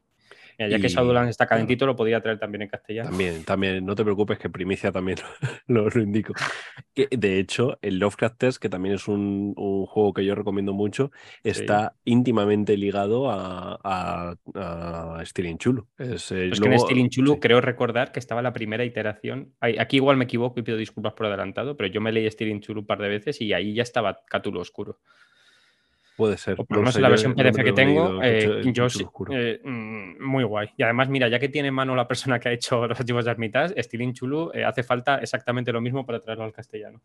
Ya 0.57 0.79
que 0.79 0.87
Shadowlands 0.87 1.29
está 1.29 1.47
calentito, 1.47 1.85
lo 1.85 1.95
podría 1.95 2.21
traer 2.21 2.39
también 2.39 2.63
en 2.63 2.69
castellano. 2.69 3.09
También, 3.09 3.43
también, 3.43 3.85
no 3.85 3.95
te 3.95 4.03
preocupes 4.03 4.37
que 4.37 4.49
primicia 4.49 4.91
también 4.91 5.17
lo, 5.67 5.87
indico. 5.99 6.33
de 6.95 7.39
hecho, 7.39 7.77
el 7.81 7.99
Lovecraft 7.99 8.37
Test, 8.37 8.61
que 8.61 8.69
también 8.69 8.95
es 8.95 9.07
un, 9.07 9.53
juego 9.53 10.13
que 10.13 10.25
yo 10.25 10.35
recomiendo 10.35 10.73
mucho, 10.73 11.11
está 11.43 11.95
íntimamente 12.05 12.77
ligado 12.77 13.29
a, 13.29 13.79
a, 13.83 14.35
a 14.55 15.23
Chulu. 15.57 15.87
Es, 15.97 16.31
eh, 16.31 16.51
que 16.51 16.69
en 16.69 16.79
Stealing 16.79 17.09
Chulu 17.09 17.39
creo 17.39 17.61
recordar 17.61 18.11
que 18.11 18.19
estaba 18.19 18.41
la 18.41 18.53
primera 18.53 18.85
iteración. 18.85 19.53
Aquí 19.59 19.97
igual 19.97 20.17
me 20.17 20.25
equivoco 20.25 20.59
y 20.59 20.63
pido 20.63 20.77
disculpas 20.77 21.13
por 21.13 21.27
adelantado, 21.27 21.75
pero 21.77 21.89
yo 21.89 22.01
me 22.01 22.11
leí 22.11 22.29
Stealing 22.29 22.61
Chulu 22.61 22.81
un 22.81 22.87
par 22.87 22.99
de 22.99 23.09
veces 23.09 23.41
y 23.41 23.53
ahí 23.53 23.73
ya 23.73 23.83
estaba 23.83 24.21
Cátulo 24.27 24.61
Oscuro. 24.61 24.99
Puede 26.15 26.37
ser. 26.37 26.55
por 26.57 26.69
lo 26.69 26.77
menos 26.77 26.95
en 26.95 27.01
la 27.01 27.09
versión 27.09 27.33
PDF 27.33 27.63
que 27.63 27.73
tengo, 27.73 28.21
eh, 28.21 28.61
yo 28.65 28.87
eh, 29.31 29.59
mm, 29.63 30.23
muy 30.23 30.43
guay. 30.43 30.69
Y 30.77 30.83
además, 30.83 31.09
mira, 31.09 31.27
ya 31.27 31.39
que 31.39 31.49
tiene 31.49 31.69
en 31.69 31.73
mano 31.73 31.95
la 31.95 32.07
persona 32.07 32.39
que 32.39 32.49
ha 32.49 32.51
hecho 32.51 32.87
los 32.87 32.99
archivos 32.99 33.25
de 33.25 33.31
Armitage, 33.31 33.81
Stealing 33.81 34.13
Chulu 34.13 34.51
eh, 34.53 34.63
hace 34.63 34.83
falta 34.83 35.17
exactamente 35.17 35.71
lo 35.71 35.81
mismo 35.81 36.05
para 36.05 36.19
traerlo 36.19 36.43
al 36.43 36.53
castellano. 36.53 37.01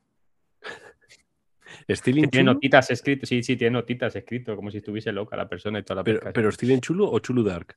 ¿Stealing 1.89 2.29
Tiene 2.29 2.45
notitas 2.45 2.91
escrito, 2.91 3.25
sí, 3.25 3.43
sí, 3.43 3.57
tiene 3.57 3.73
notitas 3.73 4.15
escrito, 4.15 4.55
como 4.55 4.71
si 4.71 4.79
estuviese 4.79 5.11
loca 5.11 5.37
la 5.37 5.49
persona 5.49 5.79
y 5.79 5.83
toda 5.83 5.97
la 5.97 6.05
Pero, 6.05 6.21
pero 6.33 6.53
¿Stealing 6.53 6.81
Chulu 6.81 7.07
o 7.07 7.19
Chulu 7.19 7.43
Dark? 7.43 7.77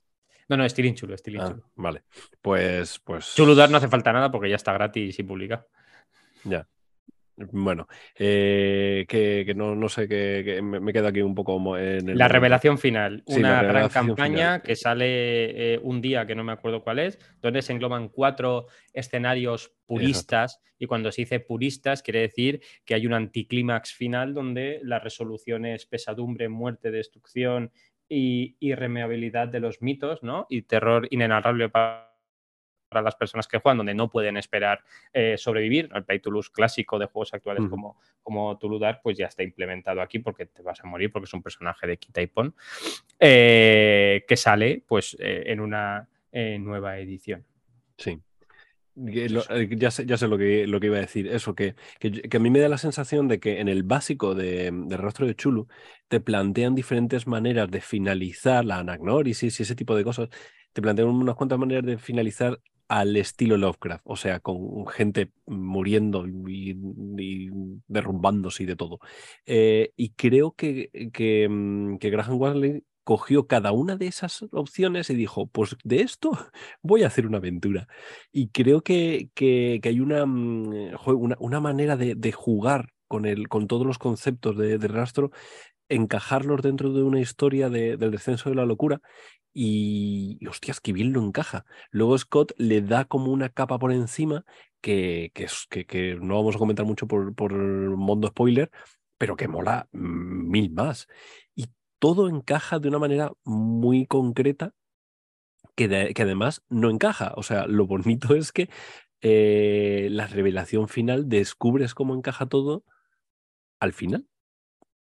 No, 0.50 0.58
no, 0.58 0.68
Stealing 0.68 0.96
Chulu, 0.96 1.18
Stealing 1.18 1.42
ah, 1.42 1.56
Vale. 1.76 2.04
Pues, 2.42 3.00
pues. 3.00 3.36
Chulu 3.36 3.56
Dark 3.56 3.72
no 3.72 3.78
hace 3.78 3.88
falta 3.88 4.12
nada 4.12 4.30
porque 4.30 4.50
ya 4.50 4.58
está 4.58 4.74
gratis 4.74 5.18
y 5.18 5.24
publica. 5.24 5.66
Ya. 6.44 6.68
Bueno, 7.52 7.88
eh, 8.16 9.06
que, 9.08 9.54
no, 9.56 9.89
sé, 9.89 10.08
que, 10.08 10.62
me, 10.62 10.94
quedo 10.94 11.08
aquí 11.08 11.22
un 11.22 11.36
poco 11.36 11.78
en 11.78 12.10
el... 12.10 12.18
La 12.18 12.28
revelación 12.28 12.78
final, 12.78 13.24
una 13.26 13.64
gran 13.64 13.89
campaña 13.89 14.62
que 14.62 14.76
sale 14.76 15.74
eh, 15.74 15.80
un 15.82 16.02
día 16.02 16.26
que 16.26 16.36
no 16.36 16.44
me 16.44 16.52
acuerdo 16.52 16.84
cuál 16.84 17.00
es, 17.00 17.20
donde 17.42 17.62
se 17.62 17.74
engloban 17.74 18.10
cuatro 18.10 18.68
escenarios 18.94 19.74
puristas 19.86 20.62
y 20.78 20.88
cuando 20.88 21.12
se 21.12 21.22
dice 21.24 21.39
puristas 21.39 22.02
quiere 22.02 22.22
decir 22.22 22.62
que 22.86 22.96
hay 22.96 23.06
un 23.06 23.14
anticlímax 23.14 23.94
final 23.94 24.34
donde 24.34 24.80
la 24.84 25.00
resolución 25.00 25.66
es 25.66 25.86
pesadumbre, 25.86 26.50
muerte, 26.50 26.92
destrucción 26.92 27.72
y 28.10 28.58
irremediabilidad 28.60 29.48
de 29.48 29.60
los 29.60 29.82
mitos, 29.82 30.22
¿no? 30.24 30.48
Y 30.50 30.64
terror 30.64 31.08
inenarrable 31.12 31.70
para 31.70 32.11
para 32.92 33.02
las 33.02 33.16
personas 33.16 33.48
que 33.48 33.58
juegan, 33.58 33.78
donde 33.78 33.96
no 33.96 34.10
pueden 34.10 34.36
esperar 34.36 34.84
eh, 35.14 35.38
sobrevivir. 35.38 35.89
El 35.96 36.04
Pay 36.04 36.20
to 36.20 36.30
Lose 36.30 36.52
clásico 36.52 37.00
de 37.00 37.06
juegos 37.06 37.34
actuales 37.34 37.64
como, 37.70 37.98
como 38.22 38.58
Tuludar, 38.58 39.00
pues 39.02 39.18
ya 39.18 39.28
está 39.28 39.44
implementado 39.44 40.02
aquí 40.02 40.20
porque 40.20 40.46
te 40.46 40.62
vas 40.62 40.84
a 40.84 40.88
morir, 40.88 41.12
porque 41.12 41.26
es 41.26 41.34
un 41.34 41.42
personaje 41.42 41.88
de 41.88 41.98
Kita 41.98 42.22
y 42.22 42.28
Pon, 42.28 42.54
eh, 43.18 44.26
que 44.28 44.36
sale 44.36 44.84
pues 44.86 45.16
eh, 45.20 45.44
en 45.46 45.62
una 45.62 46.08
nueva 46.34 46.98
edición. 47.00 47.46
Sí. 47.98 48.20
Ya 48.94 49.89
sé, 49.89 50.06
ya 50.06 50.18
sé 50.18 50.28
lo, 50.28 50.38
que, 50.38 50.68
lo 50.68 50.80
que 50.80 50.88
iba 50.88 50.98
a 50.98 51.02
decir. 51.02 51.28
Eso, 51.28 51.56
que, 51.56 51.76
que, 52.00 52.36
a 52.36 52.39
mí 52.39 52.50
me 52.50 52.60
da 52.60 52.68
la 52.68 52.78
sensación 52.78 53.30
de 53.30 53.39
que 53.39 53.62
en 53.62 53.70
el 53.70 53.84
básico 53.84 54.36
de, 54.36 54.70
de, 54.72 54.98
Rostro 54.98 55.26
de 55.26 55.36
Chulu 55.36 55.68
te 56.10 56.20
plantean 56.20 56.76
diferentes 56.76 57.26
maneras 57.26 57.72
de 57.72 57.80
finalizar 57.80 58.66
la 58.66 58.80
anagnórisis 58.80 59.60
y 59.60 59.64
ese 59.64 59.76
tipo 59.76 59.96
de 59.96 60.04
cosas. 60.04 60.30
Te 60.74 60.82
plantean 60.82 61.08
unas 61.08 61.36
cuantas 61.36 61.58
maneras 61.58 61.86
de 61.86 61.98
finalizar 61.98 62.60
al 62.88 63.16
estilo 63.18 63.58
Lovecraft, 63.58 64.04
o 64.06 64.16
sea, 64.16 64.40
con 64.40 64.88
gente 64.88 65.32
muriendo 65.46 66.28
y, 66.28 66.78
derrumbándose 67.88 68.64
y 68.64 68.66
de 68.66 68.76
todo. 68.76 69.00
Eh, 69.46 69.92
y 69.96 70.10
creo 70.12 70.54
que, 70.54 70.90
que, 71.14 71.48
mm, 71.50 71.98
que 71.98 72.10
Graham 72.10 72.40
Watley 72.40 72.84
cogió 73.04 73.48
cada 73.48 73.72
una 73.72 73.96
de 73.98 74.08
esas 74.08 74.44
opciones 74.52 75.10
y 75.10 75.16
dijo, 75.16 75.48
pues 75.48 75.76
de 75.84 76.02
esto 76.02 76.32
voy 76.82 77.04
a 77.04 77.08
hacer 77.08 77.28
una 77.28 77.38
aventura. 77.38 77.88
Y 78.32 78.50
creo 78.50 78.82
que, 78.82 79.30
que, 79.34 79.80
hay 79.84 80.00
una, 80.00 80.26
mm, 80.26 80.96
una, 81.06 81.38
una 81.40 81.60
manera 81.60 81.98
de, 81.98 82.16
de, 82.16 82.32
jugar 82.32 82.94
con, 83.08 83.26
el, 83.26 83.48
con 83.50 83.68
todos 83.68 83.86
los 83.86 83.98
conceptos 83.98 84.58
de, 84.58 84.78
de 84.78 84.88
rastro 84.88 85.32
encajarlos 85.92 86.62
dentro 86.62 86.94
de 86.94 87.04
una 87.04 87.20
historia 87.20 87.70
del 87.70 88.12
descenso 88.12 88.50
de 88.50 88.56
la 88.56 88.66
locura 88.66 89.02
y, 89.54 90.39
hostias, 90.48 90.80
que 90.80 90.94
bien 90.94 91.14
lo 91.14 91.22
encaja. 91.22 91.66
Luego 91.92 92.18
Scott 92.18 92.54
le 92.58 92.82
da 92.82 93.06
como 93.06 93.32
una 93.32 93.50
capa 93.50 93.78
por 93.80 93.92
encima 93.92 94.46
que, 94.82 95.32
que, 95.34 95.86
que, 95.86 96.16
no 96.16 96.36
vamos 96.36 96.56
a 96.56 96.60
comentar 96.60 96.86
mucho 96.86 97.08
por, 97.08 97.36
por 97.36 97.52
spoiler, 98.28 98.72
pero 99.18 99.36
que 99.36 99.48
mola 99.48 99.88
mil 99.92 100.72
más. 100.72 101.08
Y 101.56 101.68
todo 102.00 102.30
encaja 102.30 102.80
de 102.80 102.89
una 102.89 103.00
manera 103.00 103.32
muy 103.44 104.06
concreta 104.06 104.74
que, 105.76 106.14
que 106.14 106.22
además 106.22 106.64
no 106.70 106.89
encaja. 106.89 107.34
O 107.36 107.44
sea, 107.44 107.68
lo 107.68 107.86
bonito 107.88 108.36
es 108.36 108.52
que 108.52 108.70
eh, 109.22 110.08
la 110.12 110.28
revelación 110.28 110.88
final 110.88 111.30
descubres 111.30 111.94
cómo 111.94 112.16
encaja 112.16 112.48
todo 112.48 112.84
al 113.80 113.94
final. 113.94 114.28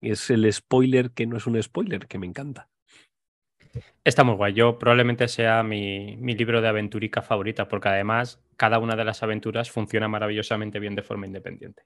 Es 0.01 0.29
el 0.29 0.51
spoiler 0.51 1.11
que 1.11 1.27
no 1.27 1.37
es 1.37 1.47
un 1.47 1.61
spoiler, 1.61 2.07
que 2.07 2.17
me 2.17 2.25
encanta. 2.25 2.69
Está 4.03 4.23
muy 4.23 4.35
guay. 4.35 4.53
Yo 4.53 4.77
probablemente 4.77 5.27
sea 5.27 5.63
mi, 5.63 6.17
libro 6.17 6.61
de 6.61 6.67
aventurica 6.67 7.21
favorita, 7.21 7.67
porque 7.67 7.89
además 7.89 8.41
cada 8.57 8.79
una 8.79 8.95
de 8.95 9.05
las 9.05 9.23
aventuras 9.23 9.71
funciona 9.71 10.07
maravillosamente 10.07 10.79
bien 10.79 10.95
de 10.95 11.03
forma 11.03 11.27
independiente. 11.27 11.83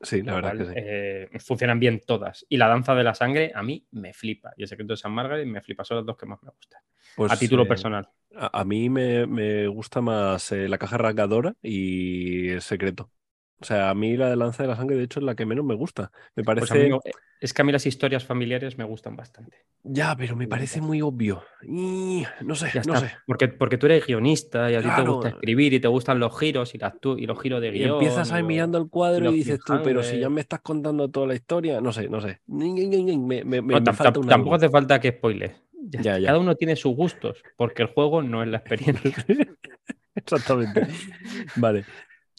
Sí, 0.00 0.22
la 0.22 0.34
verdad 0.34 0.58
que 0.58 0.64
sí. 0.66 0.72
Eh, 0.76 1.28
funcionan 1.40 1.80
bien 1.80 2.02
todas. 2.06 2.44
Y 2.50 2.58
la 2.58 2.68
danza 2.68 2.94
de 2.94 3.02
la 3.02 3.14
sangre 3.14 3.52
a 3.54 3.62
mí 3.62 3.86
me 3.92 4.12
flipa. 4.12 4.52
Y 4.56 4.62
el 4.62 4.68
secreto 4.68 4.92
de 4.92 4.98
San 4.98 5.12
Margaret 5.12 5.46
me 5.46 5.62
flipa. 5.62 5.84
Son 5.84 5.96
las 5.96 6.06
dos 6.06 6.18
que 6.18 6.26
más 6.26 6.42
me 6.42 6.50
gustan. 6.50 6.82
Pues, 7.16 7.32
a 7.32 7.38
título 7.38 7.62
eh, 7.62 7.66
personal. 7.66 8.08
A, 8.34 8.64
mí 8.64 8.90
me, 8.90 9.66
gusta 9.68 10.02
más 10.02 10.52
eh, 10.52 10.68
la 10.68 10.76
caja 10.76 10.98
rasgadora 10.98 11.54
y 11.62 12.50
el 12.50 12.60
secreto. 12.60 13.10
O 13.60 13.64
sea, 13.64 13.88
a 13.88 13.94
mí 13.94 14.16
la 14.16 14.28
de 14.28 14.36
Lanza 14.36 14.62
de 14.62 14.68
la 14.68 14.76
Sangre, 14.76 14.96
de 14.96 15.04
hecho, 15.04 15.20
es 15.20 15.24
la 15.24 15.34
que 15.34 15.46
menos 15.46 15.64
me 15.64 15.74
gusta. 15.74 16.10
Me 16.34 16.44
pues 16.44 16.68
parece. 16.68 16.90
es 17.40 17.54
que 17.54 17.62
a 17.62 17.64
mí 17.64 17.72
las 17.72 17.86
historias 17.86 18.24
familiares 18.24 18.76
me 18.76 18.84
gustan 18.84 19.16
bastante. 19.16 19.64
Ya, 19.82 20.14
pero 20.14 20.36
me 20.36 20.46
parece 20.46 20.82
muy 20.82 21.00
obvio. 21.00 21.42
Y 21.62 22.24
no 22.42 22.54
sé, 22.54 22.70
no 22.86 22.96
sé. 22.96 23.12
Porque, 23.26 23.48
porque 23.48 23.78
tú 23.78 23.86
eres 23.86 24.06
guionista 24.06 24.70
y 24.70 24.74
a 24.74 24.82
ti 24.82 24.88
te 24.94 25.02
gusta 25.02 25.28
escribir 25.30 25.72
y 25.72 25.80
te 25.80 25.88
gustan 25.88 26.18
los 26.18 26.38
giros 26.38 26.74
y, 26.74 26.78
y 26.78 27.26
los 27.26 27.40
giros 27.40 27.62
de 27.62 27.70
guion. 27.70 27.88
Y 27.88 27.92
empiezas 27.92 28.30
ahí 28.32 28.42
mirando 28.42 28.76
el 28.76 28.90
cuadro 28.90 29.30
y, 29.30 29.36
dices 29.36 29.60
tú, 29.64 29.80
pero 29.82 30.02
si 30.02 30.18
ya 30.18 30.28
me 30.28 30.42
estás 30.42 30.60
contando 30.60 31.08
toda 31.08 31.28
la 31.28 31.34
historia, 31.34 31.80
no 31.80 31.92
sé, 31.92 32.08
no 32.10 32.20
sé. 32.20 32.40
tampoco 34.28 34.54
hace 34.54 34.68
falta 34.68 35.00
que 35.00 35.12
spoiles. 35.12 35.52
Cada 36.02 36.38
uno 36.38 36.56
tiene 36.56 36.76
sus 36.76 36.94
gustos, 36.94 37.42
porque 37.56 37.82
el 37.82 37.88
juego 37.88 38.22
no 38.22 38.42
es 38.42 38.48
la 38.48 38.58
experiencia. 38.66 39.12
Exactamente. 40.14 40.86
vale. 41.56 41.84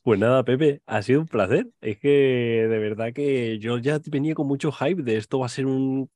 Pues 0.07 0.21
nada, 0.21 0.45
Pepe, 0.45 0.81
ha 0.85 1.01
sido 1.01 1.19
un 1.19 1.27
placer. 1.27 1.67
Es 1.81 1.99
que 1.99 2.07
de 2.07 2.79
verdad 2.79 3.11
que 3.11 3.59
yo 3.59 3.77
ya 3.77 3.99
venía 4.05 4.35
con 4.35 4.47
mucho 4.47 4.71
hype 4.71 5.03
de 5.03 5.17
esto 5.17 5.39
va 5.39 5.47
a 5.47 5.49
ser 5.49 5.65
un, 5.65 6.09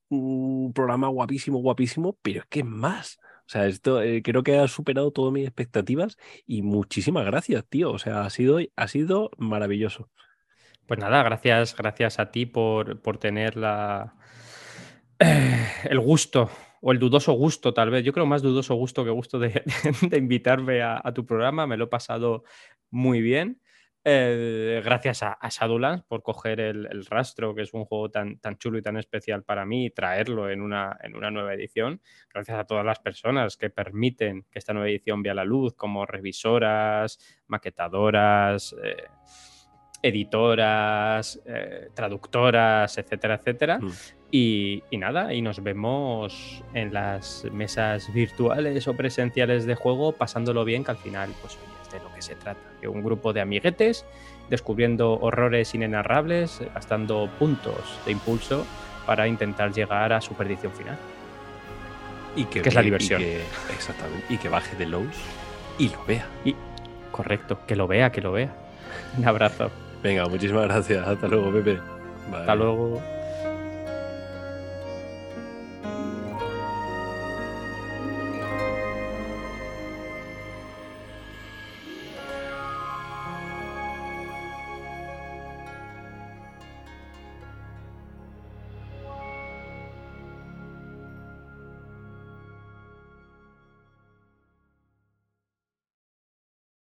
programa 0.74 1.10
guapísimo, 1.10 1.60
guapísimo, 1.60 2.18
pero 2.22 2.40
es 2.40 2.46
que 2.46 2.64
más. 2.64 3.20
O 3.40 3.50
sea, 3.50 3.68
esto 3.68 4.02
eh, 4.02 4.22
creo 4.24 4.44
que 4.44 4.58
ha 4.58 4.70
superado 4.70 5.12
todas 5.12 5.34
mis 5.34 5.46
expectativas 5.46 6.16
y 6.48 6.62
muchísimas 6.62 7.26
gracias, 7.26 7.66
tío. 7.68 7.92
O 7.92 8.00
sea, 8.00 8.24
ha 8.24 8.30
sido, 8.30 8.60
ha 8.78 8.88
sido 8.88 9.30
maravilloso. 9.38 10.10
Pues 10.88 10.98
nada, 11.02 11.22
gracias, 11.24 11.76
gracias 11.76 12.18
a 12.20 12.32
ti 12.32 12.46
por, 12.46 13.02
por 13.02 13.18
tener 13.18 13.58
la, 13.58 14.16
el 15.20 16.00
gusto 16.00 16.50
o 16.82 16.94
el 16.94 17.00
dudoso 17.00 17.34
gusto, 17.34 17.74
tal 17.74 17.90
vez. 17.90 18.06
Yo 18.06 18.14
creo 18.14 18.26
más 18.26 18.42
dudoso 18.42 18.76
gusto 18.76 19.04
que 19.04 19.12
gusto 19.12 19.38
de, 19.38 19.64
invitarme 20.18 20.82
a, 20.82 21.02
a, 21.04 21.14
tu 21.14 21.26
programa. 21.26 21.68
Me 21.68 21.76
lo 21.76 21.86
he 21.86 21.88
pasado 21.88 22.46
muy 22.90 23.22
bien. 23.22 23.61
Eh, 24.04 24.82
gracias 24.84 25.22
a, 25.22 25.38
Shadowlands 25.48 26.04
por 26.04 26.24
coger 26.24 26.60
el, 26.60 27.06
rastro, 27.06 27.54
que 27.54 27.62
es 27.62 27.74
un 27.74 27.86
juego 27.86 28.10
tan, 28.10 28.40
tan 28.40 28.58
chulo 28.58 28.80
y 28.80 28.82
tan 28.82 28.98
especial 28.98 29.44
para 29.44 29.66
mí, 29.66 29.86
y 29.86 29.90
traerlo 29.92 30.50
en 30.50 30.62
una, 30.62 30.98
en 31.04 31.16
una 31.16 31.30
nueva 31.30 31.54
edición. 31.54 32.02
Gracias 32.34 32.58
a 32.58 32.64
todas 32.66 32.86
las 32.86 33.00
personas 33.00 33.58
que 33.58 33.70
permiten 33.70 34.46
que 34.50 34.60
esta 34.60 34.74
nueva 34.74 34.90
edición 34.90 35.22
vea 35.22 35.36
la 35.36 35.46
luz, 35.46 35.76
como 35.76 36.06
revisoras, 36.06 37.20
maquetadoras, 37.48 38.76
eh, 38.84 39.06
editoras, 40.02 41.40
eh, 41.46 41.90
traductoras, 41.94 42.98
etcétera, 42.98 43.36
etcétera. 43.36 43.78
Mm. 43.80 43.92
Y, 44.32 44.84
y, 44.90 44.98
nada, 44.98 45.34
y 45.34 45.42
nos 45.42 45.62
vemos 45.62 46.64
en 46.74 46.94
las 46.94 47.46
mesas 47.52 48.12
virtuales 48.14 48.88
o 48.88 48.96
presenciales 48.96 49.66
de 49.66 49.76
juego, 49.76 50.14
pasándolo 50.14 50.64
bien, 50.64 50.86
que 50.86 50.92
al 50.92 50.98
final, 50.98 51.30
pues 51.42 51.60
de 51.92 52.00
lo 52.00 52.14
que 52.14 52.22
se 52.22 52.36
trata. 52.36 52.62
De 52.82 52.88
un 52.88 53.04
grupo 53.04 53.34
de 53.34 53.42
amiguetes 53.42 54.06
descubriendo 54.50 55.14
horrores 55.20 55.74
inenarrables, 55.74 56.62
gastando 56.74 57.30
puntos 57.40 58.00
de 58.06 58.12
impulso 58.12 58.66
para 59.06 59.28
intentar 59.28 59.72
llegar 59.72 60.14
a 60.14 60.22
su 60.22 60.34
perdición 60.34 60.72
final. 60.74 60.98
Y 62.36 62.46
que, 62.46 62.60
es 62.60 62.74
la 62.74 62.82
diversión. 62.82 63.22
exactamente. 63.74 64.26
Y 64.30 64.38
que 64.38 64.50
baje 64.50 64.76
de 64.76 64.86
lows 64.86 65.18
y 65.78 65.90
lo 65.90 66.04
vea. 66.06 66.26
Y, 66.46 66.56
correcto, 67.12 67.60
que 67.66 67.76
lo 67.76 67.88
vea, 67.88 68.12
que 68.12 68.22
lo 68.22 68.32
vea. 68.32 68.54
Un 69.18 69.28
abrazo. 69.28 69.72
Venga, 70.04 70.26
muchísimas 70.28 70.66
gracias. 70.66 71.08
Hasta 71.08 71.28
luego, 71.28 71.52
Pepe. 71.52 71.80
Hasta 72.34 72.56
luego. 72.56 73.02